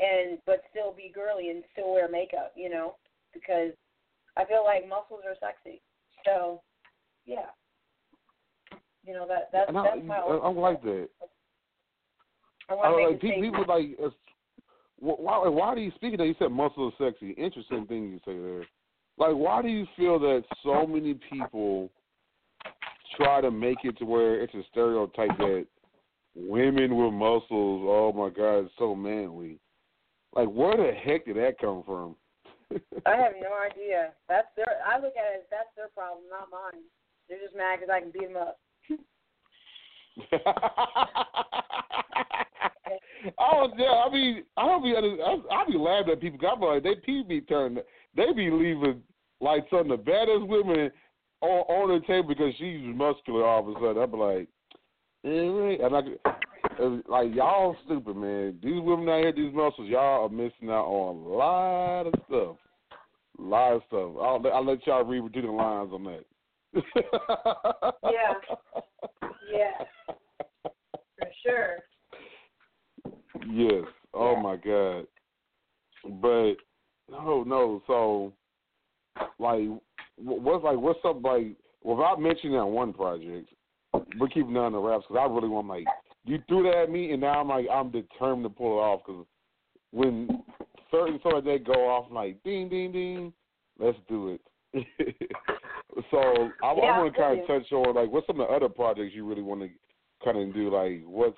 and 0.00 0.38
but 0.46 0.64
still 0.70 0.92
be 0.92 1.12
girly 1.14 1.50
and 1.50 1.64
still 1.72 1.92
wear 1.92 2.08
makeup. 2.08 2.52
You 2.56 2.70
know, 2.70 2.96
because 3.32 3.72
I 4.36 4.44
feel 4.44 4.64
like 4.64 4.88
muscles 4.88 5.20
are 5.26 5.36
sexy. 5.40 5.80
So, 6.24 6.62
yeah. 7.26 7.52
You 9.06 9.14
know 9.14 9.26
that 9.26 9.50
that's 9.52 9.68
I, 9.68 9.72
that's 9.72 10.06
my. 10.06 10.16
I, 10.16 10.36
I 10.36 10.48
like 10.48 10.82
that. 10.82 11.08
I 12.68 12.74
I 12.74 13.08
like 13.08 13.20
people, 13.20 13.64
like. 13.66 13.98
Why? 15.00 15.48
Why 15.48 15.74
do 15.74 15.80
you 15.80 15.90
speaking 15.96 16.20
of? 16.20 16.26
You 16.26 16.36
said 16.38 16.52
muscle 16.52 16.88
is 16.88 16.94
sexy. 16.96 17.32
Interesting 17.32 17.86
thing 17.88 18.04
you 18.04 18.18
say 18.24 18.38
there. 18.38 18.64
Like, 19.18 19.34
why 19.34 19.62
do 19.62 19.68
you 19.68 19.86
feel 19.96 20.18
that 20.20 20.44
so 20.62 20.86
many 20.86 21.18
people 21.30 21.90
try 23.16 23.40
to 23.40 23.50
make 23.50 23.78
it 23.84 23.98
to 23.98 24.04
where 24.04 24.40
it's 24.40 24.54
a 24.54 24.62
stereotype 24.70 25.36
that 25.38 25.66
women 26.34 26.96
with 26.96 27.12
muscles, 27.12 27.82
oh 27.84 28.12
my 28.14 28.30
God, 28.30 28.64
it's 28.64 28.72
so 28.78 28.94
manly. 28.94 29.58
Like, 30.34 30.48
where 30.48 30.76
the 30.76 30.92
heck 30.92 31.26
did 31.26 31.36
that 31.36 31.58
come 31.60 31.82
from? 31.84 32.16
I 33.06 33.16
have 33.16 33.34
no 33.40 33.50
idea. 33.70 34.12
That's 34.28 34.48
their. 34.56 34.78
I 34.86 34.96
look 34.96 35.14
at 35.16 35.34
it 35.34 35.40
as 35.40 35.46
that's 35.50 35.68
their 35.76 35.88
problem, 35.94 36.24
not 36.30 36.48
mine. 36.50 36.82
They're 37.28 37.38
just 37.38 37.54
mad 37.54 37.80
because 37.80 37.94
I 37.94 38.00
can 38.00 38.10
beat 38.10 38.28
them 38.28 38.38
up. 38.38 38.58
oh 43.38 43.70
yeah, 43.76 44.04
I 44.06 44.10
mean, 44.10 44.44
I 44.56 44.64
don't 44.66 44.82
be, 44.82 44.96
I, 44.96 45.00
I 45.54 45.66
be 45.66 45.76
laughing 45.78 46.12
at 46.12 46.20
people. 46.20 46.48
I'm 46.48 46.60
like, 46.60 46.82
they 46.82 46.94
pee 46.94 47.22
be 47.26 47.42
turned, 47.42 47.80
they 48.16 48.32
be 48.32 48.50
leaving 48.50 49.02
like 49.40 49.64
some 49.70 49.80
of 49.80 49.88
the 49.88 49.96
baddest 49.96 50.46
women 50.46 50.90
on, 51.40 51.48
on 51.48 52.00
the 52.00 52.06
table 52.06 52.28
because 52.28 52.52
she's 52.58 52.80
muscular. 52.82 53.44
All 53.44 53.60
of 53.60 53.68
a 53.68 53.74
sudden, 53.74 54.02
I'm 54.02 54.12
like, 54.12 54.48
eh, 55.24 55.84
and 55.84 55.96
I, 55.96 56.02
like 57.08 57.34
y'all 57.34 57.76
stupid 57.84 58.16
man. 58.16 58.58
These 58.62 58.80
women 58.82 59.08
out 59.08 59.20
here, 59.20 59.32
these 59.32 59.54
muscles, 59.54 59.88
y'all 59.88 60.26
are 60.26 60.28
missing 60.28 60.70
out 60.70 60.86
on 60.86 61.16
a 61.16 61.28
lot 61.28 62.06
of 62.06 62.14
stuff. 62.28 62.56
A 63.38 63.42
lot 63.42 63.72
of 63.72 63.82
stuff. 63.88 64.12
I'll, 64.20 64.42
I'll 64.52 64.64
let 64.64 64.86
y'all 64.86 65.04
read 65.04 65.24
between 65.24 65.46
the 65.46 65.52
lines 65.52 65.90
on 65.92 66.04
that. 66.04 66.24
Yeah. 68.04 68.34
Yeah. 69.52 69.84
For 71.18 71.28
sure. 71.44 71.76
Yes. 73.50 73.84
Oh 74.14 74.32
Yeah. 74.32 74.42
my 74.42 74.56
God. 74.56 75.06
But 76.22 76.54
no, 77.12 77.44
no. 77.44 77.82
So, 77.86 78.32
like, 79.38 79.68
what's 80.16 80.64
like, 80.64 80.78
what's 80.78 80.98
up? 81.04 81.22
Like, 81.22 81.56
without 81.82 82.20
mentioning 82.20 82.56
that 82.56 82.66
one 82.66 82.92
project, 82.92 83.48
we're 84.18 84.28
keeping 84.28 84.56
on 84.56 84.72
the 84.72 84.78
wraps 84.78 85.04
because 85.08 85.20
I 85.20 85.32
really 85.32 85.48
want 85.48 85.68
like 85.68 85.84
you 86.24 86.38
threw 86.48 86.62
that 86.64 86.84
at 86.84 86.90
me, 86.90 87.12
and 87.12 87.20
now 87.20 87.40
I'm 87.40 87.48
like 87.48 87.66
I'm 87.72 87.90
determined 87.90 88.44
to 88.44 88.50
pull 88.50 88.78
it 88.78 88.82
off 88.82 89.00
because 89.06 89.26
when 89.90 90.28
certain 90.90 91.20
sort 91.22 91.38
of 91.38 91.44
that 91.44 91.64
go 91.66 91.88
off, 91.88 92.06
I'm 92.08 92.14
like 92.14 92.42
ding, 92.42 92.68
ding, 92.68 92.92
ding, 92.92 93.32
let's 93.78 93.98
do 94.08 94.30
it. 94.30 94.40
so 96.10 96.18
I, 96.62 96.74
Yeah, 96.74 96.82
I 96.82 96.98
want 96.98 97.14
to 97.14 97.20
kind 97.20 97.40
of 97.40 97.46
touch 97.46 97.70
on 97.72 97.94
like 97.94 98.10
what's 98.10 98.26
some 98.26 98.40
of 98.40 98.48
the 98.48 98.54
other 98.54 98.68
projects 98.68 99.14
you 99.14 99.26
really 99.26 99.42
want 99.42 99.60
to 99.60 99.68
kind 100.24 100.38
of 100.38 100.54
do, 100.54 100.74
like 100.74 101.02
what's 101.04 101.36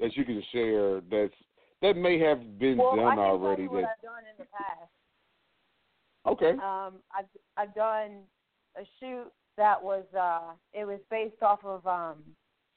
that 0.00 0.16
you 0.16 0.24
can 0.24 0.42
share 0.52 1.00
that's 1.10 1.34
that 1.82 1.96
may 1.96 2.18
have 2.20 2.58
been 2.58 2.78
Well, 2.78 2.96
done 2.96 3.18
already. 3.18 3.66
tell 3.66 3.76
you 3.76 3.82
what 3.82 3.82
That 3.82 3.96
I've 3.98 4.02
done 4.02 4.24
in 4.30 4.36
the 4.38 4.44
past. 4.44 4.90
okay, 6.26 6.50
Um, 6.62 7.02
I've 7.16 7.26
I've 7.56 7.74
done 7.74 8.20
a 8.76 8.82
shoot 8.98 9.30
that 9.56 9.82
was 9.82 10.04
uh 10.18 10.52
it 10.72 10.84
was 10.86 11.00
based 11.10 11.42
off 11.42 11.64
of 11.64 11.86
um 11.86 12.22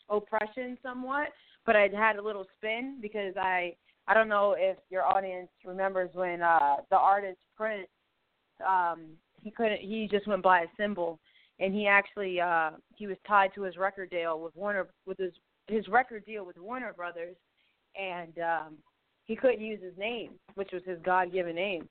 oppression 0.10 0.78
somewhat, 0.84 1.30
but 1.66 1.76
I 1.76 1.88
had 1.96 2.18
a 2.18 2.22
little 2.22 2.46
spin 2.58 2.98
because 3.02 3.34
I 3.38 3.76
I 4.08 4.14
don't 4.14 4.28
know 4.30 4.56
if 4.58 4.78
your 4.90 5.04
audience 5.04 5.50
remembers 5.64 6.10
when 6.14 6.42
uh 6.42 6.78
the 6.90 6.98
artist 6.98 7.40
Prince 7.56 7.88
um 8.68 9.12
he 9.42 9.52
couldn't 9.52 9.82
he 9.82 10.08
just 10.10 10.28
went 10.28 10.42
by 10.44 10.62
a 10.62 10.68
symbol 10.78 11.20
and 11.60 11.74
he 11.74 11.88
actually 11.88 12.42
uh 12.42 12.72
he 12.96 13.08
was 13.08 13.18
tied 13.28 13.54
to 13.56 13.62
his 13.62 13.78
record 13.78 14.10
deal 14.10 14.40
with 14.40 14.56
Warner 14.56 14.88
with 15.06 15.18
his 15.18 15.34
his 15.68 15.88
record 15.88 16.26
deal 16.26 16.46
with 16.46 16.58
Warner 16.58 16.94
Brothers 16.94 17.36
and 18.00 18.38
um 18.40 18.74
he 19.26 19.36
couldn't 19.36 19.62
use 19.62 19.82
his 19.82 19.98
name, 19.98 20.32
which 20.56 20.72
was 20.72 20.82
his 20.86 21.00
God 21.04 21.32
given 21.32 21.56
name. 21.56 21.88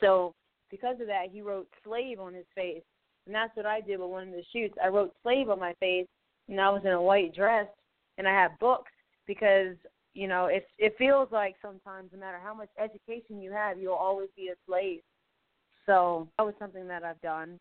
So 0.00 0.34
because 0.70 1.00
of 1.00 1.06
that, 1.06 1.26
he 1.30 1.42
wrote 1.42 1.68
slave 1.84 2.20
on 2.20 2.34
his 2.34 2.46
face. 2.54 2.82
And 3.26 3.34
that's 3.34 3.56
what 3.56 3.66
I 3.66 3.80
did 3.80 4.00
with 4.00 4.10
one 4.10 4.28
of 4.28 4.34
the 4.34 4.44
shoots. 4.52 4.74
I 4.82 4.88
wrote 4.88 5.14
slave 5.22 5.48
on 5.48 5.58
my 5.58 5.72
face, 5.80 6.06
and 6.48 6.60
I 6.60 6.70
was 6.70 6.82
in 6.84 6.92
a 6.92 7.00
white 7.00 7.34
dress, 7.34 7.66
and 8.18 8.28
I 8.28 8.32
had 8.32 8.58
books 8.58 8.92
because, 9.26 9.76
you 10.12 10.28
know, 10.28 10.46
it, 10.46 10.66
it 10.78 10.94
feels 10.98 11.28
like 11.32 11.56
sometimes 11.62 12.10
no 12.12 12.20
matter 12.20 12.38
how 12.42 12.54
much 12.54 12.68
education 12.78 13.40
you 13.40 13.50
have, 13.50 13.78
you'll 13.78 13.94
always 13.94 14.28
be 14.36 14.48
a 14.48 14.54
slave. 14.66 15.00
So 15.86 16.28
that 16.38 16.44
was 16.44 16.54
something 16.58 16.86
that 16.88 17.02
I've 17.02 17.20
done. 17.20 17.58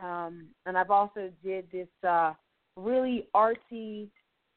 Um, 0.00 0.48
and 0.66 0.76
I've 0.76 0.90
also 0.90 1.30
did 1.42 1.66
this 1.70 1.88
uh, 2.06 2.32
really 2.76 3.28
artsy 3.34 4.08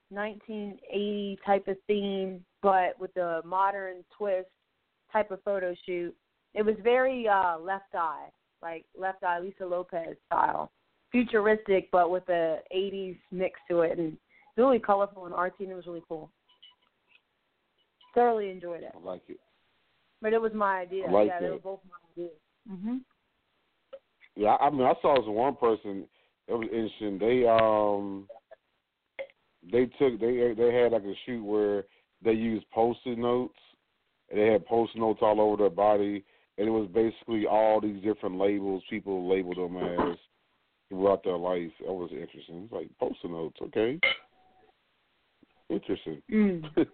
1980 0.09 1.39
type 1.45 1.67
of 1.67 1.77
theme, 1.85 2.43
but 2.61 2.99
with 2.99 3.13
the 3.13 3.41
modern 3.45 4.03
twist 4.17 4.49
type 5.11 5.31
of 5.31 5.41
photo 5.43 5.73
shoot 5.85 6.15
it 6.53 6.65
was 6.65 6.75
very 6.83 7.27
uh 7.27 7.57
left 7.59 7.93
eye, 7.93 8.29
like 8.61 8.85
left 8.97 9.23
eye 9.23 9.39
Lisa 9.39 9.65
Lopes 9.65 10.17
style. 10.25 10.71
Futuristic 11.11 11.89
but 11.91 12.09
with 12.09 12.25
the 12.25 12.57
eighties 12.71 13.15
mix 13.31 13.59
to 13.69 13.81
it 13.81 13.97
and 13.97 14.17
really 14.57 14.79
colorful 14.79 15.25
and 15.25 15.35
artsy 15.35 15.61
and 15.61 15.71
it 15.71 15.75
was 15.75 15.85
really 15.85 16.03
cool. 16.07 16.31
Thoroughly 18.15 18.49
enjoyed 18.49 18.83
it. 18.83 18.91
I 18.95 19.05
like 19.05 19.21
it. 19.29 19.39
But 20.21 20.33
it 20.33 20.41
was 20.41 20.51
my 20.53 20.79
idea. 20.79 21.05
I 21.07 21.11
like 21.11 21.27
yeah, 21.27 21.39
they 21.39 21.49
were 21.51 21.59
both 21.59 21.79
my 21.87 22.23
ideas. 22.23 22.35
Mhm. 22.69 23.01
Yeah, 24.35 24.55
I 24.59 24.69
mean, 24.69 24.81
I 24.81 24.93
saw 25.01 25.15
this 25.15 25.27
one 25.27 25.55
person. 25.55 26.07
It 26.47 26.53
was 26.53 26.67
interesting. 26.71 27.17
They 27.19 27.47
um, 27.47 28.27
they 29.71 29.85
took 29.97 30.19
they 30.19 30.53
they 30.55 30.73
had 30.73 30.91
like 30.91 31.03
a 31.03 31.13
shoot 31.25 31.43
where 31.43 31.85
they 32.23 32.33
used 32.33 32.69
post-it 32.71 33.17
notes. 33.17 33.57
And 34.29 34.39
they 34.39 34.47
had 34.47 34.65
post-it 34.65 34.99
notes 34.99 35.19
all 35.21 35.39
over 35.39 35.55
their 35.55 35.69
body, 35.69 36.25
and 36.57 36.67
it 36.67 36.71
was 36.71 36.89
basically 36.93 37.45
all 37.47 37.79
these 37.79 38.03
different 38.03 38.37
labels 38.37 38.83
people 38.89 39.29
labeled 39.29 39.57
them 39.57 39.77
as 39.77 40.17
throughout 40.89 41.23
their 41.23 41.37
life. 41.37 41.71
That 41.79 41.93
was 41.93 42.09
interesting. 42.11 42.63
It's 42.63 42.73
like 42.73 42.89
post-it 42.99 43.31
notes, 43.31 43.57
okay? 43.61 43.99
Interesting. 45.69 46.21
Mm. 46.31 46.63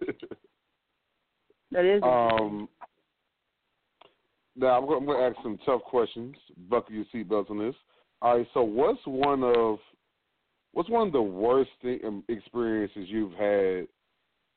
That 1.74 1.84
is 1.84 2.02
Um, 2.04 2.68
now 4.54 4.78
I'm 4.78 4.86
going, 4.86 5.06
to 5.06 5.24
ask 5.24 5.36
some 5.42 5.58
tough 5.66 5.82
questions. 5.82 6.36
Buckle 6.70 6.94
your 6.94 7.04
seatbelts 7.12 7.50
on 7.50 7.58
this. 7.58 7.74
All 8.22 8.38
right. 8.38 8.46
So, 8.54 8.62
what's 8.62 9.00
one 9.04 9.42
of 9.42 9.78
what's 10.72 10.88
one 10.88 11.08
of 11.08 11.12
the 11.12 11.22
worst 11.22 11.70
thing, 11.82 11.98
um, 12.06 12.22
experiences 12.28 13.06
you've 13.08 13.32
had 13.32 13.88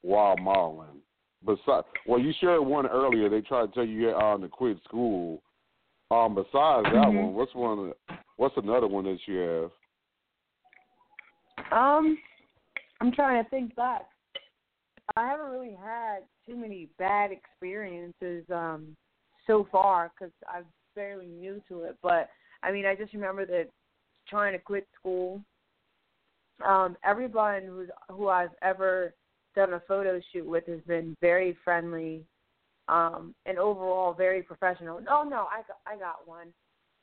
while 0.08 0.38
modeling? 0.38 1.02
Besides, 1.46 1.86
well, 2.08 2.20
you 2.20 2.34
shared 2.40 2.62
one 2.62 2.88
earlier. 2.88 3.30
They 3.30 3.42
tried 3.42 3.68
to 3.68 3.72
tell 3.74 3.86
you 3.86 4.16
um, 4.16 4.42
to 4.42 4.48
quit 4.48 4.78
school. 4.86 5.42
Um, 6.10 6.34
besides 6.34 6.86
that 6.86 7.08
Mhm. 7.08 7.16
one, 7.16 7.34
what's 7.34 7.54
one? 7.54 7.94
What's 8.38 8.58
another 8.58 8.88
one 8.88 9.04
that 9.06 9.28
you 9.28 9.38
have? 9.38 9.72
Um, 11.72 12.18
I'm 13.02 13.12
trying 13.12 13.44
to 13.44 13.50
think 13.50 13.76
back. 13.76 14.10
I 15.16 15.28
haven't 15.28 15.52
really 15.52 15.74
had 15.76 16.20
too 16.46 16.56
many 16.56 16.86
bad 16.98 17.32
experiences 17.32 18.50
um 18.50 18.96
so 19.46 19.66
far 19.72 20.12
because 20.14 20.34
I'm 20.48 20.66
fairly 20.96 21.28
new 21.28 21.62
to 21.68 21.84
it. 21.84 21.98
But 22.02 22.30
I 22.64 22.72
mean, 22.72 22.86
I 22.86 22.96
just 22.96 23.14
remember 23.14 23.46
that 23.46 23.70
trying 24.28 24.54
to 24.54 24.60
quit 24.60 24.88
school. 24.98 25.44
Um, 26.66 26.98
everyone 27.04 27.64
who's 27.64 27.90
who 28.10 28.30
I've 28.30 28.56
ever 28.62 29.14
done 29.58 29.74
a 29.74 29.82
photo 29.88 30.22
shoot 30.32 30.46
with 30.46 30.68
has 30.68 30.80
been 30.88 31.18
very 31.20 31.58
friendly, 31.64 32.24
um, 32.88 33.34
and 33.48 33.58
overall 33.58 34.14
very 34.14 34.44
professional. 34.44 35.02
No, 35.02 35.24
no, 35.24 35.48
I 35.52 35.64
got, 35.68 35.80
I 35.86 35.98
got 35.98 36.28
one. 36.28 36.54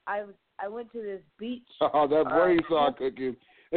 I 0.06 0.22
was 0.22 0.34
I 0.60 0.68
went 0.68 0.92
to 0.92 1.02
this 1.02 1.20
beach 1.38 1.66
Oh, 1.80 2.06
that 2.06 2.26
Uh, 2.26 2.38
brain 2.38 2.60
saw 2.68 2.92
cooking. 2.92 3.36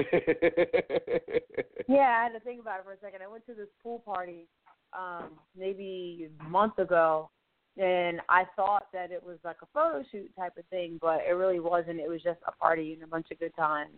Yeah, 1.89 2.19
I 2.19 2.23
had 2.23 2.33
to 2.33 2.41
think 2.41 2.59
about 2.59 2.79
it 2.81 2.85
for 2.85 2.91
a 2.91 2.99
second. 3.01 3.21
I 3.23 3.27
went 3.27 3.45
to 3.47 3.53
this 3.53 3.69
pool 3.81 3.99
party 3.99 4.47
um 4.93 5.31
maybe 5.57 6.29
a 6.39 6.49
month 6.49 6.77
ago 6.79 7.29
and 7.77 8.21
I 8.29 8.43
thought 8.55 8.87
that 8.93 9.11
it 9.11 9.23
was 9.23 9.37
like 9.43 9.57
a 9.61 9.67
photo 9.73 10.03
shoot 10.11 10.29
type 10.35 10.57
of 10.57 10.65
thing, 10.65 10.97
but 11.01 11.21
it 11.27 11.33
really 11.33 11.59
wasn't. 11.59 11.99
It 11.99 12.09
was 12.09 12.21
just 12.21 12.39
a 12.47 12.51
party 12.51 12.93
and 12.93 13.03
a 13.03 13.07
bunch 13.07 13.27
of 13.31 13.39
good 13.39 13.55
times. 13.55 13.97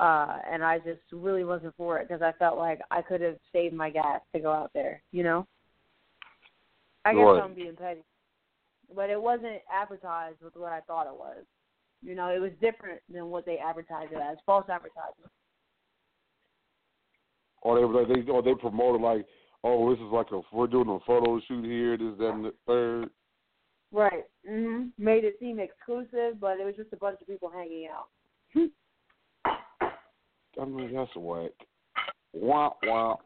Uh 0.00 0.38
and 0.50 0.64
I 0.64 0.78
just 0.78 1.00
really 1.12 1.44
wasn't 1.44 1.76
for 1.76 1.98
it 1.98 2.08
because 2.08 2.22
I 2.22 2.32
felt 2.38 2.58
like 2.58 2.80
I 2.90 3.02
could 3.02 3.20
have 3.20 3.36
saved 3.52 3.74
my 3.74 3.90
gas 3.90 4.20
to 4.34 4.40
go 4.40 4.52
out 4.52 4.70
there, 4.74 5.02
you 5.12 5.22
know? 5.22 5.46
I 7.04 7.12
guess 7.12 7.20
Right. 7.22 7.42
I'm 7.42 7.54
being 7.54 7.76
petty. 7.76 8.04
But 8.94 9.10
it 9.10 9.20
wasn't 9.20 9.62
advertised 9.72 10.40
with 10.42 10.56
what 10.56 10.72
I 10.72 10.80
thought 10.80 11.06
it 11.06 11.14
was. 11.14 11.44
You 12.02 12.14
know, 12.14 12.28
it 12.28 12.38
was 12.38 12.52
different 12.60 13.00
than 13.12 13.26
what 13.30 13.46
they 13.46 13.56
advertised 13.58 14.12
it 14.12 14.18
as. 14.18 14.36
False 14.44 14.68
advertisement. 14.68 15.30
or 17.62 17.78
they 17.78 17.84
were 17.84 18.04
they 18.04 18.30
or 18.30 18.42
they 18.42 18.54
promoted 18.54 19.00
like, 19.00 19.24
oh, 19.64 19.90
this 19.90 19.98
is 19.98 20.12
like 20.12 20.30
a 20.32 20.40
we're 20.52 20.66
doing 20.66 20.88
a 20.88 20.98
photo 21.06 21.40
shoot 21.48 21.64
here, 21.64 21.96
this, 21.96 22.18
that, 22.18 22.30
and 22.30 22.44
the 22.44 22.52
third. 22.66 23.08
Right. 23.90 24.24
Mhm. 24.48 24.90
Made 24.98 25.24
it 25.24 25.36
seem 25.40 25.58
exclusive, 25.58 26.38
but 26.40 26.58
it 26.60 26.64
was 26.64 26.74
just 26.76 26.92
a 26.92 26.96
bunch 26.96 27.20
of 27.20 27.26
people 27.26 27.48
hanging 27.48 27.88
out. 27.88 28.08
I 30.60 30.64
mean, 30.64 30.94
that's 30.94 31.10
whack. 31.16 31.50
Womp 32.36 32.72
womp. 32.84 33.18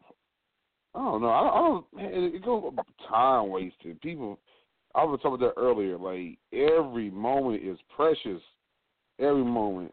I 0.95 0.99
don't 0.99 1.23
know. 1.23 1.29
I, 1.29 1.49
I 1.49 1.69
don't. 1.69 1.87
It, 1.99 2.35
it 2.37 2.45
goes 2.45 2.73
time 3.09 3.51
wasted. 3.51 4.01
People. 4.01 4.39
I 4.95 5.05
was 5.05 5.21
talking 5.23 5.35
about 5.43 5.55
that 5.55 5.61
earlier. 5.61 5.99
Like 5.99 6.39
every 6.53 7.11
moment 7.11 7.63
is 7.63 7.79
precious. 7.95 8.41
Every 9.21 9.45
moment. 9.45 9.93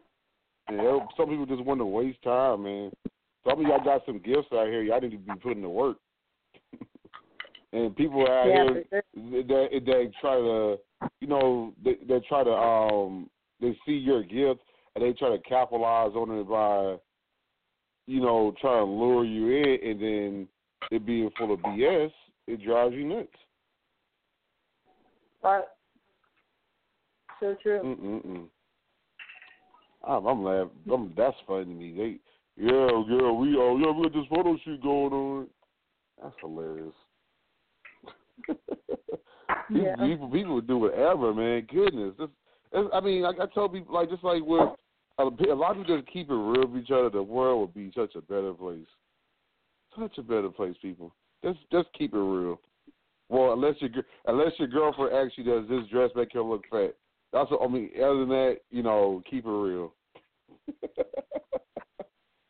And 0.68 0.80
every- 0.80 1.06
some 1.16 1.28
people 1.28 1.46
just 1.46 1.64
want 1.64 1.80
to 1.80 1.86
waste 1.86 2.22
time, 2.22 2.64
man. 2.64 2.92
Some 3.46 3.60
of 3.60 3.66
y'all 3.66 3.84
got 3.84 4.04
some 4.06 4.18
gifts 4.18 4.48
out 4.52 4.66
here. 4.66 4.82
Y'all 4.82 5.00
need 5.00 5.12
to 5.12 5.18
be 5.18 5.32
putting 5.40 5.62
to 5.62 5.68
work. 5.68 5.98
and 7.72 7.94
people 7.94 8.26
out 8.26 8.46
Yeah, 8.48 8.64
here 8.64 8.84
sure. 8.90 9.42
they, 9.44 9.78
they 9.78 10.10
try 10.20 10.34
to, 10.34 10.76
you 11.20 11.28
know, 11.28 11.72
they, 11.84 11.96
they 12.08 12.20
try 12.28 12.42
to, 12.42 12.50
um, 12.50 13.30
they 13.60 13.76
see 13.86 13.92
your 13.92 14.22
gift 14.22 14.60
and 14.94 15.04
they 15.04 15.12
try 15.12 15.28
to 15.28 15.38
capitalize 15.42 16.12
on 16.14 16.30
it 16.38 16.48
by, 16.48 16.96
you 18.06 18.20
know, 18.20 18.54
trying 18.60 18.86
to 18.86 18.90
lure 18.90 19.24
you 19.24 19.48
in, 19.48 19.90
and 19.90 20.00
then 20.00 20.48
it 20.90 21.04
being 21.04 21.30
full 21.36 21.52
of 21.52 21.60
BS, 21.60 22.10
it 22.46 22.64
drives 22.64 22.94
you 22.94 23.04
nuts. 23.04 23.28
Right. 25.42 25.64
So 27.40 27.56
true. 27.62 27.80
Mm-mm-mm. 27.84 28.46
I'm, 30.06 30.26
I'm 30.26 30.44
laughing. 30.44 30.70
I'm, 30.92 31.12
that's 31.16 31.36
funny 31.46 31.64
to 31.64 31.70
me. 31.70 31.92
They, 31.96 32.62
yeah, 32.62 32.88
yeah, 33.08 33.30
we, 33.30 33.54
oh, 33.58 33.76
yeah, 33.76 33.92
we 33.92 34.04
got 34.04 34.12
this 34.12 34.26
photo 34.30 34.56
shoot 34.64 34.82
going 34.82 35.12
on. 35.12 35.46
That's 36.22 36.34
hilarious. 36.40 36.94
Yeah. 39.70 39.96
people, 39.96 40.28
people 40.28 40.60
do 40.60 40.78
whatever, 40.78 41.34
man. 41.34 41.66
Goodness, 41.72 42.14
this, 42.18 42.28
I 42.92 43.00
mean, 43.00 43.22
like 43.22 43.36
I 43.40 43.46
tell 43.52 43.68
people, 43.68 43.94
like 43.94 44.10
just 44.10 44.22
like 44.22 44.42
with 44.44 44.70
a, 45.18 45.24
lot 45.24 45.72
of 45.72 45.78
people 45.78 45.98
just 45.98 46.12
keep 46.12 46.30
it 46.30 46.34
real 46.34 46.66
with 46.66 46.82
each 46.82 46.90
other. 46.90 47.10
The 47.10 47.22
world 47.22 47.60
would 47.60 47.74
be 47.74 47.92
such 47.94 48.14
a 48.14 48.20
better 48.20 48.52
place. 48.52 48.86
Such 49.98 50.18
a 50.18 50.22
better 50.22 50.50
place, 50.50 50.76
people. 50.82 51.14
Just, 51.42 51.58
just 51.72 51.88
keep 51.96 52.12
it 52.14 52.18
real. 52.18 52.60
Well, 53.28 53.52
unless 53.52 53.74
your 53.80 53.90
unless 54.26 54.52
your 54.56 54.68
girlfriend 54.68 55.16
actually 55.16 55.44
does 55.44 55.68
this 55.68 55.88
dress 55.90 56.10
make 56.14 56.32
her 56.34 56.42
look 56.42 56.62
fat. 56.70 56.94
That's 57.32 57.50
what 57.50 57.60
I 57.60 57.66
mean. 57.66 57.90
Other 57.96 58.20
than 58.20 58.28
that, 58.28 58.56
you 58.70 58.84
know, 58.84 59.20
keep 59.28 59.44
it 59.44 59.50
real. 59.50 59.92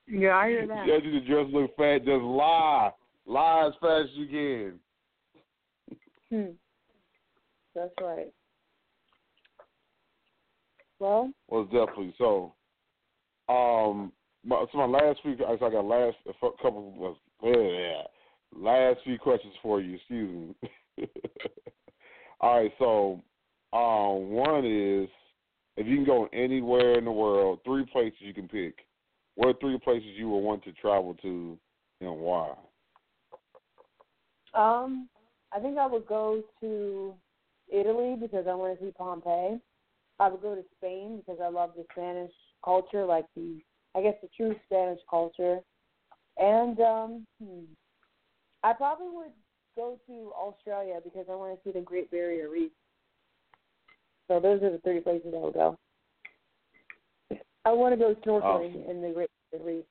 Yeah, 0.09 0.37
I 0.37 0.49
hear 0.49 0.67
that. 0.69 0.87
You 0.87 1.21
the 1.21 1.27
dress 1.27 1.47
look 1.53 1.77
fat. 1.77 2.05
Just 2.05 2.23
lie, 2.23 2.91
lie 3.27 3.67
as 3.67 3.73
fast 3.81 4.11
as 4.11 4.17
you 4.17 4.27
can. 4.29 5.99
Hmm. 6.31 6.53
That's 7.75 7.93
right. 8.01 8.33
Well, 10.99 11.33
Well, 11.49 11.64
definitely. 11.64 12.14
So, 12.19 12.55
um, 13.49 14.12
my, 14.44 14.64
so 14.72 14.78
my 14.78 14.86
last 14.86 15.20
few, 15.22 15.36
I 15.47 15.57
got 15.57 15.84
last 15.84 16.16
a 16.26 16.32
couple 16.62 16.92
was 16.92 17.16
yeah, 17.42 18.03
last 18.53 19.01
few 19.05 19.18
questions 19.18 19.55
for 19.62 19.80
you. 19.80 19.97
Excuse 19.97 20.55
me. 20.99 21.09
All 22.40 22.62
right. 22.62 22.72
So, 22.78 23.22
um, 23.72 24.30
one 24.30 24.64
is 24.64 25.09
if 25.76 25.86
you 25.86 25.97
can 25.97 26.05
go 26.05 26.28
anywhere 26.32 26.99
in 26.99 27.05
the 27.05 27.12
world, 27.12 27.61
three 27.64 27.84
places 27.86 28.18
you 28.20 28.34
can 28.34 28.49
pick. 28.49 28.78
What 29.34 29.49
are 29.49 29.59
three 29.61 29.78
places 29.78 30.09
you 30.16 30.30
would 30.30 30.38
want 30.38 30.64
to 30.64 30.72
travel 30.72 31.14
to, 31.22 31.59
and 32.01 32.18
why? 32.18 32.55
um, 34.55 35.09
I 35.53 35.61
think 35.61 35.78
I 35.78 35.86
would 35.86 36.07
go 36.07 36.42
to 36.61 37.14
Italy 37.70 38.16
because 38.20 38.47
I 38.49 38.55
want 38.55 38.78
to 38.78 38.84
see 38.84 38.92
Pompeii. 38.92 39.59
I 40.18 40.28
would 40.28 40.40
go 40.40 40.55
to 40.55 40.64
Spain 40.78 41.18
because 41.18 41.40
I 41.42 41.49
love 41.49 41.72
the 41.76 41.84
Spanish 41.92 42.32
culture, 42.67 43.07
like 43.07 43.25
the 43.37 43.61
I 43.95 44.03
guess 44.03 44.14
the 44.21 44.29
true 44.37 44.55
Spanish 44.67 45.01
culture. 45.09 45.61
And 46.37 46.79
um, 46.81 47.27
hmm, 47.43 47.64
I 48.62 48.75
probably 48.75 49.07
would 49.11 49.33
go 49.75 49.99
to 50.07 50.33
Australia 50.39 51.01
because 51.03 51.27
I 51.31 51.35
want 51.35 51.55
to 51.55 51.61
see 51.64 51.73
the 51.73 51.83
Great 51.83 52.11
Barrier 52.11 52.51
Reef. 52.51 52.73
So 54.29 54.41
those 54.41 54.62
are 54.62 54.71
the 54.71 54.79
three 54.79 55.01
places 55.01 55.33
I 55.35 55.39
would 55.39 55.55
go. 55.55 55.79
I 57.64 57.73
want 57.73 57.95
to 57.95 57.97
go 57.97 58.14
snorkeling 58.27 58.77
Awesome. 58.77 58.91
in 58.91 59.03
the 59.03 59.12
Great 59.14 59.31
Barrier 59.51 59.79
Reef. 59.79 59.85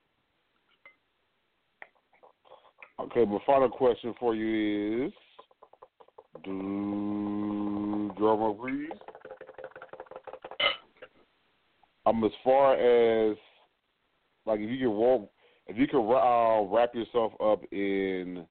Okay, 3.00 3.26
my 3.26 3.40
final 3.46 3.70
question 3.70 4.14
for 4.20 4.36
you 4.36 5.08
is, 5.08 5.14
do 6.44 8.12
drummer 8.18 8.54
please. 8.54 8.90
Um, 12.06 12.24
as 12.24 12.32
far 12.44 12.76
as 12.76 13.38
like 14.46 14.60
if 14.60 14.70
you 14.70 14.78
can 14.78 14.92
walk, 14.92 15.30
if 15.68 15.78
you 15.78 15.88
could 15.88 16.02
uh, 16.02 16.64
wrap 16.66 16.94
yourself 16.94 17.34
up 17.44 17.62
in 17.72 18.46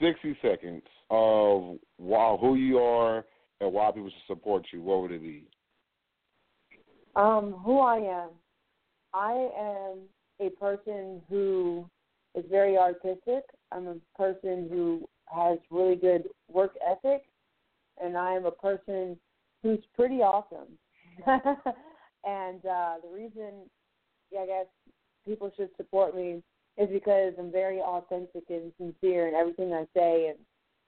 sixty 0.00 0.36
seconds 0.40 0.82
of 1.10 1.76
wow 1.98 2.38
who 2.40 2.54
you 2.54 2.78
are 2.78 3.24
and 3.60 3.72
why 3.72 3.90
people 3.90 4.10
should 4.10 4.34
support 4.34 4.66
you, 4.72 4.82
what 4.82 5.02
would 5.02 5.12
it 5.12 5.22
be? 5.22 5.44
Um, 7.16 7.52
who 7.64 7.80
I 7.80 7.96
am. 7.96 8.28
I 9.12 9.48
am 9.58 9.98
a 10.40 10.50
person 10.50 11.20
who 11.28 11.88
is 12.34 12.44
very 12.50 12.78
artistic. 12.78 13.42
I'm 13.70 13.86
a 13.86 13.96
person 14.16 14.68
who 14.70 15.06
has 15.26 15.58
really 15.70 15.96
good 15.96 16.24
work 16.48 16.74
ethic, 16.86 17.24
and 18.02 18.16
I 18.16 18.32
am 18.32 18.46
a 18.46 18.50
person 18.50 19.18
who's 19.62 19.80
pretty 19.94 20.22
awesome. 20.22 20.78
and 22.24 22.64
uh, 22.64 22.94
the 23.02 23.14
reason, 23.14 23.68
I 24.38 24.46
guess, 24.46 24.66
people 25.24 25.50
should 25.56 25.70
support 25.76 26.14
me 26.14 26.42
is 26.78 26.88
because 26.90 27.34
I'm 27.38 27.52
very 27.52 27.80
authentic 27.80 28.44
and 28.48 28.72
sincere 28.78 29.28
in 29.28 29.34
everything 29.34 29.72
I 29.72 29.86
say, 29.94 30.28
and 30.28 30.38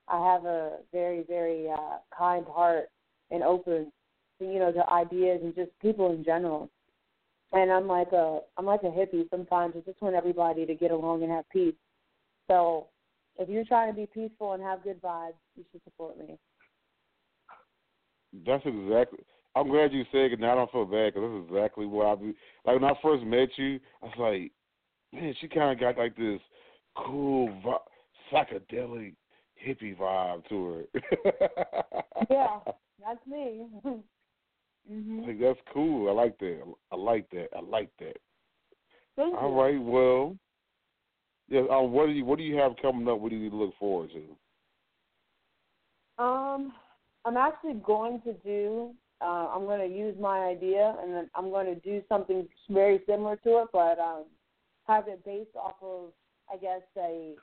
I 0.09 0.33
have 0.33 0.45
a 0.45 0.79
very, 0.93 1.25
very 1.29 1.69
uh, 1.71 1.99
kind 2.17 2.47
heart 2.47 2.89
and 3.31 3.43
open 3.43 3.93
to 4.39 4.45
you 4.45 4.59
know, 4.59 4.73
to 4.73 4.89
ideas 4.91 5.41
and 5.43 5.55
just 5.55 5.71
people 5.81 6.13
in 6.13 6.25
general. 6.25 6.71
And 7.53 7.71
I'm 7.71 7.87
like 7.87 8.13
a 8.13 8.41
I'm 8.57 8.67
like 8.67 8.83
a 8.83 8.87
hippie 8.87 9.29
sometimes. 9.31 9.75
I 9.77 9.81
just 9.89 10.03
want 10.03 10.17
everybody 10.17 10.67
to 10.67 10.75
get 10.75 10.91
along 10.91 11.23
and 11.23 11.31
have 11.31 11.49
peace. 11.51 11.75
So 12.51 12.89
if 13.39 13.49
you're 13.49 13.65
trying 13.65 13.93
to 13.93 13.97
be 13.97 14.07
peaceful 14.13 14.53
and 14.53 14.63
have 14.63 14.83
good 14.83 15.01
vibes, 15.01 15.35
you 15.57 15.65
should 15.71 15.83
support 15.85 16.19
me. 16.19 16.37
That's 18.45 18.65
exactly. 18.67 19.21
I'm 19.57 19.69
glad 19.69 19.93
you 19.93 20.05
said 20.11 20.33
it. 20.33 20.41
Now 20.41 20.53
I 20.53 20.55
don't 20.57 20.73
feel 20.73 20.85
bad 20.85 21.15
because 21.15 21.31
that's 21.31 21.49
exactly 21.51 21.87
what 21.87 22.07
I 22.07 22.15
be. 22.17 22.35
Like 22.65 22.81
when 22.81 22.91
I 22.91 22.95
first 23.03 23.25
met 23.25 23.51
you, 23.57 23.79
I 24.03 24.07
was 24.07 24.15
like, 24.19 24.53
man, 25.13 25.35
she 25.41 25.49
kind 25.49 25.73
of 25.73 25.79
got 25.81 25.97
like 25.99 26.17
this 26.17 26.41
cool, 26.97 27.53
vi- 27.63 28.33
psychedelic 28.33 29.15
hippie 29.65 29.97
vibe 29.97 30.47
to 30.49 30.67
her. 30.67 30.85
Yeah, 32.31 32.59
that's 33.05 33.27
me. 33.27 33.67
mhm. 34.91 35.27
Like 35.27 35.39
that's 35.41 35.59
cool. 35.73 36.09
I 36.09 36.13
like 36.13 36.39
that. 36.39 36.63
I 36.91 36.97
like 36.97 37.29
that. 37.31 37.49
I 37.55 37.61
like 37.61 37.91
that. 37.99 38.17
Thank 39.17 39.37
All 39.37 39.51
you. 39.51 39.61
right. 39.61 39.83
Well, 39.83 40.37
yeah. 41.49 41.63
Um, 41.71 41.93
what 41.93 42.07
do 42.07 42.13
you 42.13 42.25
What 42.25 42.39
do 42.39 42.45
you 42.45 42.57
have 42.57 42.73
coming 42.81 43.07
up? 43.09 43.21
What 43.21 43.31
do 43.31 43.37
you 43.37 43.51
look 43.51 43.75
forward 43.79 44.11
to? 44.13 44.23
Um, 46.23 46.73
I'm 47.25 47.37
actually 47.37 47.75
going 47.75 48.21
to 48.23 48.33
do. 48.45 48.95
Uh, 49.21 49.49
I'm 49.55 49.65
going 49.65 49.89
to 49.89 49.97
use 49.97 50.17
my 50.21 50.41
idea, 50.41 50.97
and 51.03 51.15
then 51.15 51.31
I'm 51.35 51.51
going 51.51 51.67
to 51.67 51.81
do 51.81 52.03
something 52.09 52.47
very 52.69 53.01
similar 53.07 53.37
to 53.37 53.63
it, 53.63 53.69
but 53.73 53.99
um, 53.99 54.25
have 54.87 55.09
it 55.09 55.25
based 55.25 55.57
off 55.57 55.77
of, 55.83 56.13
I 56.53 56.57
guess, 56.57 56.83
a 56.99 57.35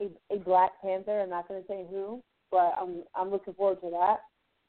a, 0.00 0.34
a 0.34 0.38
Black 0.38 0.72
Panther. 0.82 1.20
I'm 1.20 1.30
not 1.30 1.48
going 1.48 1.62
to 1.62 1.68
say 1.68 1.86
who, 1.90 2.22
but 2.50 2.74
I'm 2.80 3.02
I'm 3.14 3.30
looking 3.30 3.54
forward 3.54 3.80
to 3.80 3.90
that, 3.90 4.18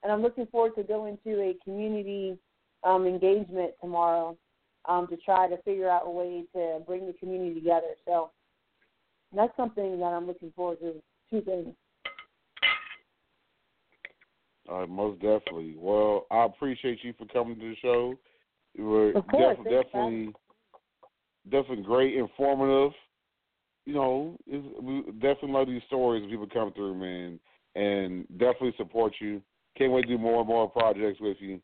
and 0.04 0.12
I'm 0.12 0.22
looking 0.22 0.48
forward 0.48 0.76
to 0.76 0.84
going 0.84 1.18
to 1.26 1.42
a 1.42 1.56
community 1.64 2.38
um, 2.84 3.06
engagement 3.06 3.72
tomorrow 3.82 4.38
um, 4.86 5.08
to 5.08 5.18
try 5.18 5.50
to 5.50 5.58
figure 5.64 5.90
out 5.90 6.04
a 6.06 6.10
way 6.10 6.46
to 6.54 6.80
bring 6.86 7.08
the 7.08 7.14
community 7.14 7.56
together. 7.56 7.96
So 8.06 8.32
that's 9.36 9.56
something 9.58 10.00
that 10.00 10.06
I'm 10.06 10.28
looking 10.28 10.54
forward 10.56 10.80
to. 10.80 10.94
Two 11.30 11.42
things. 11.42 11.74
Uh, 14.72 14.86
most 14.88 15.20
definitely. 15.22 15.76
Well, 15.78 16.26
I 16.30 16.46
appreciate 16.46 17.04
you 17.04 17.14
for 17.18 17.26
coming 17.28 17.60
to 17.60 17.70
the 17.70 17.76
show. 17.82 18.16
You 18.76 18.86
were 18.86 19.12
Of 19.14 19.28
course, 19.28 19.58
def- 19.64 19.86
definitely, 19.86 20.34
definitely 21.50 21.84
great, 21.84 22.16
informative. 22.16 22.92
You 23.86 23.94
know, 23.94 24.38
we 24.46 25.04
definitely 25.14 25.52
love 25.52 25.68
these 25.68 25.82
stories 25.88 26.22
when 26.22 26.30
people 26.30 26.48
come 26.52 26.74
through, 26.74 26.96
man, 26.96 27.40
and 27.76 28.28
definitely 28.38 28.74
support 28.76 29.14
you. 29.22 29.42
Can't 29.78 29.94
wait 29.94 30.04
to 30.04 30.08
do 30.10 30.18
more 30.18 30.40
and 30.40 30.48
more 30.48 30.70
projects 30.70 31.22
with 31.22 31.38
you. 31.40 31.62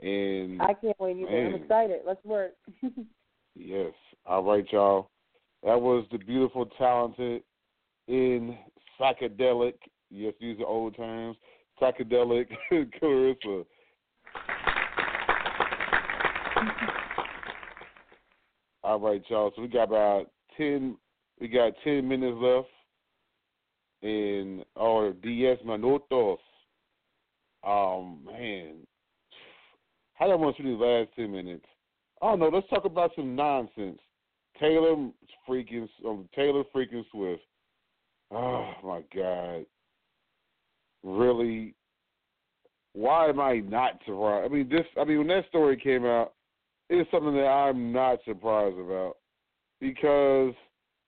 And 0.00 0.60
I 0.60 0.74
can't 0.74 0.98
wait 0.98 1.18
either. 1.18 1.46
I'm 1.46 1.54
excited. 1.54 2.00
Let's 2.04 2.24
work. 2.24 2.54
yes, 3.54 3.92
all 4.26 4.42
right, 4.42 4.66
y'all. 4.72 5.10
That 5.62 5.80
was 5.80 6.06
the 6.10 6.18
beautiful, 6.18 6.66
talented, 6.78 7.42
in 8.08 8.58
psychedelic. 8.98 9.74
Yes, 10.10 10.34
use 10.40 10.58
the 10.58 10.66
old 10.66 10.96
terms. 10.96 11.36
Psychedelic 11.80 12.48
Clarissa. 12.98 13.64
All 18.82 18.98
right, 18.98 19.22
y'all. 19.28 19.52
So 19.54 19.62
we 19.62 19.68
got 19.68 19.84
about 19.84 20.26
ten. 20.56 20.96
We 21.40 21.48
got 21.48 21.72
ten 21.84 22.08
minutes 22.08 22.36
left, 22.40 22.68
and 24.02 24.64
oh, 24.76 25.12
diez 25.22 25.58
minutos. 25.64 26.38
Um, 27.62 28.20
man, 28.24 28.74
how 30.14 30.26
do 30.26 30.32
I 30.32 30.36
want 30.36 30.56
to 30.56 30.62
do 30.62 30.76
the 30.76 30.84
last 30.84 31.10
ten 31.14 31.30
minutes? 31.30 31.66
Oh 32.22 32.36
no, 32.36 32.48
let's 32.48 32.68
talk 32.68 32.84
about 32.84 33.12
some 33.14 33.36
nonsense. 33.36 34.00
Taylor 34.58 34.96
freaking 35.48 35.88
um, 36.06 36.28
Taylor 36.34 36.64
freaking 36.74 37.04
Swift. 37.10 37.42
Oh 38.30 38.72
my 38.84 39.02
God, 39.14 39.64
really. 41.02 41.74
Why 42.92 43.28
am 43.28 43.38
I 43.38 43.58
not 43.58 44.00
surprised? 44.04 44.50
I 44.50 44.54
mean, 44.54 44.68
this. 44.68 44.86
I 45.00 45.04
mean, 45.04 45.18
when 45.18 45.28
that 45.28 45.48
story 45.48 45.76
came 45.76 46.04
out, 46.04 46.32
it's 46.88 47.10
something 47.10 47.34
that 47.34 47.46
I'm 47.46 47.92
not 47.92 48.18
surprised 48.24 48.78
about 48.78 49.16
because 49.80 50.54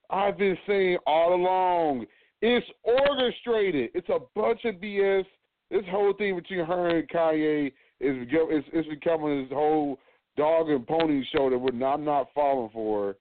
I've 0.09 0.37
been 0.37 0.57
saying 0.65 0.97
all 1.05 1.35
along 1.35 2.05
it's 2.43 2.67
orchestrated. 2.83 3.91
It's 3.93 4.09
a 4.09 4.19
bunch 4.35 4.65
of 4.65 4.75
BS. 4.75 5.25
This 5.71 5.83
whole 5.89 6.13
thing 6.13 6.35
between 6.35 6.65
her 6.65 6.89
and 6.89 7.09
Kanye 7.09 7.67
is 7.67 7.71
it's, 8.01 8.67
it's 8.73 8.89
becoming 8.89 9.43
this 9.43 9.53
whole 9.53 9.97
dog 10.35 10.69
and 10.69 10.85
pony 10.85 11.23
show 11.33 11.49
that 11.49 11.57
we're 11.57 11.71
not, 11.71 11.93
I'm 11.95 12.03
not 12.03 12.27
falling 12.35 12.69
for. 12.73 13.15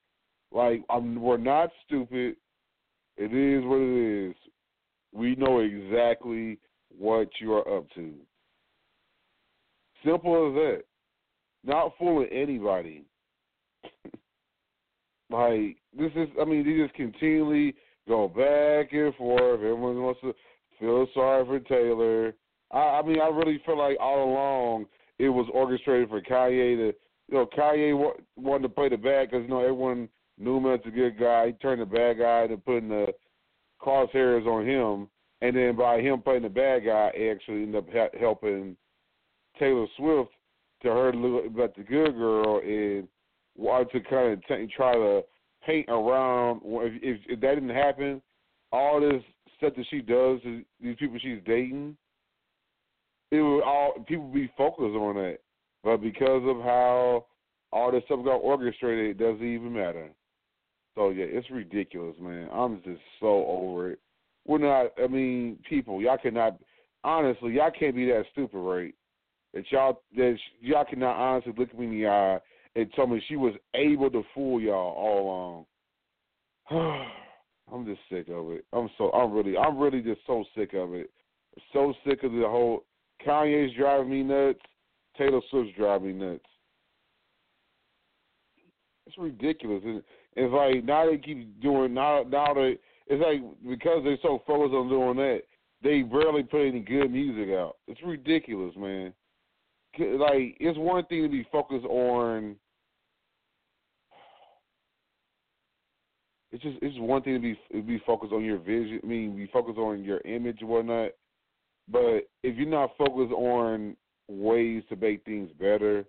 Like 0.50 0.82
I'm, 0.90 1.22
we're 1.22 1.36
not 1.36 1.70
stupid. 1.86 2.34
It 3.16 3.32
is 3.32 3.64
what 3.64 3.80
it 3.80 4.30
is. 4.30 4.34
We 5.12 5.34
know 5.36 5.60
exactly 5.60 6.58
what 6.96 7.28
you 7.40 7.52
are 7.54 7.78
up 7.78 7.86
to. 7.94 8.12
Simple 10.04 10.48
as 10.48 10.54
that. 10.54 10.82
Not 11.64 11.92
fooling 11.98 12.28
anybody. 12.32 13.04
like 15.30 15.76
this 15.96 16.10
is, 16.16 16.28
I 16.40 16.44
mean, 16.44 16.64
they 16.64 16.82
just 16.82 16.94
continually 16.94 17.74
go 18.08 18.28
back 18.28 18.92
and 18.92 19.14
forth. 19.14 19.60
Everyone 19.60 20.02
wants 20.02 20.20
to 20.22 20.34
feel 20.80 21.06
sorry 21.14 21.44
for 21.46 21.60
Taylor. 21.60 22.34
I, 22.72 22.78
I 23.00 23.02
mean, 23.02 23.20
I 23.20 23.28
really 23.28 23.60
feel 23.64 23.78
like 23.78 23.96
all 24.00 24.24
along 24.24 24.86
it 25.18 25.28
was 25.28 25.46
orchestrated 25.52 26.08
for 26.08 26.20
Kanye 26.20 26.76
to, 26.76 26.86
you 27.28 27.34
know, 27.34 27.46
Kanye 27.56 27.96
wa- 27.96 28.20
wanted 28.36 28.62
to 28.62 28.68
play 28.70 28.88
the 28.88 28.96
bad 28.96 29.30
because 29.30 29.44
you 29.44 29.48
know 29.48 29.60
everyone 29.60 30.08
knew 30.38 30.56
him 30.56 30.66
as 30.66 30.80
a 30.84 30.90
good 30.90 31.18
guy. 31.18 31.46
He 31.48 31.52
turned 31.52 31.80
the 31.80 31.86
bad 31.86 32.18
guy 32.18 32.46
to 32.48 32.56
putting 32.56 32.88
the 32.88 33.08
crosshairs 33.82 34.46
on 34.46 34.66
him, 34.66 35.08
and 35.40 35.56
then 35.56 35.76
by 35.76 36.00
him 36.00 36.22
playing 36.22 36.42
the 36.42 36.48
bad 36.48 36.84
guy, 36.84 37.08
actually 37.08 37.62
ended 37.62 37.76
up 37.76 37.86
ha- 37.92 38.18
helping 38.18 38.76
Taylor 39.58 39.86
Swift 39.96 40.30
to 40.82 40.88
her 40.88 41.12
look 41.12 41.44
like 41.56 41.74
the 41.76 41.82
good 41.82 42.14
girl 42.16 42.60
and 42.60 43.08
wanted 43.56 43.90
to 43.92 44.00
kind 44.00 44.32
of 44.32 44.46
t- 44.46 44.72
try 44.74 44.94
to 44.94 45.22
paint 45.66 45.88
around. 45.88 46.60
If, 46.64 47.02
if, 47.02 47.20
if 47.28 47.40
that 47.40 47.54
didn't 47.54 47.70
happen, 47.70 48.22
all 48.72 49.00
this 49.00 49.22
stuff 49.56 49.74
that 49.76 49.86
she 49.90 50.00
does 50.00 50.40
these 50.80 50.96
people 50.96 51.18
she's 51.20 51.40
dating, 51.46 51.96
it 53.30 53.40
would 53.40 53.62
all 53.62 53.94
people 54.06 54.28
be 54.28 54.50
focused 54.56 54.96
on 54.96 55.16
that. 55.16 55.38
But 55.84 55.98
because 55.98 56.42
of 56.44 56.58
how 56.62 57.26
all 57.72 57.90
this 57.90 58.02
stuff 58.06 58.24
got 58.24 58.36
orchestrated, 58.36 59.10
it 59.10 59.18
doesn't 59.18 59.46
even 59.46 59.72
matter. 59.72 60.10
So 60.94 61.10
yeah, 61.10 61.24
it's 61.28 61.50
ridiculous, 61.50 62.16
man. 62.20 62.48
I'm 62.52 62.82
just 62.84 63.00
so 63.20 63.46
over 63.46 63.92
it. 63.92 63.98
We're 64.46 64.58
not. 64.58 64.92
I 65.02 65.06
mean, 65.06 65.58
people, 65.68 66.02
y'all 66.02 66.18
cannot. 66.18 66.58
Honestly, 67.04 67.54
y'all 67.54 67.70
can't 67.76 67.96
be 67.96 68.06
that 68.06 68.24
stupid, 68.32 68.58
right? 68.58 68.94
That 69.54 69.64
y'all 69.70 70.02
that 70.16 70.36
y'all 70.60 70.84
cannot 70.84 71.16
honestly 71.16 71.52
look 71.56 71.76
me 71.78 71.86
in 71.86 71.92
the 71.92 72.06
eye 72.08 72.38
and 72.76 72.92
tell 72.94 73.06
me 73.06 73.22
she 73.28 73.36
was 73.36 73.54
able 73.74 74.10
to 74.10 74.22
fool 74.34 74.60
y'all 74.60 74.94
all 74.96 75.66
along. 76.70 77.06
I'm 77.72 77.86
just 77.86 78.00
sick 78.10 78.28
of 78.28 78.50
it. 78.50 78.64
I'm 78.72 78.90
so. 78.98 79.10
I'm 79.12 79.32
really. 79.32 79.56
I'm 79.56 79.78
really 79.78 80.02
just 80.02 80.20
so 80.26 80.44
sick 80.56 80.74
of 80.74 80.94
it. 80.94 81.10
So 81.72 81.94
sick 82.06 82.22
of 82.22 82.32
the 82.32 82.42
whole. 82.42 82.84
Kanye's 83.26 83.74
driving 83.76 84.10
me 84.10 84.22
nuts. 84.22 84.60
Taylor 85.16 85.40
Swift's 85.50 85.76
driving 85.76 86.18
me 86.18 86.26
nuts. 86.26 86.44
It's 89.06 89.18
ridiculous. 89.18 89.82
And 89.84 90.02
it's 90.34 90.52
like 90.52 90.84
now 90.84 91.06
they 91.10 91.18
keep 91.18 91.60
doing 91.60 91.94
now. 91.94 92.24
Now 92.28 92.54
they 92.54 92.78
it's 93.06 93.22
like 93.22 93.42
because 93.68 94.02
they're 94.04 94.16
so 94.22 94.42
focused 94.46 94.74
on 94.74 94.88
doing 94.88 95.16
that, 95.16 95.42
they 95.82 96.02
barely 96.02 96.42
put 96.42 96.66
any 96.66 96.80
good 96.80 97.10
music 97.10 97.54
out. 97.54 97.76
It's 97.86 98.00
ridiculous, 98.04 98.74
man. 98.76 99.12
Like 99.98 100.56
it's 100.58 100.78
one 100.78 101.04
thing 101.06 101.22
to 101.22 101.28
be 101.28 101.46
focused 101.52 101.84
on. 101.86 102.56
It's 106.50 106.62
just 106.62 106.78
it's 106.80 106.98
one 106.98 107.22
thing 107.22 107.34
to 107.34 107.40
be 107.40 107.58
to 107.72 107.82
be 107.82 108.02
focused 108.06 108.32
on 108.32 108.44
your 108.44 108.58
vision. 108.58 109.00
I 109.02 109.06
mean, 109.06 109.36
be 109.36 109.50
focused 109.52 109.78
on 109.78 110.02
your 110.02 110.20
image 110.20 110.58
and 110.60 110.68
whatnot. 110.68 111.10
But 111.90 112.28
if 112.42 112.56
you're 112.56 112.66
not 112.66 112.96
focused 112.96 113.32
on 113.32 113.96
ways 114.28 114.82
to 114.88 114.96
make 114.96 115.24
things 115.24 115.50
better, 115.58 116.06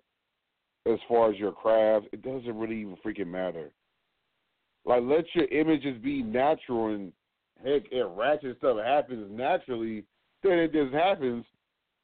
as 0.86 0.98
far 1.08 1.30
as 1.30 1.38
your 1.38 1.52
craft, 1.52 2.06
it 2.12 2.22
doesn't 2.22 2.56
really 2.56 2.80
even 2.80 2.96
freaking 3.04 3.26
matter. 3.26 3.70
Like 4.84 5.02
let 5.02 5.24
your 5.34 5.46
images 5.46 5.96
be 6.02 6.22
natural 6.22 6.94
and 6.94 7.12
heck, 7.64 7.82
if 7.90 8.06
ratchet 8.16 8.58
stuff 8.58 8.78
happens 8.84 9.26
naturally, 9.30 10.04
then 10.42 10.58
it 10.58 10.72
just 10.72 10.92
happens, 10.92 11.44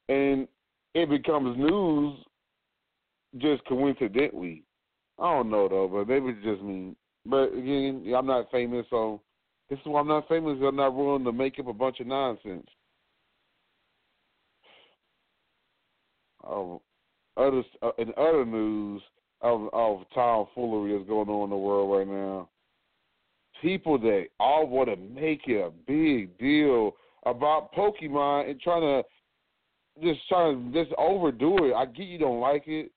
and 0.09 0.47
it 0.93 1.09
becomes 1.09 1.57
news 1.57 2.17
just 3.37 3.63
coincidentally. 3.65 4.63
I 5.19 5.35
don't 5.35 5.51
know 5.51 5.67
though, 5.69 5.87
but 5.87 6.07
maybe 6.07 6.29
it's 6.29 6.43
just 6.43 6.61
me. 6.61 6.95
But 7.25 7.53
again, 7.53 8.11
I'm 8.15 8.25
not 8.25 8.49
famous, 8.51 8.85
so 8.89 9.21
this 9.69 9.79
is 9.79 9.85
why 9.85 10.01
I'm 10.01 10.07
not 10.07 10.27
famous. 10.27 10.57
I'm 10.65 10.75
not 10.75 10.95
willing 10.95 11.23
to 11.23 11.31
make 11.31 11.59
up 11.59 11.67
a 11.67 11.73
bunch 11.73 11.99
of 11.99 12.07
nonsense. 12.07 12.67
Oh, 16.43 16.81
other 17.37 17.63
uh, 17.83 17.91
in 17.99 18.11
other 18.17 18.45
news 18.45 19.01
of 19.41 19.69
of 19.71 20.01
tomfoolery 20.13 20.97
that's 20.97 21.07
going 21.07 21.29
on 21.29 21.43
in 21.45 21.49
the 21.51 21.55
world 21.55 21.95
right 21.95 22.07
now. 22.07 22.49
People 23.61 23.99
that 23.99 24.25
all 24.39 24.67
want 24.67 24.89
to 24.89 24.95
make 24.95 25.41
it 25.47 25.61
a 25.61 25.71
big 25.87 26.37
deal 26.39 26.93
about 27.25 27.71
Pokemon 27.73 28.49
and 28.49 28.59
trying 28.59 28.81
to 28.81 29.03
just 30.01 30.27
trying 30.27 30.71
to 30.71 30.83
just 30.83 30.95
overdo 30.97 31.65
it. 31.65 31.73
I 31.73 31.85
get 31.85 32.07
you 32.07 32.17
don't 32.17 32.39
like 32.39 32.63
it, 32.67 32.91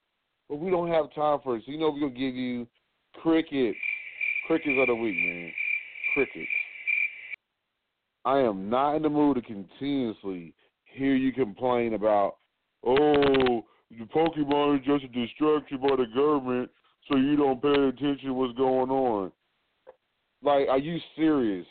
but 0.49 0.57
we 0.57 0.71
don't 0.71 0.91
have 0.91 1.12
time 1.15 1.39
for 1.43 1.57
it. 1.57 1.65
So 1.67 1.73
you 1.73 1.79
know 1.79 1.91
we're 1.91 2.09
gonna 2.09 2.19
give 2.19 2.35
you 2.35 2.67
cricket, 3.21 3.75
crickets 4.47 4.77
of 4.81 4.87
the 4.89 4.95
week, 4.95 5.17
man. 5.17 5.53
Crickets. 6.15 6.49
I 8.25 8.39
am 8.39 8.71
not 8.71 8.97
in 8.97 9.03
the 9.03 9.11
mood 9.11 9.37
to 9.37 9.43
continuously 9.43 10.55
hear 10.85 11.15
you 11.15 11.33
complain 11.33 11.95
about, 11.95 12.37
oh, 12.87 13.65
the 13.91 14.05
Pokemon 14.15 14.79
is 14.79 14.87
just 14.87 15.05
a 15.05 15.09
distraction 15.09 15.79
by 15.79 15.97
the 15.97 16.07
government, 16.15 16.71
so 17.09 17.17
you 17.17 17.37
don't 17.37 17.61
pay 17.61 17.69
attention 17.69 18.29
to 18.29 18.35
what's 18.35 18.57
going 18.57 18.91
on. 18.91 19.31
Like, 20.45 20.68
are 20.68 20.78
you 20.78 20.99
serious? 21.16 21.66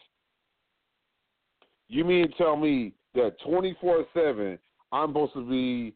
You 1.88 2.04
mean 2.04 2.34
tell 2.38 2.56
me 2.56 2.94
that 3.14 3.36
twenty 3.46 3.78
four 3.80 4.06
seven 4.14 4.58
I'm 4.92 5.10
supposed 5.10 5.34
to 5.34 5.48
be 5.48 5.94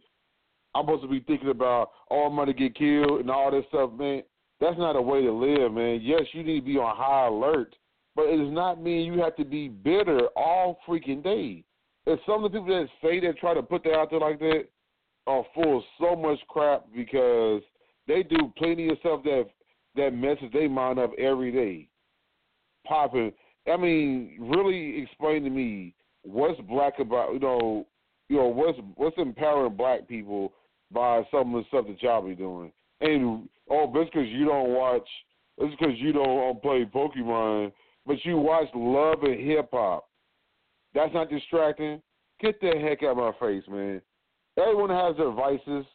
I'm 0.75 0.85
supposed 0.85 1.01
to 1.01 1.09
be 1.09 1.21
thinking 1.21 1.49
about 1.49 1.89
oh 2.11 2.27
I'm 2.27 2.35
gonna 2.35 2.53
get 2.53 2.75
killed 2.75 3.21
and 3.21 3.31
all 3.31 3.49
this 3.49 3.65
stuff, 3.69 3.91
man. 3.97 4.21
That's 4.59 4.77
not 4.77 4.95
a 4.95 5.01
way 5.01 5.21
to 5.21 5.31
live, 5.31 5.73
man. 5.73 6.01
Yes, 6.03 6.21
you 6.33 6.43
need 6.43 6.61
to 6.61 6.65
be 6.65 6.77
on 6.77 6.95
high 6.95 7.27
alert, 7.27 7.75
but 8.15 8.25
it 8.25 8.37
does 8.37 8.53
not 8.53 8.81
mean 8.81 9.11
you 9.11 9.21
have 9.21 9.35
to 9.37 9.45
be 9.45 9.69
bitter 9.69 10.27
all 10.35 10.79
freaking 10.87 11.23
day. 11.23 11.63
And 12.05 12.19
some 12.25 12.43
of 12.43 12.51
the 12.51 12.59
people 12.59 12.79
that 12.79 12.89
say 13.01 13.19
that 13.21 13.37
try 13.37 13.53
to 13.53 13.63
put 13.63 13.83
that 13.83 13.93
out 13.93 14.11
there 14.11 14.19
like 14.19 14.39
that 14.39 14.65
are 15.25 15.43
full 15.53 15.77
of 15.77 15.83
so 15.99 16.15
much 16.15 16.39
crap 16.47 16.85
because 16.95 17.61
they 18.07 18.23
do 18.23 18.51
plenty 18.57 18.89
of 18.89 18.97
stuff 18.99 19.23
that 19.23 19.47
that 19.95 20.13
messes 20.13 20.51
their 20.53 20.69
mind 20.69 20.99
up 20.99 21.11
every 21.17 21.51
day. 21.51 21.89
Popping. 22.87 23.31
I 23.71 23.77
mean, 23.77 24.37
really 24.39 25.03
explain 25.03 25.43
to 25.43 25.49
me 25.49 25.93
what's 26.23 26.59
black 26.61 26.99
about 26.99 27.33
you 27.33 27.39
know, 27.39 27.85
you 28.29 28.37
know 28.37 28.47
what's 28.47 28.77
what's 28.95 29.17
empowering 29.17 29.75
black 29.75 30.07
people 30.07 30.53
by 30.91 31.23
some 31.31 31.53
of 31.53 31.63
the 31.63 31.67
stuff 31.67 31.85
that 31.87 32.01
y'all 32.01 32.25
be 32.25 32.35
doing. 32.35 32.71
And 33.01 33.47
oh, 33.69 33.91
just 33.93 34.13
because 34.13 34.27
you 34.29 34.45
don't 34.45 34.69
watch, 34.69 35.07
It's 35.57 35.75
because 35.79 35.95
you 35.97 36.13
don't 36.13 36.49
um, 36.51 36.59
play 36.61 36.85
Pokemon, 36.85 37.71
but 38.05 38.17
you 38.23 38.37
watch 38.37 38.67
Love 38.73 39.23
and 39.23 39.39
Hip 39.39 39.69
Hop. 39.71 40.07
That's 40.93 41.13
not 41.13 41.29
distracting. 41.29 42.01
Get 42.39 42.59
the 42.61 42.71
heck 42.81 43.03
out 43.03 43.11
of 43.11 43.17
my 43.17 43.31
face, 43.39 43.63
man. 43.69 44.01
Everyone 44.57 44.89
has 44.89 45.17
their 45.17 45.31
vices. 45.31 45.85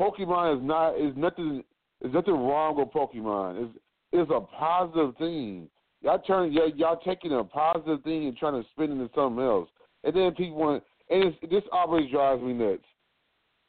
Pokemon 0.00 0.58
is 0.58 0.62
not 0.62 0.90
is 0.98 1.16
nothing 1.16 1.62
is 2.02 2.12
nothing 2.12 2.34
wrong 2.34 2.76
with 2.76 2.88
Pokemon. 2.88 3.64
It's 3.64 3.78
it's 4.12 4.30
a 4.30 4.40
positive 4.40 5.16
thing. 5.16 5.68
Y'all 6.06 6.20
turn 6.20 6.52
y'all, 6.52 6.70
y'all 6.76 7.00
taking 7.04 7.32
a 7.32 7.42
positive 7.42 8.00
thing 8.04 8.28
and 8.28 8.36
trying 8.36 8.62
to 8.62 8.68
spin 8.70 8.90
it 8.90 8.92
into 8.92 9.10
something 9.12 9.44
else. 9.44 9.68
And 10.04 10.14
then 10.14 10.30
people 10.36 10.56
want 10.56 10.84
and 11.10 11.24
it's, 11.24 11.36
this 11.50 11.64
always 11.72 12.08
drives 12.12 12.40
me 12.40 12.52
nuts. 12.52 12.84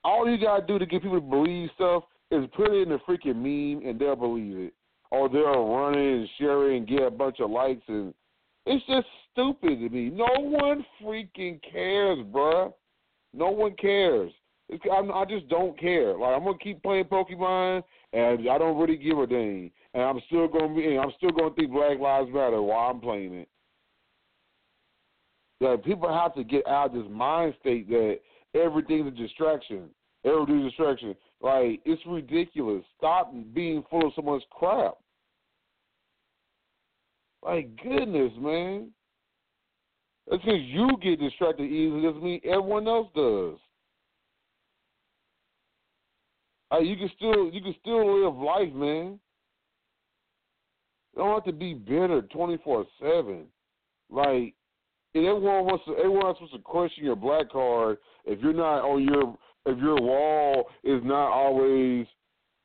All 0.03 0.29
you 0.29 0.37
gotta 0.39 0.63
do 0.63 0.77
to 0.77 0.85
get 0.85 1.01
people 1.01 1.19
to 1.19 1.27
believe 1.27 1.69
stuff 1.73 2.03
is 2.29 2.45
put 2.55 2.71
it 2.71 2.87
in 2.87 2.91
a 2.91 2.99
freaking 2.99 3.37
meme 3.37 3.89
and 3.89 3.99
they'll 3.99 4.15
believe 4.15 4.55
it. 4.55 4.73
Or 5.09 5.29
they'll 5.29 5.67
run 5.67 5.95
it 5.95 6.15
and 6.15 6.29
share 6.37 6.71
it 6.71 6.77
and 6.77 6.87
get 6.87 7.01
a 7.07 7.09
bunch 7.09 7.39
of 7.39 7.49
likes 7.49 7.81
and 7.87 8.13
it's 8.67 8.85
just 8.85 9.07
stupid 9.31 9.79
to 9.79 9.89
me. 9.89 10.11
No 10.11 10.27
one 10.37 10.85
freaking 11.01 11.59
cares, 11.71 12.19
bruh. 12.19 12.71
No 13.33 13.49
one 13.49 13.75
cares. 13.81 14.31
It's, 14.69 14.83
I'm, 14.95 15.11
I 15.11 15.25
just 15.25 15.49
don't 15.49 15.79
care. 15.79 16.15
Like 16.15 16.35
I'm 16.35 16.43
gonna 16.43 16.59
keep 16.59 16.83
playing 16.83 17.05
Pokemon, 17.05 17.81
and 18.13 18.49
I 18.49 18.57
don't 18.57 18.77
really 18.77 18.97
give 18.97 19.17
a 19.17 19.27
dang. 19.27 19.71
And 19.93 20.03
I'm 20.03 20.19
still 20.27 20.47
gonna 20.47 20.73
be. 20.73 20.97
I'm 20.97 21.11
still 21.17 21.31
gonna 21.31 21.53
think 21.55 21.71
Black 21.71 21.99
Lives 21.99 22.29
Matter 22.31 22.61
while 22.61 22.91
I'm 22.91 22.99
playing 22.99 23.33
it. 23.33 23.49
That 25.59 25.83
people 25.83 26.11
have 26.11 26.35
to 26.35 26.43
get 26.43 26.67
out 26.67 26.87
of 26.87 26.93
this 26.93 27.11
mind 27.11 27.55
state 27.59 27.89
that 27.89 28.19
everything's 28.53 29.07
a 29.07 29.11
distraction. 29.11 29.89
Everything's 30.23 30.65
a 30.65 30.69
distraction. 30.69 31.15
Like 31.41 31.81
it's 31.85 32.01
ridiculous. 32.05 32.83
Stop 32.97 33.33
being 33.53 33.83
full 33.89 34.07
of 34.07 34.13
so 34.15 34.21
much 34.21 34.43
crap. 34.51 34.95
Like 37.43 37.69
goodness, 37.81 38.31
man. 38.39 38.91
That's 40.29 40.43
because 40.43 40.61
you 40.61 40.89
get 41.01 41.19
distracted 41.19 41.63
easily. 41.63 42.01
Doesn't 42.03 42.23
mean 42.23 42.41
everyone 42.43 42.87
else 42.87 43.07
does. 43.15 43.57
Like 46.71 46.85
you 46.85 46.97
can 46.97 47.09
still 47.15 47.49
you 47.51 47.61
can 47.61 47.75
still 47.81 48.25
live 48.25 48.35
life, 48.35 48.73
man. 48.73 49.19
You 51.15 51.23
don't 51.23 51.33
have 51.33 51.45
to 51.45 51.53
be 51.53 51.73
bitter 51.73 52.21
twenty 52.23 52.57
four 52.63 52.85
seven. 52.99 53.45
Like 54.09 54.53
and 55.15 55.25
everyone 55.25 55.65
wants 55.65 55.85
to 55.85 55.95
everyone 55.95 56.35
supposed 56.35 56.53
to 56.53 56.59
question 56.59 57.05
your 57.05 57.15
black 57.15 57.49
card 57.51 57.97
if 58.25 58.39
you're 58.41 58.53
not 58.53 58.81
on 58.81 59.03
your 59.03 59.37
if 59.65 59.77
your 59.79 59.99
wall 60.01 60.65
is 60.83 61.01
not 61.03 61.31
always 61.31 62.05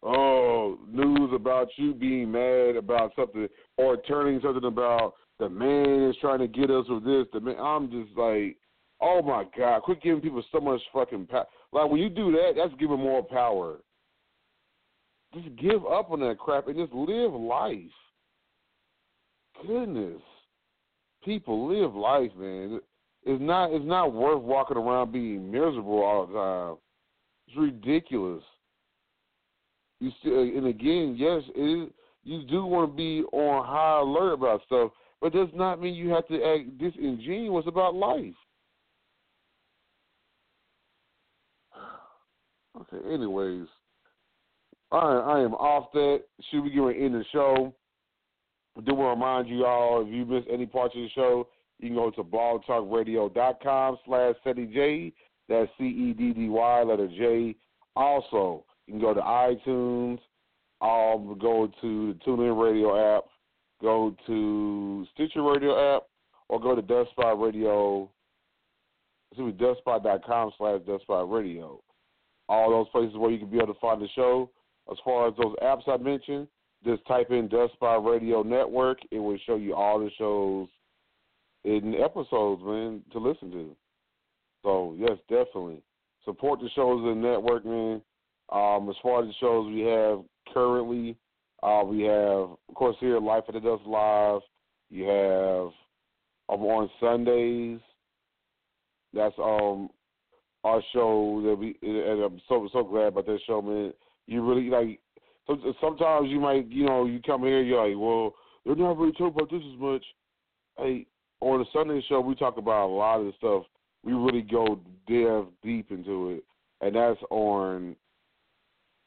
oh 0.02 0.78
news 0.88 1.30
about 1.34 1.68
you 1.76 1.94
being 1.94 2.30
mad 2.30 2.76
about 2.76 3.12
something 3.16 3.48
or 3.76 3.96
turning 4.02 4.40
something 4.42 4.64
about 4.64 5.14
the 5.42 5.48
man 5.48 6.08
is 6.08 6.16
trying 6.20 6.38
to 6.38 6.46
get 6.46 6.70
us 6.70 6.84
with 6.88 7.04
this. 7.04 7.26
The 7.32 7.40
man, 7.40 7.56
I'm 7.58 7.90
just 7.90 8.16
like, 8.16 8.56
oh 9.00 9.22
my 9.22 9.44
god, 9.56 9.82
quit 9.82 10.00
giving 10.00 10.20
people 10.20 10.44
so 10.52 10.60
much 10.60 10.80
fucking 10.92 11.26
power. 11.26 11.46
Like 11.72 11.90
when 11.90 12.00
you 12.00 12.08
do 12.08 12.30
that, 12.32 12.52
that's 12.56 12.74
giving 12.78 13.00
more 13.00 13.24
power. 13.24 13.78
Just 15.34 15.56
give 15.56 15.86
up 15.86 16.10
on 16.10 16.20
that 16.20 16.38
crap 16.38 16.68
and 16.68 16.76
just 16.76 16.92
live 16.92 17.32
life. 17.32 17.78
Goodness, 19.66 20.20
people 21.24 21.68
live 21.68 21.94
life, 21.94 22.30
man. 22.36 22.80
It's 23.24 23.40
not 23.40 23.72
it's 23.72 23.84
not 23.84 24.12
worth 24.12 24.42
walking 24.42 24.76
around 24.76 25.12
being 25.12 25.50
miserable 25.50 26.02
all 26.02 26.26
the 26.26 26.32
time. 26.34 26.76
It's 27.46 27.56
ridiculous. 27.56 28.42
You 30.00 30.10
still, 30.20 30.40
and 30.40 30.66
again, 30.66 31.14
yes, 31.16 31.42
it 31.54 31.84
is, 31.84 31.92
you 32.24 32.42
do 32.48 32.66
want 32.66 32.90
to 32.90 32.96
be 32.96 33.22
on 33.32 33.64
high 33.64 34.00
alert 34.00 34.32
about 34.32 34.62
stuff, 34.66 34.90
but 35.20 35.32
does 35.32 35.48
not 35.54 35.80
mean 35.80 35.94
you 35.94 36.08
have 36.10 36.26
to 36.26 36.42
act 36.42 36.76
disingenuous 36.78 37.64
about 37.66 37.94
life. 37.94 38.34
Okay, 42.74 43.06
anyways, 43.12 43.66
I 44.92 44.98
I 44.98 45.40
am 45.40 45.54
off 45.54 45.90
that. 45.92 46.22
Should 46.50 46.62
we 46.62 46.70
get 46.70 47.02
end 47.02 47.14
the 47.14 47.24
show? 47.32 47.74
I 48.76 48.80
do 48.82 48.94
want 48.94 49.18
to 49.18 49.20
remind 49.20 49.48
you 49.48 49.64
all 49.66 50.02
if 50.02 50.08
you 50.08 50.24
missed 50.24 50.48
any 50.50 50.66
parts 50.66 50.94
of 50.94 51.02
the 51.02 51.08
show, 51.10 51.48
you 51.78 51.88
can 51.88 51.96
go 51.96 52.10
to 52.10 52.22
blogtalkradio.com 52.22 53.98
slash 54.06 54.34
J. 54.44 55.12
That's 55.48 55.70
C 55.78 55.84
E 55.84 56.12
D 56.12 56.32
D 56.32 56.48
Y 56.48 56.82
letter 56.82 57.08
J. 57.08 57.56
Also, 57.96 58.64
you 58.86 58.94
can 58.94 59.00
go 59.00 59.12
to 59.12 59.20
iTunes, 59.20 60.18
um, 60.80 61.38
go 61.40 61.70
to 61.80 62.14
the 62.14 62.18
TuneIn 62.26 62.62
Radio 62.62 63.18
app, 63.18 63.24
go 63.80 64.14
to 64.26 65.06
Stitcher 65.14 65.42
Radio 65.42 65.96
app, 65.96 66.04
or 66.48 66.60
go 66.60 66.74
to 66.74 66.82
Dustspot 66.82 67.42
Radio. 67.42 68.10
Excuse 69.30 69.54
me, 69.54 69.66
dustspot.com 69.66 70.52
slash 70.58 70.80
dustspot 70.82 71.32
radio. 71.32 71.80
All 72.48 72.70
those 72.70 72.88
places 72.90 73.16
where 73.16 73.30
you 73.30 73.38
can 73.38 73.48
be 73.48 73.56
able 73.56 73.72
to 73.72 73.80
find 73.80 74.00
the 74.00 74.08
show. 74.14 74.50
As 74.90 74.98
far 75.04 75.28
as 75.28 75.34
those 75.36 75.54
apps 75.62 75.88
I 75.88 75.96
mentioned, 75.96 76.48
just 76.84 77.06
type 77.06 77.30
in 77.30 77.48
Dust 77.48 77.74
Dustspot 77.80 78.04
Radio 78.04 78.42
Network. 78.42 78.98
It 79.10 79.18
will 79.18 79.38
show 79.46 79.56
you 79.56 79.74
all 79.74 80.00
the 80.00 80.10
shows 80.18 80.68
in 81.64 81.94
episodes, 81.94 82.62
man, 82.64 83.02
to 83.12 83.18
listen 83.18 83.50
to. 83.52 83.76
So 84.62 84.96
yes, 84.98 85.18
definitely 85.28 85.82
support 86.24 86.60
the 86.60 86.68
shows 86.74 87.00
in 87.00 87.22
the 87.22 87.28
network, 87.28 87.64
man. 87.64 88.02
Um, 88.50 88.88
as 88.88 88.96
far 89.02 89.22
as 89.22 89.28
the 89.28 89.34
shows 89.40 89.72
we 89.72 89.80
have 89.82 90.20
currently, 90.52 91.16
uh, 91.62 91.82
we 91.84 92.02
have, 92.02 92.50
of 92.68 92.74
course, 92.74 92.96
here 93.00 93.18
Life 93.18 93.44
After 93.48 93.60
Dusk 93.60 93.82
Live. 93.86 94.40
You 94.90 95.04
have 95.04 95.68
um, 96.48 96.66
on 96.66 96.90
Sundays. 97.00 97.80
That's 99.14 99.34
um 99.38 99.88
our 100.64 100.82
show 100.92 101.42
that 101.44 101.56
we, 101.56 101.76
and 101.82 102.22
I'm 102.22 102.40
so 102.48 102.68
so 102.72 102.84
glad 102.84 103.08
about 103.08 103.26
that 103.26 103.40
show, 103.46 103.62
man. 103.62 103.92
You 104.32 104.46
really 104.46 104.70
like. 104.70 105.00
Sometimes 105.80 106.30
you 106.30 106.40
might, 106.40 106.68
you 106.68 106.86
know, 106.86 107.04
you 107.04 107.20
come 107.20 107.42
here, 107.42 107.62
you're 107.62 107.86
like, 107.86 107.98
well, 107.98 108.34
they're 108.64 108.76
not 108.76 108.96
really 108.96 109.12
talking 109.12 109.34
about 109.34 109.50
this 109.50 109.62
as 109.74 109.78
much. 109.78 110.04
Hey, 110.78 111.06
on 111.40 111.58
the 111.58 111.66
Sunday 111.72 112.02
show, 112.08 112.20
we 112.20 112.34
talk 112.36 112.56
about 112.56 112.86
a 112.86 112.94
lot 112.94 113.20
of 113.20 113.26
the 113.26 113.32
stuff. 113.38 113.64
We 114.04 114.12
really 114.12 114.42
go 114.42 114.80
dev 115.08 115.46
deep 115.62 115.90
into 115.90 116.30
it, 116.30 116.44
and 116.80 116.94
that's 116.94 117.20
on 117.30 117.96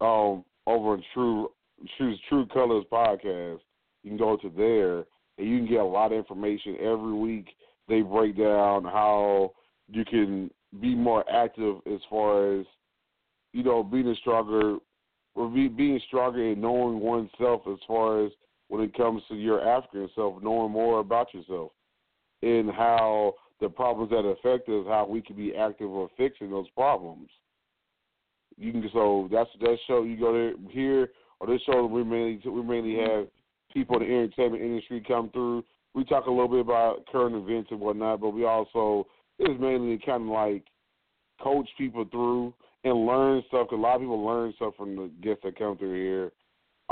um 0.01 0.43
over 0.67 0.95
in 0.95 1.03
True 1.13 1.51
True 1.97 2.15
True 2.29 2.45
Colors 2.47 2.85
podcast. 2.91 3.59
You 4.03 4.11
can 4.11 4.17
go 4.17 4.37
to 4.37 4.51
there 4.55 5.05
and 5.37 5.49
you 5.49 5.57
can 5.59 5.67
get 5.67 5.79
a 5.79 5.85
lot 5.85 6.11
of 6.11 6.17
information 6.17 6.75
every 6.79 7.13
week. 7.13 7.47
They 7.87 8.01
break 8.01 8.37
down 8.37 8.83
how 8.83 9.53
you 9.89 10.05
can 10.05 10.51
be 10.81 10.95
more 10.95 11.23
active 11.29 11.77
as 11.91 11.99
far 12.09 12.59
as 12.59 12.65
you 13.53 13.63
know 13.63 13.83
being 13.83 14.07
a 14.07 14.15
stronger 14.15 14.77
or 15.35 15.49
be, 15.49 15.67
being 15.67 15.99
stronger 16.07 16.51
and 16.51 16.61
knowing 16.61 16.99
oneself 16.99 17.61
as 17.71 17.77
far 17.87 18.25
as 18.25 18.31
when 18.69 18.81
it 18.81 18.95
comes 18.95 19.21
to 19.27 19.35
your 19.35 19.65
African 19.67 20.09
self, 20.15 20.41
knowing 20.41 20.71
more 20.71 20.99
about 20.99 21.33
yourself 21.33 21.71
and 22.41 22.71
how 22.71 23.33
the 23.61 23.69
problems 23.69 24.09
that 24.11 24.17
affect 24.17 24.67
us, 24.69 24.85
how 24.87 25.05
we 25.09 25.21
can 25.21 25.35
be 25.35 25.55
active 25.55 25.89
or 25.89 26.09
fixing 26.17 26.49
those 26.49 26.69
problems. 26.69 27.29
You 28.57 28.71
can 28.71 28.89
so 28.93 29.27
that's 29.31 29.49
that 29.59 29.77
show 29.85 30.03
you 30.03 30.17
go 30.17 30.33
there 30.33 30.53
here 30.69 31.09
or 31.39 31.47
this 31.47 31.61
show 31.63 31.85
we 31.85 32.03
mainly 32.03 32.39
we 32.45 32.63
mainly 32.63 32.93
mm-hmm. 32.93 33.19
have 33.19 33.27
people 33.73 33.97
in 33.97 34.07
the 34.07 34.13
entertainment 34.13 34.63
industry 34.63 35.03
come 35.05 35.29
through. 35.31 35.63
We 35.93 36.05
talk 36.05 36.25
a 36.25 36.31
little 36.31 36.47
bit 36.47 36.61
about 36.61 37.05
current 37.11 37.35
events 37.35 37.69
and 37.71 37.79
whatnot, 37.79 38.21
but 38.21 38.29
we 38.29 38.45
also 38.45 39.07
it's 39.39 39.59
mainly 39.59 39.99
kind 40.05 40.23
of 40.23 40.29
like 40.29 40.63
coach 41.41 41.67
people 41.77 42.05
through 42.09 42.53
and 42.85 43.05
learn 43.05 43.43
stuff. 43.47 43.67
Cause 43.69 43.77
a 43.77 43.81
lot 43.81 43.95
of 43.95 44.01
people 44.01 44.25
learn 44.25 44.53
stuff 44.55 44.75
from 44.77 44.95
the 44.95 45.11
guests 45.21 45.41
that 45.43 45.57
come 45.57 45.77
through 45.77 46.01
here. 46.01 46.31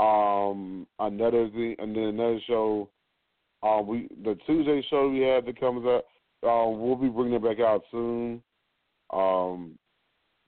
Um, 0.04 0.86
another 0.98 1.48
thing, 1.48 1.76
and 1.78 1.96
then 1.96 2.04
another 2.04 2.40
show. 2.46 2.90
Uh, 3.62 3.80
we 3.80 4.08
the 4.22 4.36
Tuesday 4.46 4.84
show 4.90 5.08
we 5.08 5.20
have 5.20 5.46
that 5.46 5.58
comes 5.58 5.86
up. 5.86 6.04
Uh, 6.42 6.68
we'll 6.68 6.96
be 6.96 7.08
bringing 7.08 7.34
it 7.34 7.42
back 7.42 7.60
out 7.60 7.82
soon. 7.90 8.42
Um, 9.10 9.78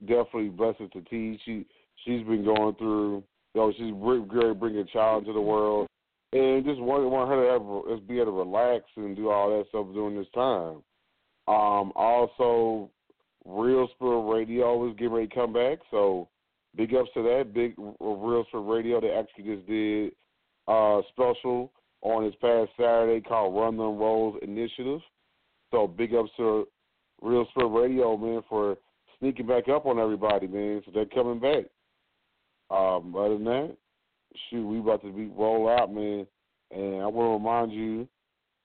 definitely 0.01 0.49
blessings 0.49 0.91
to 0.91 1.01
T. 1.01 1.39
She 1.45 1.65
she's 2.03 2.23
been 2.27 2.43
going 2.43 2.75
through. 2.75 3.23
You 3.55 3.61
know, 3.61 3.73
she's 3.75 3.93
really 3.95 4.53
bringing 4.53 4.81
a 4.81 4.85
child 4.85 5.23
into 5.23 5.33
the 5.33 5.41
world, 5.41 5.87
and 6.33 6.63
just 6.65 6.79
want 6.79 7.09
want 7.09 7.29
her 7.29 7.43
to 7.43 7.51
have, 7.53 7.97
just 7.97 8.07
be 8.07 8.19
able 8.19 8.33
to 8.33 8.37
relax 8.37 8.83
and 8.97 9.15
do 9.15 9.29
all 9.29 9.49
that 9.49 9.67
stuff 9.69 9.87
during 9.93 10.17
this 10.17 10.27
time. 10.35 10.83
Um, 11.47 11.93
also, 11.95 12.91
Real 13.47 13.87
Spirit 13.95 14.21
Radio 14.21 14.89
is 14.89 14.95
getting 14.97 15.13
ready 15.13 15.27
to 15.27 15.35
come 15.35 15.53
back, 15.53 15.79
so 15.89 16.27
big 16.75 16.93
ups 16.93 17.09
to 17.13 17.23
that. 17.23 17.53
Big 17.53 17.75
Real 17.77 18.43
Spirit 18.47 18.63
Radio 18.63 18.99
they 18.99 19.11
actually 19.11 19.55
just 19.55 19.67
did 19.67 20.11
uh 20.67 21.01
special 21.13 21.71
on 22.01 22.25
this 22.25 22.35
past 22.41 22.69
Saturday 22.77 23.21
called 23.21 23.55
Run 23.55 23.77
Them 23.77 23.97
Rolls 23.97 24.37
Initiative. 24.41 24.99
So 25.71 25.87
big 25.87 26.13
ups 26.13 26.29
to 26.37 26.67
Real 27.21 27.47
Spirit 27.51 27.69
Radio, 27.69 28.17
man, 28.17 28.41
for 28.49 28.77
sneaking 29.19 29.47
back 29.47 29.69
up 29.69 29.85
on 29.85 29.97
everybody, 29.97 30.47
man. 30.47 30.81
So 30.85 30.91
they're 30.93 31.05
coming 31.05 31.39
back. 31.39 31.65
Um, 32.69 33.15
other 33.15 33.35
than 33.35 33.45
that, 33.45 33.77
shoot, 34.49 34.67
we 34.67 34.79
about 34.79 35.01
to 35.03 35.11
be 35.11 35.27
roll 35.27 35.69
out, 35.69 35.93
man. 35.93 36.27
And 36.71 37.01
I 37.01 37.07
want 37.07 37.29
to 37.29 37.47
remind 37.47 37.71
you, 37.71 38.07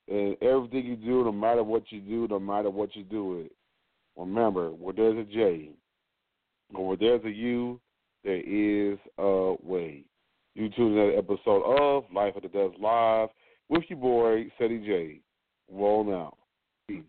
and 0.08 0.36
everything 0.42 0.86
you 0.86 0.96
do, 0.96 1.24
no 1.24 1.32
matter 1.32 1.62
what 1.62 1.84
you 1.90 2.00
do, 2.00 2.26
no 2.28 2.40
matter 2.40 2.68
what 2.68 2.96
you 2.96 3.04
do 3.04 3.40
it, 3.40 3.52
remember, 4.16 4.70
where 4.70 4.94
there's 4.94 5.18
a 5.18 5.24
J, 5.30 5.70
or 6.74 6.88
where 6.88 6.96
there's 6.96 7.24
a 7.24 7.30
U, 7.30 7.80
there 8.24 8.40
is 8.40 8.98
a 9.18 9.54
way. 9.62 10.04
You 10.54 10.68
tune 10.70 10.98
another 10.98 11.16
episode 11.18 11.62
of 11.64 12.04
Life 12.14 12.34
After 12.36 12.48
Dusk 12.48 12.78
Live 12.78 13.28
with 13.68 13.84
your 13.88 13.98
boy, 13.98 14.46
Ceddy 14.60 14.84
J. 14.84 15.20
Roll 15.70 16.04
now. 16.04 16.36
Peace. 16.88 17.02